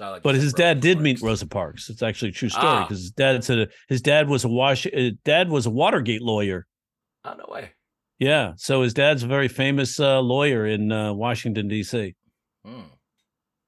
Like 0.00 0.22
But 0.22 0.36
his 0.36 0.44
Rosa 0.44 0.56
dad 0.56 0.80
did 0.80 1.00
meet 1.00 1.20
Rosa 1.20 1.46
Parks. 1.46 1.90
It's 1.90 2.02
actually 2.04 2.28
a 2.28 2.32
true 2.32 2.48
story 2.48 2.66
Ah. 2.68 2.82
because 2.84 3.00
his 3.00 3.10
dad 3.10 3.42
said 3.42 3.68
his 3.88 4.00
dad 4.00 4.28
was 4.28 4.44
a 4.44 4.48
wash. 4.48 4.86
uh, 4.86 5.10
Dad 5.24 5.48
was 5.50 5.66
a 5.66 5.70
Watergate 5.70 6.22
lawyer. 6.22 6.66
Oh 7.24 7.34
no 7.36 7.44
way. 7.52 7.72
Yeah, 8.20 8.52
so 8.56 8.82
his 8.82 8.94
dad's 8.94 9.24
a 9.24 9.26
very 9.26 9.48
famous 9.48 9.98
uh, 9.98 10.20
lawyer 10.20 10.66
in 10.66 10.92
uh, 10.92 11.12
Washington 11.14 11.66
D.C. 11.66 12.14
Hmm. 12.64 12.82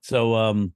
So 0.03 0.37
um, 0.37 0.73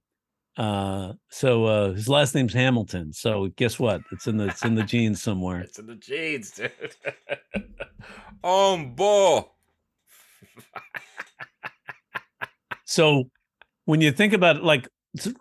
uh, 0.57 1.13
so 1.29 1.65
uh, 1.65 1.93
his 1.93 2.07
last 2.07 2.33
name's 2.33 2.53
Hamilton. 2.53 3.11
So 3.11 3.47
guess 3.55 3.77
what? 3.77 4.01
It's 4.11 4.27
in 4.27 4.37
the 4.37 4.45
it's 4.45 4.63
in 4.63 4.75
the 4.75 4.83
genes 4.83 5.21
somewhere. 5.21 5.59
It's 5.61 5.79
in 5.79 5.87
the 5.87 5.95
jeans, 5.95 6.51
dude. 6.51 6.71
On 8.43 8.95
ball. 8.95 9.55
So 12.85 13.29
when 13.85 13.99
you 13.99 14.11
think 14.11 14.33
about 14.33 14.57
it, 14.57 14.63
like 14.63 14.87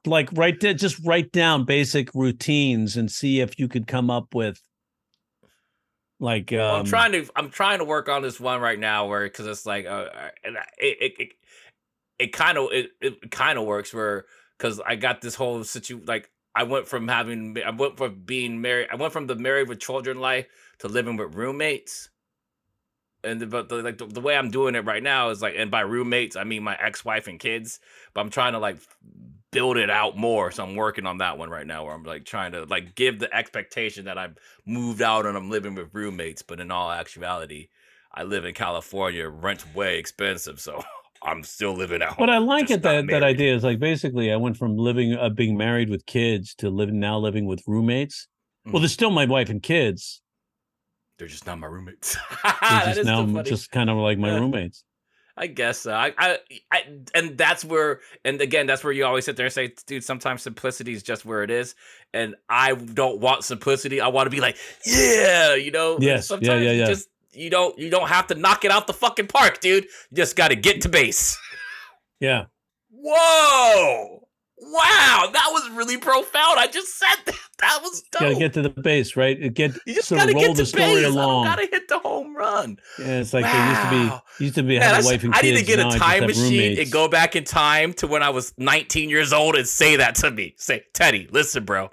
like 0.05 0.29
write 0.33 0.61
da- 0.61 0.75
just 0.75 0.99
write 1.05 1.31
down 1.33 1.65
basic 1.65 2.15
routines 2.15 2.97
and 2.97 3.11
see 3.11 3.41
if 3.41 3.59
you 3.59 3.69
could 3.69 3.87
come 3.87 4.11
up 4.11 4.35
with 4.35 4.61
like 6.19 6.53
um, 6.53 6.59
Well, 6.59 6.77
I'm 6.77 6.85
trying 6.87 7.13
to 7.13 7.27
I'm 7.37 7.51
trying 7.51 7.79
to 7.79 7.85
work 7.85 8.09
on 8.09 8.23
this 8.23 8.41
one 8.41 8.61
right 8.61 8.79
now 8.79 9.07
where 9.07 9.25
because 9.25 9.47
it's 9.47 9.67
like 9.67 9.87
uh, 9.87 10.09
uh, 10.13 10.29
and 10.43 10.57
it 10.79 10.97
it 11.01 11.13
it, 11.19 11.29
it 12.19 12.33
kind 12.33 12.59
of 12.59 12.69
it, 12.73 12.91
it 13.01 13.31
kind 13.31 13.59
of 13.59 13.65
works 13.65 13.93
where 13.93 14.25
because 14.65 14.81
I 14.81 14.97
got 14.97 15.21
this 15.21 15.35
whole 15.35 15.63
situ 15.63 16.01
like 16.07 16.31
I 16.55 16.63
went 16.63 16.89
from 16.89 17.07
having 17.07 17.59
I 17.65 17.71
went 17.71 17.99
from 17.99 18.23
being 18.25 18.63
married 18.63 18.89
I 18.91 18.97
went 18.97 19.13
from 19.13 19.27
the 19.27 19.37
married 19.37 19.69
with 19.69 19.79
children 19.79 20.21
life 20.21 20.47
to 20.79 20.89
living 20.89 21.19
with 21.19 21.35
roommates. 21.35 22.09
And 23.23 23.41
the, 23.41 23.47
but 23.47 23.69
the, 23.69 23.77
like 23.77 23.99
the, 23.99 24.07
the 24.07 24.21
way 24.21 24.37
I'm 24.37 24.51
doing 24.51 24.75
it 24.75 24.85
right 24.85 25.03
now 25.03 25.31
is 25.31 25.41
like, 25.41 25.55
and 25.57 25.71
by 25.71 25.81
roommates 25.81 26.35
I 26.35 26.45
mean 26.45 26.63
my 26.63 26.77
ex-wife 26.81 27.27
and 27.27 27.39
kids. 27.39 27.79
But 28.15 28.23
I'm 28.23 28.31
trying 28.31 28.55
to 28.55 28.59
like 28.59 28.79
build 29.51 29.77
it 29.77 29.91
out 29.91 30.17
more, 30.17 30.51
so 30.51 30.65
I'm 30.65 30.77
working 30.77 31.05
on 31.05 31.19
that 31.19 31.37
one 31.37 31.51
right 31.51 31.67
now. 31.67 31.85
Where 31.85 31.95
I'm 31.95 32.03
like 32.03 32.25
trying 32.25 32.53
to 32.53 32.65
like 32.65 32.95
give 32.95 33.19
the 33.19 33.35
expectation 33.35 34.07
that 34.07 34.17
I've 34.17 34.37
moved 34.65 35.03
out 35.03 35.27
and 35.27 35.37
I'm 35.37 35.51
living 35.51 35.75
with 35.75 35.91
roommates, 35.93 36.41
but 36.41 36.59
in 36.59 36.71
all 36.71 36.91
actuality, 36.91 37.69
I 38.13 38.23
live 38.23 38.47
in 38.47 38.55
California. 38.55 39.29
Rent's 39.29 39.67
way 39.75 39.99
expensive, 39.99 40.59
so 40.59 40.83
I'm 41.25 41.43
still 41.43 41.73
living 41.73 42.03
at 42.03 42.09
home. 42.09 42.17
But 42.19 42.31
I 42.31 42.39
like 42.39 42.71
it 42.71 42.83
that 42.83 43.07
that 43.09 43.23
idea 43.23 43.55
is 43.55 43.65
like 43.65 43.79
basically 43.79 44.31
I 44.31 44.37
went 44.37 44.57
from 44.57 44.77
living 44.77 45.15
uh, 45.15 45.31
being 45.31 45.57
married 45.57 45.89
with 45.89 46.05
kids 46.07 46.55
to 46.57 46.71
living 46.71 47.01
now 47.01 47.19
living 47.19 47.47
with 47.47 47.63
roommates. 47.67 48.29
Well, 48.67 48.75
Mhm. 48.75 48.81
they're 48.81 48.89
still 48.89 49.11
my 49.11 49.25
wife 49.27 49.49
and 49.49 49.63
kids. 49.63 50.23
They're 51.19 51.29
just 51.29 51.47
not 51.47 51.59
my 51.59 51.67
roommates. 51.67 52.17
They're 52.43 52.95
just 52.95 53.05
now 53.05 53.27
so 53.27 53.43
just 53.43 53.71
kind 53.71 53.89
of 53.89 53.97
like 53.97 54.19
my 54.19 54.29
Yeah. 54.29 54.41
roommates. 54.41 54.85
I 55.37 55.49
guess 55.49 55.79
so. 55.81 55.93
I, 55.93 56.13
I, 56.17 56.39
I, 56.71 56.83
and 57.13 57.37
that's 57.37 57.65
where, 57.65 58.01
and 58.25 58.41
again, 58.41 58.67
that's 58.69 58.85
where 58.85 58.93
you 58.93 59.05
always 59.05 59.25
sit 59.25 59.37
there 59.37 59.47
and 59.47 59.53
say, 59.53 59.75
dude, 59.87 60.05
sometimes 60.05 60.43
simplicity 60.43 60.93
is 60.93 61.03
just 61.03 61.25
where 61.25 61.43
it 61.43 61.51
is. 61.51 61.75
And 62.13 62.37
I 62.49 62.75
don't 62.75 63.19
want 63.21 63.43
simplicity. 63.43 64.01
I 64.01 64.09
want 64.09 64.27
to 64.27 64.31
be 64.31 64.41
like, 64.41 64.57
yeah, 64.87 65.57
you 65.57 65.73
know. 65.73 65.99
Yes. 66.01 66.07
Yeah, 66.07 66.21
Sometimes 66.21 66.65
yeah, 66.65 66.71
you 66.73 66.79
yeah. 66.81 66.87
just 66.87 67.09
you 67.37 67.51
don't 67.51 67.79
you 67.79 67.91
don't 67.91 68.09
have 68.09 68.27
to 68.29 68.35
knock 68.35 68.65
it 68.65 68.71
out 68.71 68.87
the 68.87 68.93
fucking 68.95 69.27
park, 69.29 69.61
dude. 69.61 69.85
You 69.85 70.17
just 70.17 70.37
got 70.37 70.49
to 70.49 70.57
get 70.57 70.81
to 70.83 70.89
base. 70.89 71.39
Yeah. 72.21 72.47
Whoa, 72.91 74.21
Wow, 74.59 75.29
that 75.33 75.49
was 75.53 75.69
really 75.71 75.99
profound. 75.99 76.59
I 76.59 76.67
just 76.69 76.99
said 76.99 77.17
that. 77.27 77.35
That 77.61 77.79
was 77.83 78.03
dope. 78.11 78.21
Gotta 78.23 78.35
get 78.35 78.53
to 78.55 78.63
the 78.63 78.69
base, 78.71 79.15
right? 79.17 79.53
Get 79.55 79.75
you 79.87 79.95
just 79.95 80.09
sort 80.09 80.19
gotta 80.21 80.31
of 80.33 80.35
roll 80.37 80.47
get 80.49 80.57
the 80.57 80.63
to 80.63 80.67
story 80.67 80.85
base. 80.87 81.05
I 81.05 81.09
along. 81.09 81.45
don't 81.45 81.55
gotta 81.57 81.69
hit 81.71 81.89
the 81.89 81.99
home 82.01 82.37
run. 82.37 82.79
Yeah, 82.99 83.21
it's 83.21 83.33
like 83.33 83.45
they 83.45 83.69
used 83.69 83.83
to 83.83 83.91
be 83.91 84.09
Wow. 84.11 84.23
used 84.41 84.55
to 84.57 84.63
be 84.63 84.79
Man, 84.79 84.83
I, 84.83 84.85
have 84.87 84.95
a 84.97 84.99
s- 84.99 85.05
wife 85.07 85.25
and 85.25 85.35
I 85.35 85.41
kids. 85.41 85.53
need 85.61 85.61
to 85.61 85.67
get 85.67 85.79
a 85.79 85.89
I 85.89 85.99
time 85.99 86.27
machine 86.27 86.43
roommates. 86.53 86.81
and 86.81 86.91
go 86.93 87.09
back 87.09 87.37
in 87.37 87.45
time 87.45 87.93
to 87.95 88.07
when 88.07 88.23
I 88.23 88.31
was 88.31 88.53
19 88.59 89.09
years 89.09 89.33
old 89.33 89.55
and 89.55 89.67
say 89.69 89.97
that 89.97 90.15
to 90.17 90.31
me. 90.31 90.55
Say, 90.59 90.83
Teddy, 90.95 91.29
listen, 91.31 91.65
bro. 91.65 91.91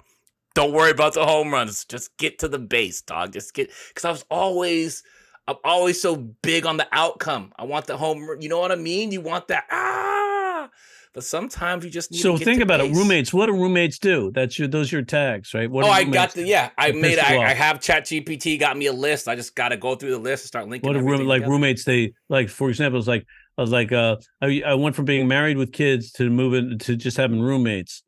Don't 0.54 0.72
worry 0.72 0.90
about 0.90 1.14
the 1.14 1.24
home 1.24 1.52
runs. 1.52 1.84
Just 1.84 2.16
get 2.18 2.38
to 2.40 2.48
the 2.48 2.58
base, 2.58 3.00
dog. 3.02 3.32
Just 3.32 3.54
get 3.54 3.70
because 3.88 4.04
I 4.04 4.10
was 4.10 4.24
always, 4.30 5.02
I'm 5.48 5.56
always 5.64 6.00
so 6.00 6.16
big 6.16 6.66
on 6.66 6.76
the 6.76 6.86
outcome. 6.92 7.52
I 7.58 7.64
want 7.64 7.86
the 7.86 7.96
home. 7.96 8.36
You 8.40 8.48
know 8.48 8.60
what 8.60 8.72
I 8.72 8.76
mean? 8.76 9.12
You 9.12 9.20
want 9.20 9.48
that 9.48 9.64
ah. 9.70 10.68
But 11.14 11.24
sometimes 11.24 11.84
you 11.84 11.90
just 11.90 12.10
need 12.10 12.20
So 12.20 12.38
think 12.38 12.62
about 12.62 12.80
it, 12.80 12.90
roommates. 12.94 13.34
What 13.34 13.46
do 13.46 13.52
roommates 13.52 13.98
do? 13.98 14.30
That's 14.30 14.58
your 14.58 14.66
those 14.66 14.92
are 14.92 14.96
your 14.96 15.04
tags, 15.04 15.52
right? 15.52 15.70
What 15.70 15.84
oh, 15.84 15.90
I 15.90 16.04
got 16.04 16.32
the 16.32 16.46
yeah. 16.46 16.70
I 16.78 16.92
made. 16.92 17.18
I, 17.18 17.36
I 17.36 17.52
have 17.52 17.80
Chat 17.80 18.04
GPT 18.04 18.58
got 18.58 18.78
me 18.78 18.86
a 18.86 18.92
list. 18.94 19.28
I 19.28 19.36
just 19.36 19.54
got 19.54 19.70
to 19.70 19.76
go 19.76 19.94
through 19.94 20.12
the 20.12 20.18
list 20.18 20.44
and 20.44 20.48
start 20.48 20.68
linking. 20.68 20.88
What 20.88 20.94
do 20.94 21.04
room, 21.04 21.26
like 21.26 21.40
together. 21.40 21.50
roommates? 21.50 21.84
They 21.84 22.14
like, 22.30 22.48
for 22.48 22.70
example, 22.70 22.98
it's 22.98 23.08
like 23.08 23.26
I 23.58 23.60
was 23.60 23.70
like, 23.70 23.92
uh, 23.92 24.16
I, 24.40 24.62
I 24.64 24.74
went 24.74 24.96
from 24.96 25.04
being 25.04 25.28
married 25.28 25.58
with 25.58 25.72
kids 25.72 26.12
to 26.12 26.30
moving 26.30 26.78
to 26.78 26.96
just 26.96 27.18
having 27.18 27.42
roommates, 27.42 28.02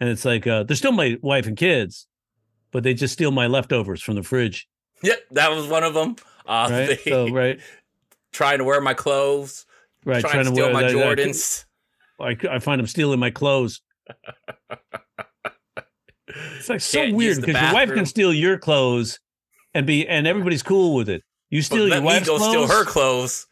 and 0.00 0.10
it's 0.10 0.24
like 0.24 0.48
uh, 0.48 0.64
they're 0.64 0.76
still 0.76 0.90
my 0.90 1.16
wife 1.22 1.46
and 1.46 1.56
kids, 1.56 2.08
but 2.72 2.82
they 2.82 2.92
just 2.92 3.12
steal 3.12 3.30
my 3.30 3.46
leftovers 3.46 4.02
from 4.02 4.16
the 4.16 4.24
fridge, 4.24 4.66
Yep, 5.02 5.18
that 5.32 5.50
was 5.50 5.68
one 5.68 5.84
of 5.84 5.94
them. 5.94 6.16
Uh, 6.48 6.68
right? 6.70 6.86
they- 7.04 7.10
so 7.10 7.28
right, 7.30 7.60
trying 8.32 8.58
to 8.58 8.64
wear 8.64 8.80
my 8.80 8.94
clothes, 8.94 9.66
right, 10.04 10.20
trying, 10.22 10.44
to 10.44 10.50
steal 10.50 10.64
wear 10.66 10.72
my 10.72 10.82
that- 10.82 10.92
Jordans. 10.92 11.64
I, 12.20 12.36
I 12.50 12.58
find 12.58 12.80
them 12.80 12.86
stealing 12.88 13.20
my 13.20 13.30
clothes. 13.30 13.80
It's 16.58 16.68
like 16.68 16.80
so 16.80 16.98
Can't 17.00 17.14
weird 17.16 17.40
because 17.40 17.60
your 17.60 17.72
wife 17.72 17.92
can 17.92 18.04
steal 18.04 18.32
your 18.34 18.58
clothes 18.58 19.18
and 19.74 19.86
be 19.86 20.06
and 20.06 20.26
everybody's 20.26 20.62
cool 20.62 20.94
with 20.94 21.08
it. 21.08 21.22
You 21.50 21.60
But 21.60 21.64
steal 21.64 21.78
your 21.88 21.88
let 21.90 22.00
me 22.00 22.06
wife's 22.06 22.28
clothes, 22.28 22.44
steal 22.48 22.66
her 22.68 22.84
clothes. 22.84 23.46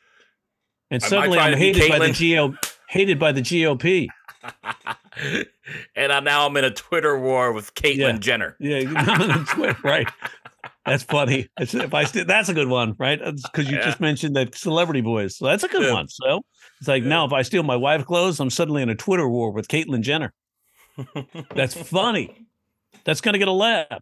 and 0.91 1.03
Am 1.03 1.09
suddenly 1.09 1.39
I'm 1.39 1.57
hated 1.57 1.89
by 1.89 1.99
the? 1.99 2.13
GO 2.35 2.55
hated 2.89 3.19
by 3.19 3.33
the 3.33 3.41
GOP. 3.41 4.09
and 5.97 6.13
I, 6.13 6.21
now 6.21 6.47
I'm 6.47 6.57
in 6.59 6.65
a 6.65 6.71
Twitter 6.71 7.19
war 7.19 7.53
with 7.53 7.75
Caitlyn 7.75 7.97
Yeah. 7.99 8.19
Jenner. 8.19 8.57
Yeah, 8.61 8.93
I'm 8.95 9.31
on 9.31 9.47
Twitter, 9.47 9.77
right? 9.83 10.09
That's 10.87 11.03
funny. 11.03 11.49
It's, 11.59 11.75
if 11.75 11.93
I 11.93 12.05
st- 12.05 12.27
that's 12.29 12.49
a 12.49 12.55
good 12.55 12.69
one, 12.69 12.95
right? 12.99 13.19
Because 13.19 13.69
you 13.71 13.77
Yeah. 13.77 13.85
just 13.85 14.01
mentioned 14.01 14.37
that 14.37 14.55
celebrity 14.55 15.01
boys. 15.01 15.37
so 15.37 15.47
that's 15.47 15.65
a 15.65 15.69
good 15.69 15.83
Yeah. 15.83 15.93
one. 15.93 16.09
So 16.09 16.43
it's 16.79 16.89
like 16.89 17.03
Yeah. 17.03 17.09
now, 17.09 17.25
if 17.27 17.33
I 17.33 17.43
steal 17.43 17.63
my 17.65 17.77
wife's 17.77 18.05
clothes, 18.05 18.39
I'm 18.41 18.51
suddenly 18.51 18.83
in 18.83 18.89
a 18.89 18.95
Twitter 18.95 19.29
war 19.29 19.51
with 19.51 19.67
Caitlyn 19.69 20.03
Jenner. 20.03 20.33
That's 21.55 21.75
funny. 21.91 22.47
That's 23.05 23.21
going 23.21 23.33
to 23.35 23.39
get 23.39 23.49
a 23.49 23.53
laugh. 23.53 24.01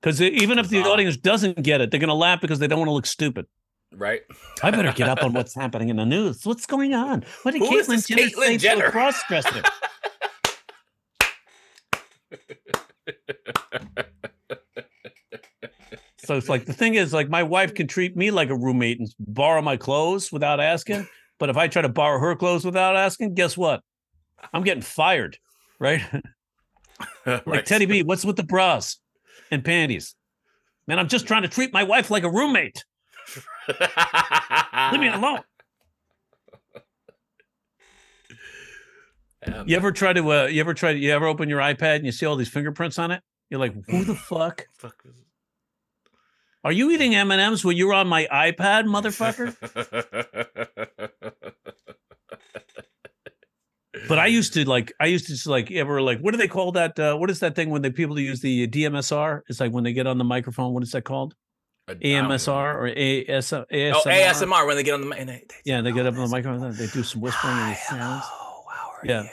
Because 0.00 0.20
even 0.22 0.58
if 0.58 0.68
the 0.68 0.80
audience 0.82 1.16
doesn't 1.16 1.62
get 1.62 1.80
it, 1.80 1.90
they're 1.90 2.00
going 2.00 2.08
to 2.08 2.14
laugh 2.14 2.40
because 2.40 2.58
they 2.58 2.66
don't 2.66 2.78
want 2.78 2.88
to 2.88 2.92
look 2.92 3.06
stupid. 3.06 3.46
right? 3.94 4.22
I 4.62 4.70
better 4.70 4.92
get 4.92 5.08
up 5.08 5.22
on 5.22 5.32
what's 5.34 5.54
happening 5.54 5.88
in 5.90 5.96
the 5.96 6.06
news. 6.06 6.44
What's 6.44 6.66
going 6.66 6.94
on? 6.94 7.24
What 7.42 7.52
did 7.52 7.60
Who 7.60 7.68
Caitlyn 7.82 8.06
Jenner 8.06 8.28
Caitlyn 8.30 8.60
say 8.60 8.74
to 8.80 8.86
a 8.86 8.90
cross-dresser? 8.90 9.62
so 16.24 16.36
it's 16.36 16.48
like 16.48 16.66
the 16.66 16.72
thing 16.72 16.94
is, 16.94 17.12
like 17.12 17.28
my 17.28 17.42
wife 17.42 17.74
can 17.74 17.86
treat 17.86 18.16
me 18.16 18.30
like 18.30 18.48
a 18.50 18.56
roommate 18.56 18.98
and 19.00 19.08
borrow 19.18 19.60
my 19.62 19.76
clothes 19.76 20.30
without 20.30 20.60
asking. 20.60 21.06
But 21.38 21.50
if 21.50 21.56
I 21.56 21.66
try 21.68 21.82
to 21.82 21.88
borrow 21.88 22.20
her 22.20 22.36
clothes 22.36 22.64
without 22.64 22.96
asking, 22.96 23.34
guess 23.34 23.56
what? 23.56 23.82
I'm 24.52 24.62
getting 24.62 24.82
fired, 24.82 25.38
right? 25.78 26.02
like 27.26 27.46
right. 27.46 27.66
Teddy 27.66 27.86
B, 27.86 28.02
what's 28.04 28.24
with 28.24 28.36
the 28.36 28.44
bras 28.44 28.98
and 29.50 29.64
panties? 29.64 30.14
Man, 30.86 30.98
I'm 30.98 31.08
just 31.08 31.26
trying 31.26 31.42
to 31.42 31.48
treat 31.48 31.72
my 31.72 31.82
wife 31.82 32.10
like 32.10 32.22
a 32.24 32.30
roommate. 32.30 32.84
Leave 33.68 35.00
me 35.00 35.08
alone. 35.08 35.40
Um, 39.44 39.64
You 39.66 39.76
ever 39.76 39.90
try 39.92 40.12
to? 40.12 40.32
Uh, 40.32 40.46
you 40.46 40.60
ever 40.60 40.74
try? 40.74 40.92
to 40.92 40.98
You 40.98 41.10
ever 41.12 41.26
open 41.26 41.48
your 41.48 41.60
iPad 41.60 41.96
and 41.96 42.06
you 42.06 42.12
see 42.12 42.26
all 42.26 42.36
these 42.36 42.48
fingerprints 42.48 42.98
on 42.98 43.10
it? 43.10 43.22
You're 43.50 43.60
like, 43.60 43.74
who 43.88 44.04
the 44.04 44.14
fuck? 44.14 44.66
fuck 44.78 45.02
Are 46.64 46.72
you 46.72 46.90
eating 46.90 47.14
M 47.14 47.30
and 47.30 47.40
M's 47.40 47.64
when 47.64 47.76
you're 47.76 47.92
on 47.92 48.06
my 48.06 48.26
iPad, 48.32 48.84
motherfucker? 48.86 49.56
But 54.08 54.18
I 54.18 54.26
used 54.26 54.54
to 54.54 54.64
like. 54.68 54.92
I 54.98 55.06
used 55.06 55.26
to 55.26 55.32
just 55.32 55.46
like 55.46 55.70
ever 55.70 56.00
like. 56.00 56.18
What 56.20 56.32
do 56.32 56.38
they 56.38 56.48
call 56.48 56.72
that? 56.72 56.98
Uh, 56.98 57.14
what 57.16 57.30
is 57.30 57.40
that 57.40 57.54
thing 57.54 57.70
when 57.70 57.82
the 57.82 57.90
people 57.90 58.18
use 58.18 58.40
the 58.40 58.66
DMSR? 58.66 59.42
It's 59.48 59.60
like 59.60 59.70
when 59.72 59.84
they 59.84 59.92
get 59.92 60.06
on 60.06 60.18
the 60.18 60.24
microphone. 60.24 60.72
What 60.72 60.82
is 60.82 60.92
that 60.92 61.02
called? 61.02 61.34
AMSR 61.88 62.74
or 62.74 62.86
AS, 62.88 63.50
ASMR? 63.50 63.92
Oh, 63.94 64.02
ASMR 64.08 64.66
when 64.66 64.76
they 64.76 64.82
get 64.82 64.94
on 64.94 65.08
the. 65.08 65.16
and 65.16 65.28
they- 65.28 65.44
they- 65.48 65.54
Yeah, 65.70 65.82
they 65.82 65.92
get 65.92 66.06
up 66.06 66.14
on 66.14 66.20
the 66.24 66.28
microphone. 66.28 66.72
They 66.74 66.86
do 66.86 67.02
some 67.02 67.20
whispering 67.20 67.52
and 67.54 67.74
Hi, 67.74 67.74
sounds. 67.74 68.24
hello, 68.24 68.64
how 68.70 68.88
are 68.90 69.00
Yeah. 69.04 69.22
you? 69.24 69.28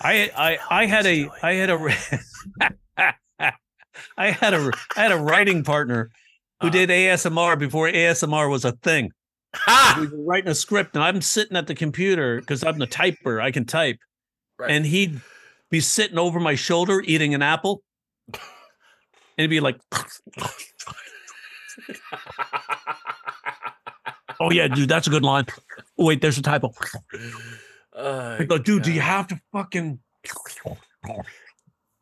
I 0.00 0.30
I 0.36 0.58
I 0.82 0.86
had 0.86 1.06
a? 1.06 1.28
I 1.42 1.52
had 1.54 1.70
a 1.70 3.14
I 4.16 4.30
had 4.30 4.54
a 4.54 4.70
I 4.96 5.00
had 5.02 5.12
a 5.12 5.16
writing 5.18 5.64
partner 5.64 6.10
who 6.60 6.68
Uh-huh. 6.68 6.70
did 6.70 6.90
ASMR 6.90 7.58
before 7.58 7.88
ASMR 7.88 8.50
was 8.50 8.64
a 8.64 8.72
thing. 8.72 9.12
Ha! 9.54 9.96
We 10.00 10.06
were 10.08 10.24
writing 10.24 10.50
a 10.50 10.54
script 10.54 10.94
and 10.94 11.02
I'm 11.02 11.20
sitting 11.22 11.56
at 11.56 11.66
the 11.66 11.74
computer 11.74 12.40
because 12.40 12.62
I'm 12.64 12.78
the 12.78 12.86
typer. 12.86 13.40
I 13.42 13.50
can 13.50 13.64
type. 13.64 13.98
Right. 14.58 14.70
And 14.70 14.84
he'd 14.84 15.20
be 15.70 15.80
sitting 15.80 16.18
over 16.18 16.38
my 16.40 16.54
shoulder 16.54 17.00
eating 17.06 17.34
an 17.34 17.42
apple. 17.42 17.82
And 18.32 18.38
he'd 19.36 19.46
be 19.48 19.60
like, 19.60 19.78
Oh 24.40 24.50
yeah, 24.52 24.68
dude, 24.68 24.88
that's 24.88 25.06
a 25.06 25.10
good 25.10 25.24
line. 25.24 25.46
Oh, 25.98 26.04
wait, 26.06 26.20
there's 26.20 26.38
a 26.38 26.42
typo. 26.42 26.72
I 27.96 28.44
go, 28.48 28.56
dude, 28.58 28.84
do 28.84 28.92
you 28.92 29.00
have 29.00 29.26
to 29.28 29.40
fucking 29.52 29.98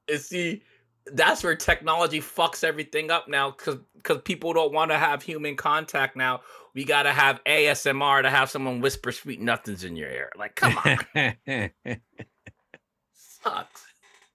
Is 0.09 0.29
see, 0.29 0.63
that's 1.13 1.45
where 1.45 1.55
technology 1.55 2.21
fucks 2.21 2.65
everything 2.65 3.11
up 3.11 3.29
now 3.29 3.53
because 3.53 3.79
because 3.95 4.23
people 4.23 4.53
don't 4.53 4.73
want 4.73 4.91
to 4.91 4.99
have 4.99 5.23
human 5.23 5.57
contact 5.57 6.17
now. 6.17 6.41
We 6.75 6.85
gotta 6.85 7.13
have 7.13 7.43
ASMR 7.45 8.23
to 8.23 8.31
have 8.31 8.51
someone 8.51 8.81
whisper 8.81 9.13
sweet 9.13 9.41
nothings 9.41 9.85
in 9.85 9.97
your 9.97 10.11
ear. 10.11 10.31
Like, 10.37 10.57
come 10.57 10.77
on, 10.79 11.71
sucks. 13.15 13.85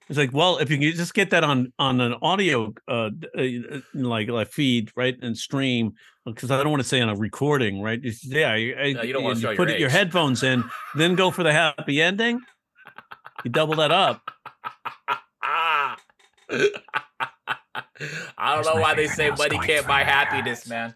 It's 0.09 0.17
like, 0.17 0.33
well, 0.33 0.57
if 0.57 0.69
you 0.69 0.77
can 0.77 0.91
just 0.91 1.13
get 1.13 1.29
that 1.29 1.43
on 1.43 1.71
on 1.79 2.01
an 2.01 2.15
audio 2.21 2.73
uh, 2.87 3.11
uh 3.37 3.43
like 3.93 4.29
like 4.29 4.51
feed, 4.51 4.91
right, 4.95 5.15
and 5.21 5.37
stream, 5.37 5.93
because 6.25 6.51
I 6.51 6.57
don't 6.57 6.69
want 6.69 6.83
to 6.83 6.87
say 6.87 6.99
on 7.01 7.09
a 7.09 7.15
recording, 7.15 7.81
right? 7.81 7.99
It's- 7.99 8.25
yeah, 8.25 8.51
I, 8.51 8.93
No, 8.93 9.03
you 9.03 9.13
don't 9.13 9.23
wanna 9.23 9.35
you 9.35 9.41
show 9.41 9.55
put 9.55 9.69
your 9.69 9.77
your 9.77 9.89
headphones 9.89 10.43
in, 10.43 10.63
then 10.95 11.15
go 11.15 11.31
for 11.31 11.43
the 11.43 11.53
happy 11.53 12.01
ending. 12.01 12.41
You 13.43 13.51
double 13.51 13.75
that 13.75 13.91
up. 13.91 14.31
I 18.37 18.55
don't 18.55 18.65
know 18.65 18.81
why 18.81 18.95
they 18.95 19.07
say 19.07 19.29
money 19.31 19.57
can't 19.59 19.87
buy 19.87 20.03
happiness, 20.03 20.67
man. 20.67 20.95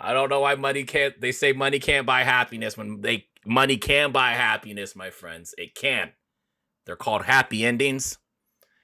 I 0.00 0.12
don't 0.12 0.28
know 0.28 0.40
why 0.40 0.54
money 0.54 0.84
can't. 0.84 1.20
They 1.20 1.32
say 1.32 1.52
money 1.52 1.78
can't 1.78 2.06
buy 2.06 2.22
happiness 2.22 2.76
when 2.76 3.00
they 3.00 3.26
money 3.44 3.76
can 3.76 4.12
buy 4.12 4.32
happiness, 4.32 4.96
my 4.96 5.10
friends. 5.10 5.54
It 5.58 5.74
can. 5.74 6.12
They're 6.86 6.96
called 6.96 7.24
happy 7.24 7.64
endings, 7.64 8.18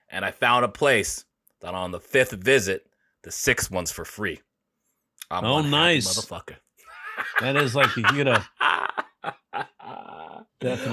and 0.09 0.25
I 0.25 0.31
found 0.31 0.65
a 0.65 0.69
place 0.69 1.25
that 1.61 1.75
on 1.75 1.91
the 1.91 2.01
fifth 2.01 2.33
visit, 2.33 2.87
the 3.23 3.31
sixth 3.31 3.71
one's 3.71 3.93
for 3.93 4.05
free. 4.05 4.41
I'm 5.31 5.45
Oh, 5.45 5.63
nice. 5.63 6.07
motherfucker. 6.09 6.57
That 7.41 7.57
is 7.57 7.75
like 7.75 7.95
you 7.97 8.25
know. 8.25 8.43
a 8.63 9.67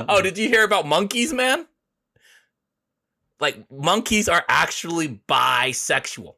oh, 0.09 0.21
did 0.21 0.37
you 0.37 0.49
hear 0.49 0.65
about 0.65 0.85
monkeys, 0.85 1.31
man? 1.31 1.65
Like 3.39 3.71
monkeys 3.71 4.27
are 4.27 4.43
actually 4.49 5.21
bisexual. 5.27 6.35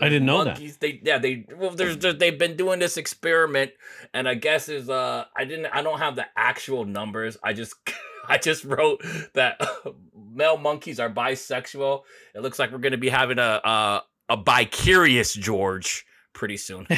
I 0.00 0.08
didn't 0.08 0.26
know 0.26 0.44
that. 0.44 0.60
They 0.80 1.00
yeah 1.02 1.18
they 1.18 1.44
well 1.56 1.70
there's 1.70 1.98
there, 1.98 2.12
they've 2.12 2.38
been 2.38 2.56
doing 2.56 2.78
this 2.78 2.96
experiment 2.96 3.72
and 4.14 4.28
I 4.28 4.34
guess 4.34 4.68
is 4.68 4.88
uh 4.88 5.24
I 5.36 5.44
didn't 5.44 5.66
I 5.66 5.82
don't 5.82 5.98
have 5.98 6.16
the 6.16 6.26
actual 6.36 6.84
numbers. 6.84 7.36
I 7.42 7.52
just 7.52 7.74
I 8.28 8.38
just 8.38 8.64
wrote 8.64 9.04
that 9.34 9.60
male 10.14 10.56
monkeys 10.56 11.00
are 11.00 11.10
bisexual. 11.10 12.02
It 12.34 12.40
looks 12.40 12.58
like 12.58 12.72
we're 12.72 12.78
gonna 12.78 12.96
be 12.96 13.10
having 13.10 13.38
a 13.38 13.60
a, 13.62 14.02
a 14.30 14.36
bi-curious 14.36 15.34
George 15.34 16.06
pretty 16.32 16.56
soon. 16.56 16.86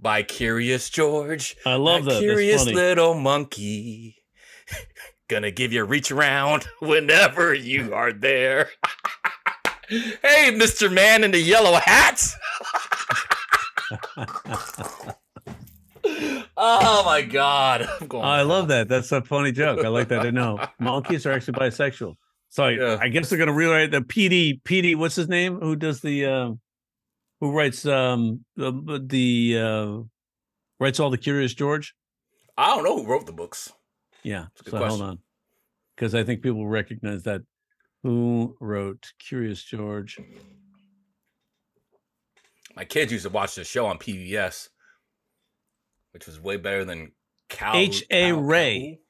By 0.00 0.22
Curious 0.22 0.88
George. 0.88 1.56
I 1.66 1.74
love 1.74 2.06
that. 2.06 2.20
Curious 2.20 2.64
little 2.66 3.14
monkey. 3.14 4.16
Gonna 5.28 5.50
give 5.50 5.72
you 5.72 5.82
a 5.82 5.84
reach 5.84 6.10
around 6.10 6.64
whenever 6.80 7.54
you 7.54 7.94
are 7.94 8.12
there. 8.12 8.70
hey, 9.88 10.52
Mr. 10.52 10.92
Man 10.92 11.22
in 11.22 11.30
the 11.30 11.40
yellow 11.40 11.74
hat. 11.74 12.22
Oh 16.56 17.02
my 17.04 17.22
god. 17.22 17.88
I'm 18.00 18.06
going 18.06 18.24
I 18.24 18.42
love 18.42 18.68
that. 18.68 18.88
That's 18.88 19.12
a 19.12 19.22
funny 19.22 19.52
joke. 19.52 19.84
I 19.84 19.88
like 19.88 20.08
that. 20.08 20.26
I 20.26 20.30
know 20.30 20.58
monkeys 20.78 21.26
are 21.26 21.32
actually 21.32 21.54
bisexual. 21.54 22.16
So 22.48 22.64
I, 22.64 22.70
Yeah. 22.70 22.98
I 23.00 23.08
guess 23.08 23.28
they're 23.30 23.38
gonna 23.38 23.52
rewrite 23.52 23.90
the 23.92 24.00
PD. 24.00 24.60
PD. 24.62 24.96
What's 24.96 25.14
his 25.16 25.28
name? 25.28 25.60
Who 25.60 25.76
does 25.76 26.00
the? 26.00 26.26
Uh, 26.26 26.50
who 27.40 27.52
writes 27.52 27.84
um 27.86 28.44
the 28.56 29.02
the 29.04 29.58
uh, 29.58 30.02
writes 30.78 31.00
all 31.00 31.10
the 31.10 31.18
Curious 31.18 31.54
George? 31.54 31.94
I 32.56 32.74
don't 32.74 32.84
know 32.84 32.96
who 33.02 33.10
wrote 33.10 33.26
the 33.26 33.32
books. 33.32 33.72
Yeah. 34.22 34.46
a 34.60 34.62
good 34.64 34.70
So 34.70 34.76
hold 34.78 34.88
question. 34.88 35.06
on, 35.06 35.18
because 35.96 36.14
I 36.14 36.24
think 36.24 36.42
people 36.42 36.66
recognize 36.66 37.22
that. 37.24 37.42
Who 38.02 38.56
wrote 38.60 39.12
Curious 39.18 39.62
George? 39.62 40.18
My 42.74 42.84
kids 42.84 43.12
used 43.12 43.24
to 43.24 43.30
watch 43.30 43.54
the 43.56 43.64
show 43.64 43.84
on 43.86 43.98
PBS, 43.98 44.68
which 46.12 46.26
was 46.26 46.40
way 46.40 46.56
better 46.56 46.84
than 46.84 47.12
Cal. 47.50 47.76
H.A. 47.76 48.32
Rey. 48.32 49.00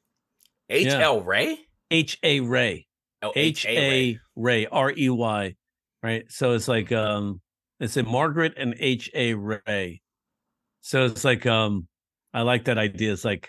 H. 0.68 0.86
L. 0.88 1.20
Rey. 1.20 1.58
H. 1.90 2.18
A. 2.24 2.40
Rey. 2.40 2.86
Oh, 3.22 3.32
H 3.36 3.66
A 3.66 4.18
Rey 4.34 4.66
R 4.66 4.90
E 4.96 5.08
Y, 5.10 5.54
right? 6.02 6.24
So 6.28 6.52
it's 6.54 6.68
like 6.68 6.90
um, 6.90 7.40
it's 7.80 7.96
a 7.96 8.02
Margret 8.02 8.54
and 8.56 8.74
H 8.78 9.10
A 9.14 9.34
Rey. 9.34 10.02
So 10.82 11.06
it's 11.06 11.24
like 11.24 11.46
um, 11.46 11.88
I 12.32 12.42
like 12.42 12.66
that 12.66 12.78
idea. 12.78 13.12
It's 13.12 13.24
like 13.24 13.48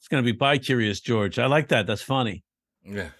it's 0.00 0.08
gonna 0.08 0.22
be 0.22 0.32
by 0.32 0.58
Curious 0.58 1.00
George. 1.00 1.38
I 1.38 1.46
like 1.46 1.68
that. 1.68 1.86
That's 1.86 2.02
funny. 2.02 2.44
Yeah. 2.84 3.10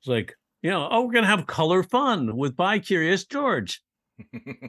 It's 0.00 0.08
like 0.08 0.34
you 0.62 0.70
know, 0.70 0.88
oh, 0.90 1.02
we're 1.02 1.12
gonna 1.12 1.26
have 1.26 1.46
color 1.46 1.82
fun 1.82 2.36
with 2.36 2.56
by 2.56 2.78
Curious 2.78 3.24
George. 3.24 3.82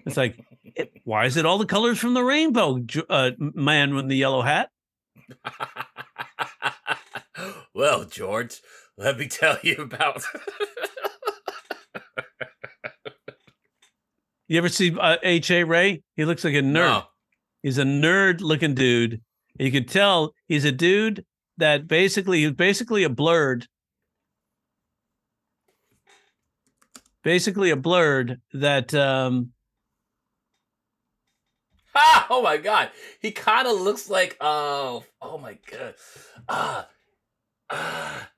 It's 0.05 0.17
like, 0.17 0.39
it, 0.63 0.91
why 1.03 1.25
is 1.25 1.37
it 1.37 1.45
all 1.45 1.57
the 1.57 1.65
colors 1.65 1.99
from 1.99 2.13
the 2.13 2.23
rainbow? 2.23 2.79
Uh, 3.09 3.31
man 3.37 3.95
with 3.95 4.07
the 4.07 4.15
yellow 4.15 4.41
hat. 4.41 4.69
well, 7.73 8.05
George, 8.05 8.61
let 8.97 9.17
me 9.17 9.27
tell 9.27 9.57
you 9.63 9.75
about. 9.77 10.23
You 14.47 14.57
ever 14.59 14.69
see 14.69 14.95
uh, 14.99 15.17
H 15.23 15.49
A 15.51 15.63
Rey? 15.63 16.03
He 16.15 16.25
looks 16.25 16.43
like 16.43 16.53
a 16.53 16.61
nerd. 16.61 16.73
No. 16.73 17.03
He's 17.63 17.77
a 17.77 17.83
nerd 17.83 18.41
looking 18.41 18.75
dude. 18.75 19.21
You 19.57 19.71
can 19.71 19.85
tell 19.85 20.33
he's 20.47 20.65
a 20.65 20.71
dude 20.71 21.25
that 21.57 21.87
basically 21.87 22.43
he's 22.43 22.51
basically 22.51 23.03
a 23.03 23.09
blurred. 23.09 23.67
Basically 27.23 27.71
a 27.71 27.75
blurred 27.75 28.39
that 28.53 28.93
um 28.93 29.51
Ah, 31.95 32.27
oh 32.29 32.41
my 32.41 32.57
god, 32.57 32.91
he 33.21 33.31
kind 33.31 33.67
of 33.67 33.79
looks 33.79 34.09
like 34.09 34.37
uh 34.41 34.99
oh 35.21 35.37
my 35.39 35.57
god, 35.71 35.95
ah, 36.49 36.87
ah, 37.69 38.29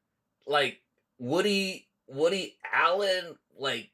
like 0.46 0.80
Woody 1.18 1.90
Woody 2.08 2.56
Allen, 2.72 3.36
like 3.58 3.90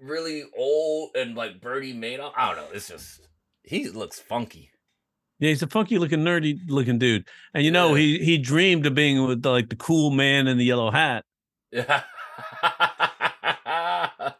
really 0.00 0.44
old 0.56 1.10
and 1.16 1.34
like 1.34 1.60
Bernie 1.60 1.94
Madoff. 1.94 2.32
I 2.36 2.48
don't 2.54 2.56
know. 2.64 2.68
It's 2.74 2.88
just 2.88 3.20
he 3.62 3.88
looks 3.88 4.18
funky. 4.20 4.70
yeah, 5.38 5.48
he's 5.50 5.62
a 5.62 5.66
funky 5.66 5.98
looking 5.98 6.20
nerdy 6.20 6.58
looking 6.68 6.98
dude. 6.98 7.26
And 7.54 7.64
you 7.64 7.70
know, 7.70 7.94
Yeah. 7.94 8.00
he 8.00 8.18
he 8.24 8.38
dreamed 8.38 8.86
of 8.86 8.94
being 8.94 9.26
with 9.26 9.42
the, 9.42 9.50
like 9.50 9.68
the 9.70 9.76
cool 9.76 10.10
man 10.10 10.46
in 10.46 10.58
the 10.58 10.64
yellow 10.64 10.90
hat. 10.90 11.24
Yeah. 11.72 12.02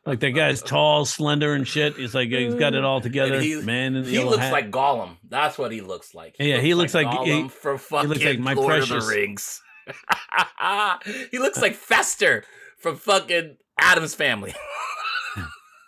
Like 0.05 0.21
that 0.21 0.31
guy's 0.31 0.63
tall, 0.63 1.05
slender 1.05 1.53
and 1.55 1.67
shit. 1.67 1.97
He's 1.97 2.15
like 2.15 2.29
he's 2.29 2.55
got 2.55 2.75
it 2.75 2.85
all 2.85 3.01
together. 3.01 3.41
he- 3.41 3.61
man 3.61 3.97
in 3.97 4.05
the 4.05 4.09
He 4.11 4.17
yellow 4.17 4.31
looks 4.31 4.43
hat. 4.45 4.53
like 4.53 4.71
Gollum. 4.71 5.17
That's 5.29 5.59
what 5.59 5.73
he 5.73 5.81
looks 5.81 6.15
like. 6.15 6.37
Yeah, 6.39 6.61
he 6.61 6.75
looks 6.75 6.95
like- 6.95 7.09
he- 7.09 7.31
Gollum 7.31 7.51
from 7.51 7.79
fucking 7.79 8.09
looks 8.09 8.25
like 8.25 8.39
my 8.39 8.53
Lord 8.53 8.83
of 8.83 8.89
the 8.89 9.01
Rings. 9.01 9.61
he 11.33 11.39
looks 11.41 11.61
like 11.61 11.75
Fester 11.75 12.45
from 12.79 12.97
fucking 12.97 13.57
Addams 13.81 14.15
Family. 14.15 14.55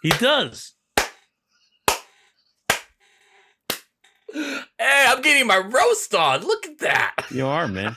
he 0.03 0.11
does. 0.11 0.75
hey, 4.33 4.63
I'm 4.81 5.23
getting 5.23 5.47
my 5.47 5.59
roast 5.59 6.15
on. 6.15 6.43
Look 6.43 6.67
at 6.67 6.79
that. 6.79 7.15
You 7.31 7.47
are, 7.47 7.67
man. 7.69 7.97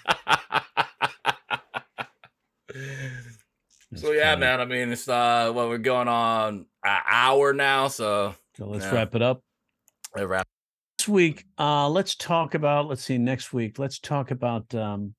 so 3.95 4.11
yeah, 4.11 4.31
funny. 4.31 4.39
man. 4.41 4.61
I 4.61 4.65
mean, 4.65 4.91
it's 4.91 5.07
uh, 5.07 5.51
well, 5.53 5.69
we're 5.69 5.77
going 5.77 6.07
on 6.07 6.65
an 6.83 6.97
hour 7.07 7.53
now, 7.53 7.87
so 7.87 8.35
So 8.57 8.67
let's 8.67 8.85
Yeah. 8.85 8.93
wrap 8.95 9.15
it 9.15 9.21
up. 9.21 9.43
I 10.15 10.23
wrap. 10.23 10.47
This 10.97 11.07
week, 11.07 11.45
uh, 11.57 11.89
let's 11.89 12.15
talk 12.15 12.53
about. 12.53 12.87
Let's 12.87 13.03
see. 13.03 13.17
Next 13.17 13.53
week, 13.53 13.79
let's 13.79 13.99
talk 13.99 14.31
about. 14.31 14.73
Um, 14.75 15.15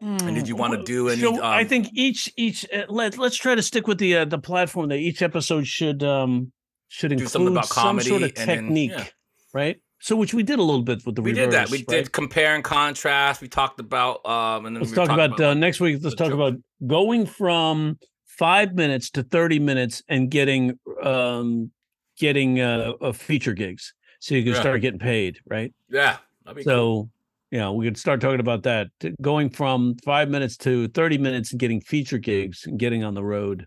And 0.00 0.34
did 0.34 0.48
you 0.48 0.54
hmm, 0.54 0.60
want 0.60 0.72
to 0.74 0.82
do 0.82 1.08
any? 1.08 1.20
so 1.20 1.40
I 1.42 1.62
um, 1.62 1.68
think 1.68 1.88
each 1.92 2.32
each 2.36 2.64
uh, 2.72 2.84
let 2.88 3.18
let's 3.18 3.36
try 3.36 3.54
to 3.54 3.62
stick 3.62 3.86
with 3.86 3.98
the 3.98 4.16
uh, 4.18 4.24
the 4.24 4.38
platform 4.38 4.88
that 4.88 4.98
each 4.98 5.20
episode 5.20 5.66
should 5.66 6.02
um 6.02 6.52
should 6.88 7.08
Do 7.08 7.14
include 7.14 7.30
something 7.30 7.52
about 7.52 7.66
some 7.66 8.00
sort 8.00 8.22
of 8.22 8.34
comedy 8.34 8.40
and 8.40 8.48
then- 8.48 8.64
technique, 8.64 8.90
yeah. 8.92 9.04
right? 9.52 9.80
So 10.02 10.16
which 10.16 10.32
we 10.32 10.42
did 10.42 10.58
a 10.58 10.62
little 10.62 10.82
bit 10.82 11.04
with 11.04 11.16
the 11.16 11.22
we 11.22 11.32
did 11.34 11.50
that. 11.50 11.68
reverse, 11.68 11.70
We 11.70 11.78
right? 11.78 11.86
did 12.04 12.12
compare 12.12 12.54
and 12.54 12.64
contrast. 12.64 13.42
We 13.42 13.48
talked 13.48 13.78
about 13.80 14.24
um, 14.24 14.64
and 14.64 14.74
then 14.74 14.80
Let's 14.82 14.92
we 14.92 14.96
talk 14.96 15.08
talking 15.08 15.24
about, 15.24 15.40
uh, 15.40 15.52
next 15.52 15.78
week. 15.80 16.00
Let's 16.02 16.16
talk 16.16 16.28
joke. 16.28 16.34
about 16.34 16.54
going 16.86 17.26
from 17.26 17.98
five 18.24 18.74
minutes 18.74 19.10
to 19.10 19.22
thirty 19.22 19.58
minutes 19.58 20.02
and 20.08 20.30
getting 20.30 20.78
um 21.02 21.70
getting 22.16 22.60
uh, 22.60 22.92
uh 23.02 23.12
feature 23.12 23.52
gigs, 23.52 23.92
so 24.20 24.34
you 24.34 24.42
can 24.42 24.54
Yeah. 24.54 24.60
start 24.60 24.80
getting 24.80 24.98
paid, 24.98 25.40
right? 25.46 25.74
yeah. 25.90 26.16
Be 26.54 26.64
cool. 26.64 27.10
So, 27.52 27.56
yeah, 27.56 27.70
we 27.70 27.84
could 27.84 27.98
start 27.98 28.20
talking 28.20 28.40
about 28.40 28.62
that. 28.64 28.88
Going 29.20 29.50
from 29.50 29.96
five 30.04 30.28
minutes 30.28 30.56
to 30.58 30.88
30 30.88 31.18
minutes 31.18 31.50
and 31.52 31.60
getting 31.60 31.80
feature 31.80 32.18
gigs 32.18 32.66
and 32.66 32.78
getting 32.78 33.04
on 33.04 33.14
the 33.14 33.24
road. 33.24 33.66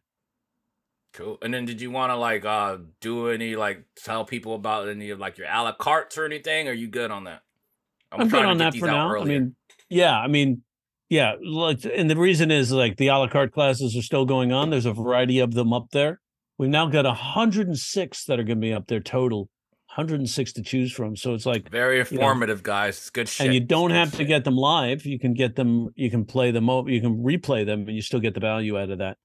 Cool. 1.14 1.38
And 1.42 1.54
then 1.54 1.66
did 1.66 1.80
you 1.80 1.92
want 1.92 2.12
to 2.12 2.16
like 2.16 2.44
uh 2.44 2.78
do 3.00 3.30
any 3.30 3.56
like 3.56 3.84
tell 4.04 4.26
people 4.26 4.56
about 4.56 4.90
any 4.90 5.12
of 5.12 5.20
like 5.20 5.38
your 5.38 5.48
a 5.48 5.62
la 5.62 5.74
cartes 5.74 6.18
or 6.18 6.26
anything? 6.26 6.68
Or 6.68 6.72
are 6.72 6.74
you 6.74 6.88
good 6.88 7.12
on 7.12 7.26
that? 7.26 7.42
I'm, 8.12 8.22
good 8.22 8.30
trying 8.30 8.44
to 8.44 8.50
on 8.50 8.58
get 8.58 8.64
that 8.64 8.74
these 8.74 8.82
for 8.82 8.90
out 8.90 8.94
now. 8.94 9.10
I 9.10 9.14
earlier. 9.14 9.40
mean, 9.40 9.56
yeah, 9.90 10.18
I 10.18 10.28
mean, 10.28 10.64
yeah. 11.10 11.34
Like, 11.44 11.86
and 11.86 12.10
the 12.10 12.18
reason 12.18 12.50
is 12.50 12.72
like 12.72 12.98
the 12.98 13.10
a 13.10 13.18
la 13.18 13.28
carte 13.28 13.52
classes 13.52 13.96
are 13.96 14.02
still 14.02 14.26
going 14.26 14.52
on. 14.52 14.72
There's 14.72 14.88
a 14.88 14.94
variety 14.94 15.38
of 15.38 15.54
them 15.54 15.72
up 15.72 15.90
there. 15.92 16.20
We've 16.58 16.70
now 16.70 16.88
got 16.88 17.06
106 17.06 18.26
that 18.26 18.40
are 18.40 18.44
going 18.44 18.58
to 18.58 18.62
be 18.62 18.74
up 18.74 18.88
there 18.88 19.00
total, 19.00 19.50
106 19.96 20.54
to 20.54 20.62
choose 20.64 20.92
from. 20.92 21.16
So 21.16 21.34
it's 21.34 21.46
like, 21.46 21.70
very 21.70 22.00
informative, 22.00 22.64
guys. 22.64 22.98
It's 22.98 23.10
good 23.10 23.30
shit. 23.30 23.46
and 23.46 23.54
you 23.54 23.60
don't 23.60 23.90
good 23.90 23.96
have 23.98 24.12
to 24.12 24.18
shit. 24.18 24.28
get 24.28 24.44
them 24.44 24.56
live. 24.56 25.06
You 25.06 25.20
can 25.20 25.34
get 25.34 25.56
them. 25.56 25.90
You 25.96 26.10
can 26.10 26.26
play 26.26 26.52
them. 26.52 26.70
o- 26.70 26.88
You 26.88 27.02
can 27.02 27.24
replay 27.24 27.66
them, 27.66 27.82
and 27.88 27.96
you 27.96 28.02
still 28.02 28.20
get 28.20 28.34
the 28.34 28.40
value 28.40 28.78
out 28.80 28.90
of 28.90 29.00
that. 29.00 29.18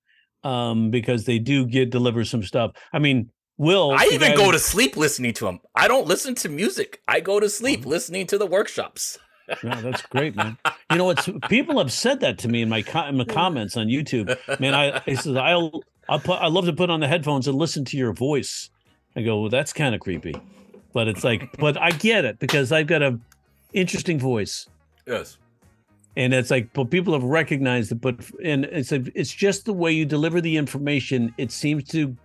Um, 0.44 0.90
because 0.90 1.24
they 1.24 1.38
do 1.38 1.66
get 1.66 1.90
deliver 1.90 2.24
some 2.24 2.42
stuff. 2.42 2.72
I 2.92 2.98
mean, 2.98 3.30
Will. 3.56 3.90
I 3.90 4.08
even 4.12 4.36
go 4.36 4.44
who- 4.46 4.52
to 4.52 4.58
sleep 4.58 4.96
listening 4.96 5.32
to 5.34 5.46
them. 5.46 5.58
I 5.74 5.88
don't 5.88 6.06
listen 6.06 6.34
to 6.36 6.48
music. 6.48 7.00
I 7.08 7.18
go 7.20 7.40
to 7.40 7.48
sleep 7.48 7.80
Mm-hmm. 7.80 7.88
listening 7.88 8.26
to 8.28 8.38
the 8.38 8.46
workshops. 8.46 9.18
Yeah, 9.64 9.80
that's 9.80 10.02
great, 10.02 10.36
man. 10.36 10.58
You 10.92 10.98
know 10.98 11.06
what? 11.06 11.26
People 11.48 11.78
have 11.78 11.90
said 11.90 12.20
that 12.20 12.36
to 12.40 12.48
me 12.48 12.60
in 12.62 12.68
my 12.68 12.82
co- 12.82 13.06
in 13.06 13.16
the 13.16 13.24
comments 13.24 13.76
on 13.78 13.86
YouTube. 13.86 14.36
Man, 14.60 14.74
I 14.74 15.00
I 15.06 15.14
says 15.14 15.34
I'll 15.36 15.82
I 16.08 16.18
put 16.18 16.38
I 16.40 16.46
love 16.48 16.66
to 16.66 16.72
put 16.74 16.90
on 16.90 17.00
the 17.00 17.08
headphones 17.08 17.48
and 17.48 17.56
listen 17.56 17.84
to 17.86 17.96
your 17.96 18.12
voice. 18.12 18.68
I 19.16 19.22
go, 19.22 19.40
well, 19.40 19.50
that's 19.50 19.72
kind 19.72 19.94
of 19.94 20.00
creepy, 20.02 20.34
but 20.92 21.08
it's 21.08 21.24
like, 21.24 21.56
but 21.58 21.76
I 21.80 21.90
get 21.90 22.24
it 22.24 22.38
because 22.38 22.72
I've 22.72 22.86
got 22.86 23.02
a 23.02 23.18
interesting 23.72 24.18
voice, 24.18 24.66
yes. 25.06 25.38
and 26.16 26.32
it's 26.34 26.50
like, 26.50 26.72
but 26.72 26.90
people 26.90 27.12
have 27.14 27.22
recognized 27.24 27.92
it. 27.92 28.00
But 28.00 28.16
and 28.42 28.64
it's 28.66 28.90
like 28.92 29.10
it's 29.14 29.32
just 29.32 29.64
the 29.64 29.72
way 29.72 29.92
you 29.92 30.04
deliver 30.06 30.40
the 30.40 30.56
information. 30.56 31.32
It 31.38 31.52
seems 31.52 31.84
to 31.90 32.16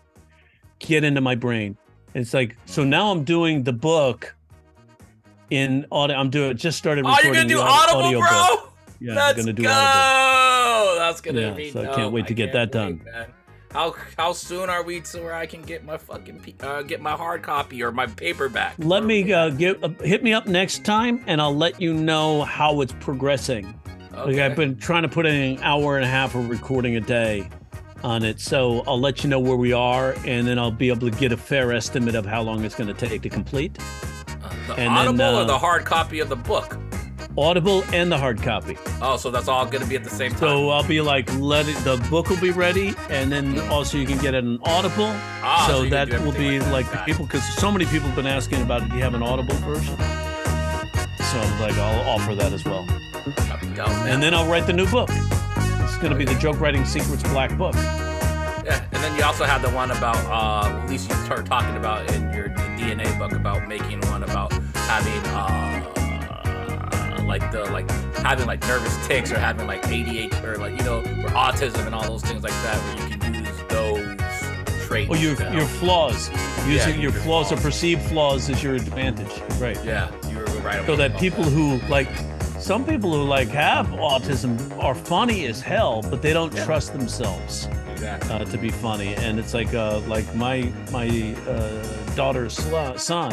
get 0.79 1.03
into 1.03 1.21
my 1.21 1.35
brain. 1.35 1.77
It's 2.13 2.33
like 2.33 2.55
so 2.65 2.83
now 2.83 3.11
I'm 3.11 3.23
doing 3.23 3.63
the 3.63 3.73
book 3.73 4.35
in 5.49 5.85
audio. 5.91 6.15
I'm 6.17 6.29
doing 6.29 6.55
just 6.57 6.77
started. 6.77 7.05
Oh, 7.05 7.09
you're 7.23 7.33
recording 7.33 7.33
gonna 7.33 7.49
do 7.49 7.55
the 7.57 7.61
au- 7.61 7.65
Audible, 7.65 8.01
audiobook. 8.03 8.29
bro? 8.29 8.69
Yeah, 8.99 9.15
Let's 9.15 9.39
I'm 9.39 9.45
gonna 9.45 9.53
do 9.53 9.63
go. 9.63 9.69
Audible. 9.71 10.99
That's 10.99 11.21
gonna 11.21 11.41
Yeah, 11.41 11.51
be. 11.51 11.71
so 11.71 11.81
I 11.91 11.95
can't 11.95 12.13
wait 12.13 12.27
to 12.27 12.33
get 12.33 12.53
that 12.53 12.71
done. 12.71 13.01
wait. 13.05 13.25
How 13.73 13.95
how 14.17 14.33
soon 14.33 14.69
are 14.69 14.83
we 14.83 15.01
to 15.01 15.19
where 15.19 15.33
I 15.33 15.47
can 15.47 15.63
get 15.63 15.83
my 15.83 15.97
fucking 15.97 16.55
uh, 16.59 16.83
get 16.83 17.01
my 17.01 17.13
hard 17.13 17.41
copy 17.41 17.81
or 17.81 17.91
my 17.91 18.05
paperback? 18.05 18.75
Let 18.77 19.03
me 19.03 19.33
uh, 19.33 19.49
give 19.49 19.83
uh, 19.83 19.89
hit 20.03 20.23
me 20.23 20.31
up 20.31 20.45
next 20.45 20.85
time, 20.85 21.23
and 21.25 21.41
I'll 21.41 21.55
let 21.55 21.81
you 21.81 21.91
know 21.93 22.43
how 22.43 22.81
it's 22.81 22.93
progressing. 22.99 23.73
Like 24.11 24.19
Okay. 24.27 24.41
I've 24.43 24.55
been 24.55 24.77
trying 24.77 25.01
to 25.01 25.09
put 25.09 25.25
in 25.25 25.33
an 25.33 25.63
hour 25.63 25.95
and 25.95 26.05
a 26.05 26.07
half 26.07 26.35
of 26.35 26.49
recording 26.49 26.97
a 26.97 27.01
day 27.01 27.49
on 28.03 28.23
it, 28.23 28.39
so 28.39 28.83
I'll 28.85 28.99
let 28.99 29.23
you 29.23 29.29
know 29.29 29.39
where 29.39 29.55
we 29.55 29.73
are, 29.73 30.15
and 30.23 30.45
then 30.45 30.59
I'll 30.59 30.69
be 30.69 30.89
able 30.89 31.09
to 31.09 31.17
get 31.17 31.31
a 31.31 31.37
fair 31.37 31.71
estimate 31.71 32.13
of 32.13 32.27
how 32.27 32.43
long 32.43 32.63
it's 32.63 32.75
going 32.75 32.93
to 32.93 33.07
take 33.07 33.23
to 33.23 33.29
complete. 33.29 33.79
Uh, 33.81 34.49
the 34.67 34.73
and 34.73 34.77
then, 34.77 34.89
Audible 34.89 35.39
or 35.39 35.41
uh, 35.41 35.45
the 35.45 35.57
hard 35.57 35.83
copy 35.83 36.19
of 36.19 36.29
the 36.29 36.35
book. 36.35 36.77
Audible 37.37 37.83
and 37.93 38.11
the 38.11 38.17
hard 38.17 38.41
copy. 38.41 38.77
Oh, 39.01 39.17
so 39.17 39.31
that's 39.31 39.47
all 39.47 39.65
gonna 39.65 39.85
be 39.85 39.95
at 39.95 40.03
the 40.03 40.09
same 40.09 40.31
time. 40.31 40.39
So 40.39 40.69
I'll 40.69 40.87
be 40.87 41.01
like, 41.01 41.33
let 41.39 41.67
it. 41.67 41.75
The 41.83 41.97
book 42.09 42.29
will 42.29 42.39
be 42.39 42.51
ready, 42.51 42.93
and 43.09 43.31
then 43.31 43.59
also 43.69 43.97
you 43.97 44.05
can 44.05 44.17
get 44.19 44.33
it 44.33 44.43
on 44.43 44.59
Audible. 44.63 45.09
Ah, 45.41 45.65
so 45.67 45.83
so 45.83 45.89
that 45.89 46.09
will 46.21 46.31
be 46.33 46.59
like 46.59 46.91
like, 46.93 47.05
people, 47.05 47.25
because 47.25 47.43
so 47.55 47.71
many 47.71 47.85
people 47.85 48.07
have 48.07 48.15
been 48.15 48.27
asking 48.27 48.61
about, 48.61 48.89
do 48.89 48.95
you 48.95 49.01
have 49.01 49.13
an 49.13 49.23
Audible 49.23 49.55
version? 49.55 49.97
So 49.97 51.39
I'm 51.39 51.61
like 51.61 51.73
I'll 51.77 52.09
offer 52.09 52.35
that 52.35 52.53
as 52.53 52.63
well, 52.65 52.85
and 54.07 54.21
then 54.21 54.33
I'll 54.33 54.49
write 54.49 54.67
the 54.67 54.73
new 54.73 54.87
book. 54.87 55.09
It's 55.11 55.97
going 55.97 56.11
to 56.11 56.17
be 56.17 56.25
the 56.25 56.39
Joke 56.39 56.59
Writing 56.59 56.85
Secrets 56.85 57.23
Black 57.23 57.57
Book. 57.57 57.75
Yeah, 57.75 58.81
and 58.91 59.03
then 59.03 59.17
you 59.17 59.23
also 59.23 59.43
have 59.43 59.61
the 59.61 59.69
one 59.69 59.91
about, 59.91 60.15
uh, 60.25 60.81
at 60.81 60.89
least 60.89 61.09
you 61.09 61.15
started 61.17 61.45
talking 61.45 61.75
about 61.75 62.09
in 62.13 62.33
your 62.33 62.49
DNA 62.77 63.17
book 63.17 63.33
about 63.33 63.67
making 63.67 63.99
one 64.01 64.23
about 64.23 64.53
having, 64.73 65.21
uh, 65.33 66.02
like 67.33 67.51
the 67.51 67.63
like 67.77 67.89
having 68.29 68.45
like 68.45 68.61
nervous 68.67 68.95
tics 69.07 69.31
or 69.31 69.39
having 69.39 69.65
like 69.67 69.81
ADHD 69.83 70.43
or 70.43 70.57
like 70.57 70.73
you 70.77 70.83
know 70.83 70.99
or 70.99 71.29
autism 71.45 71.85
and 71.87 71.95
all 71.95 72.03
those 72.13 72.21
things 72.29 72.43
like 72.43 72.57
that 72.65 72.77
where 72.85 73.09
you 73.09 73.17
can 73.17 73.33
use 73.45 73.59
those 73.69 74.85
traits. 74.87 75.09
Or 75.11 75.17
your 75.17 75.35
your 75.57 75.65
flaws, 75.81 76.29
using 76.67 76.93
your 77.01 77.11
your 77.11 77.21
flaws 77.23 77.51
or 77.51 77.57
perceived 77.57 78.01
flaws 78.11 78.49
is 78.49 78.61
your 78.65 78.75
advantage, 78.75 79.33
right? 79.59 79.79
yeah, 79.83 80.11
you 80.29 80.37
were 80.37 80.45
right. 80.69 80.85
So 80.85 80.95
that 80.95 81.17
people 81.19 81.43
who 81.43 81.65
like, 81.89 82.09
some 82.59 82.85
people 82.85 83.11
who 83.11 83.23
like 83.23 83.49
have 83.49 83.87
autism 84.11 84.51
are 84.87 84.93
funny 84.95 85.47
as 85.47 85.59
hell, 85.61 86.03
but 86.11 86.21
they 86.21 86.33
don't 86.33 86.53
Yeah. 86.53 86.65
trust 86.65 86.93
themselves. 86.93 87.67
exactly. 87.91 88.31
uh, 88.31 88.45
to 88.45 88.57
be 88.57 88.69
funny, 88.69 89.15
and 89.15 89.39
it's 89.39 89.53
like 89.55 89.73
uh, 89.73 89.99
like 90.15 90.27
my 90.35 90.57
my 90.91 91.07
uh, 91.47 92.15
daughter's 92.15 92.53
sl- 92.63 92.95
son 92.97 93.31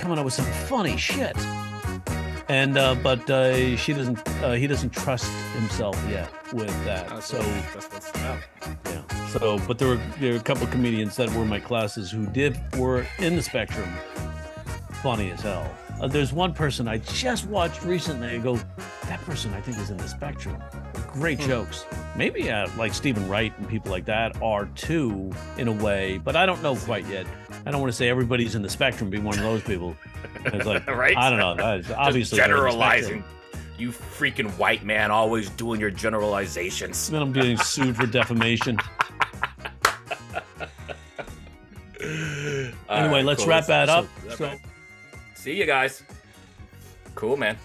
coming 0.00 0.18
up 0.18 0.24
with 0.24 0.34
some 0.34 0.50
funny 0.72 0.96
shit, 0.96 1.36
and 2.48 2.78
uh, 2.78 2.94
but 2.96 3.28
uh, 3.30 3.76
she 3.76 3.92
doesn't 3.92 4.26
uh, 4.42 4.52
he 4.52 4.66
doesn't 4.66 4.90
trust 4.90 5.30
himself 5.54 5.96
yet 6.08 6.30
with 6.52 6.72
that. 6.84 7.08
That's 7.08 7.26
so 7.26 7.38
that's 7.74 8.12
yeah, 8.86 9.02
so 9.28 9.58
but 9.66 9.78
there 9.78 9.88
were 9.88 10.00
there 10.18 10.32
were 10.32 10.38
a 10.38 10.42
couple 10.42 10.64
of 10.64 10.70
comedians 10.70 11.16
that 11.16 11.30
were 11.30 11.42
in 11.42 11.48
my 11.48 11.60
classes 11.60 12.10
who 12.10 12.26
did 12.26 12.58
were 12.76 13.06
in 13.18 13.36
the 13.36 13.42
spectrum, 13.42 13.88
funny 15.02 15.30
as 15.30 15.40
hell. 15.40 15.70
Uh, 16.00 16.06
there's 16.06 16.32
one 16.32 16.54
person 16.54 16.86
I 16.86 16.98
just 16.98 17.46
watched 17.48 17.82
recently. 17.84 18.28
I 18.28 18.38
go, 18.38 18.56
that 19.06 19.20
person 19.22 19.52
I 19.54 19.60
think 19.60 19.78
is 19.78 19.90
in 19.90 19.96
the 19.96 20.06
spectrum. 20.08 20.56
Great 21.12 21.40
Hmm. 21.40 21.48
jokes. 21.48 21.86
Maybe 22.16 22.50
uh, 22.50 22.68
like 22.76 22.94
Steven 22.94 23.28
Wright 23.28 23.52
and 23.58 23.68
people 23.68 23.90
like 23.90 24.04
that 24.04 24.40
are 24.40 24.66
too, 24.76 25.32
in 25.56 25.66
a 25.66 25.72
way, 25.72 26.18
but 26.18 26.36
I 26.36 26.46
don't 26.46 26.62
know 26.62 26.76
quite 26.76 27.06
yet. 27.06 27.26
I 27.66 27.70
don't 27.72 27.80
want 27.80 27.92
to 27.92 27.96
say 27.96 28.08
everybody's 28.08 28.54
in 28.54 28.62
the 28.62 28.68
spectrum. 28.70 29.10
Be 29.10 29.18
one 29.18 29.34
of 29.36 29.42
those 29.42 29.62
people. 29.62 29.96
It's 30.44 30.66
like 30.66 30.86
Right? 30.88 31.16
I 31.16 31.30
don't 31.30 31.38
know. 31.40 31.54
That 31.56 31.80
is 31.80 31.86
Just 31.86 31.98
obviously 31.98 32.36
the 32.38 32.44
generalizing. 32.44 33.24
You 33.76 33.90
freaking 33.90 34.50
white 34.58 34.84
man, 34.84 35.10
always 35.10 35.50
doing 35.50 35.80
your 35.80 35.90
generalizations. 35.90 37.08
Then 37.10 37.22
I'm 37.22 37.32
getting 37.32 37.56
sued 37.58 37.96
for 37.96 38.06
defamation. 38.06 38.78
Anyway, 42.00 42.72
right, 43.18 43.24
let's 43.24 43.40
cool. 43.42 43.50
wrap 43.50 43.66
that 43.66 43.88
up. 43.88 44.06
So. 44.36 44.50
See 45.38 45.54
you 45.54 45.66
guys. 45.66 46.02
Cool, 47.14 47.36
man. 47.36 47.56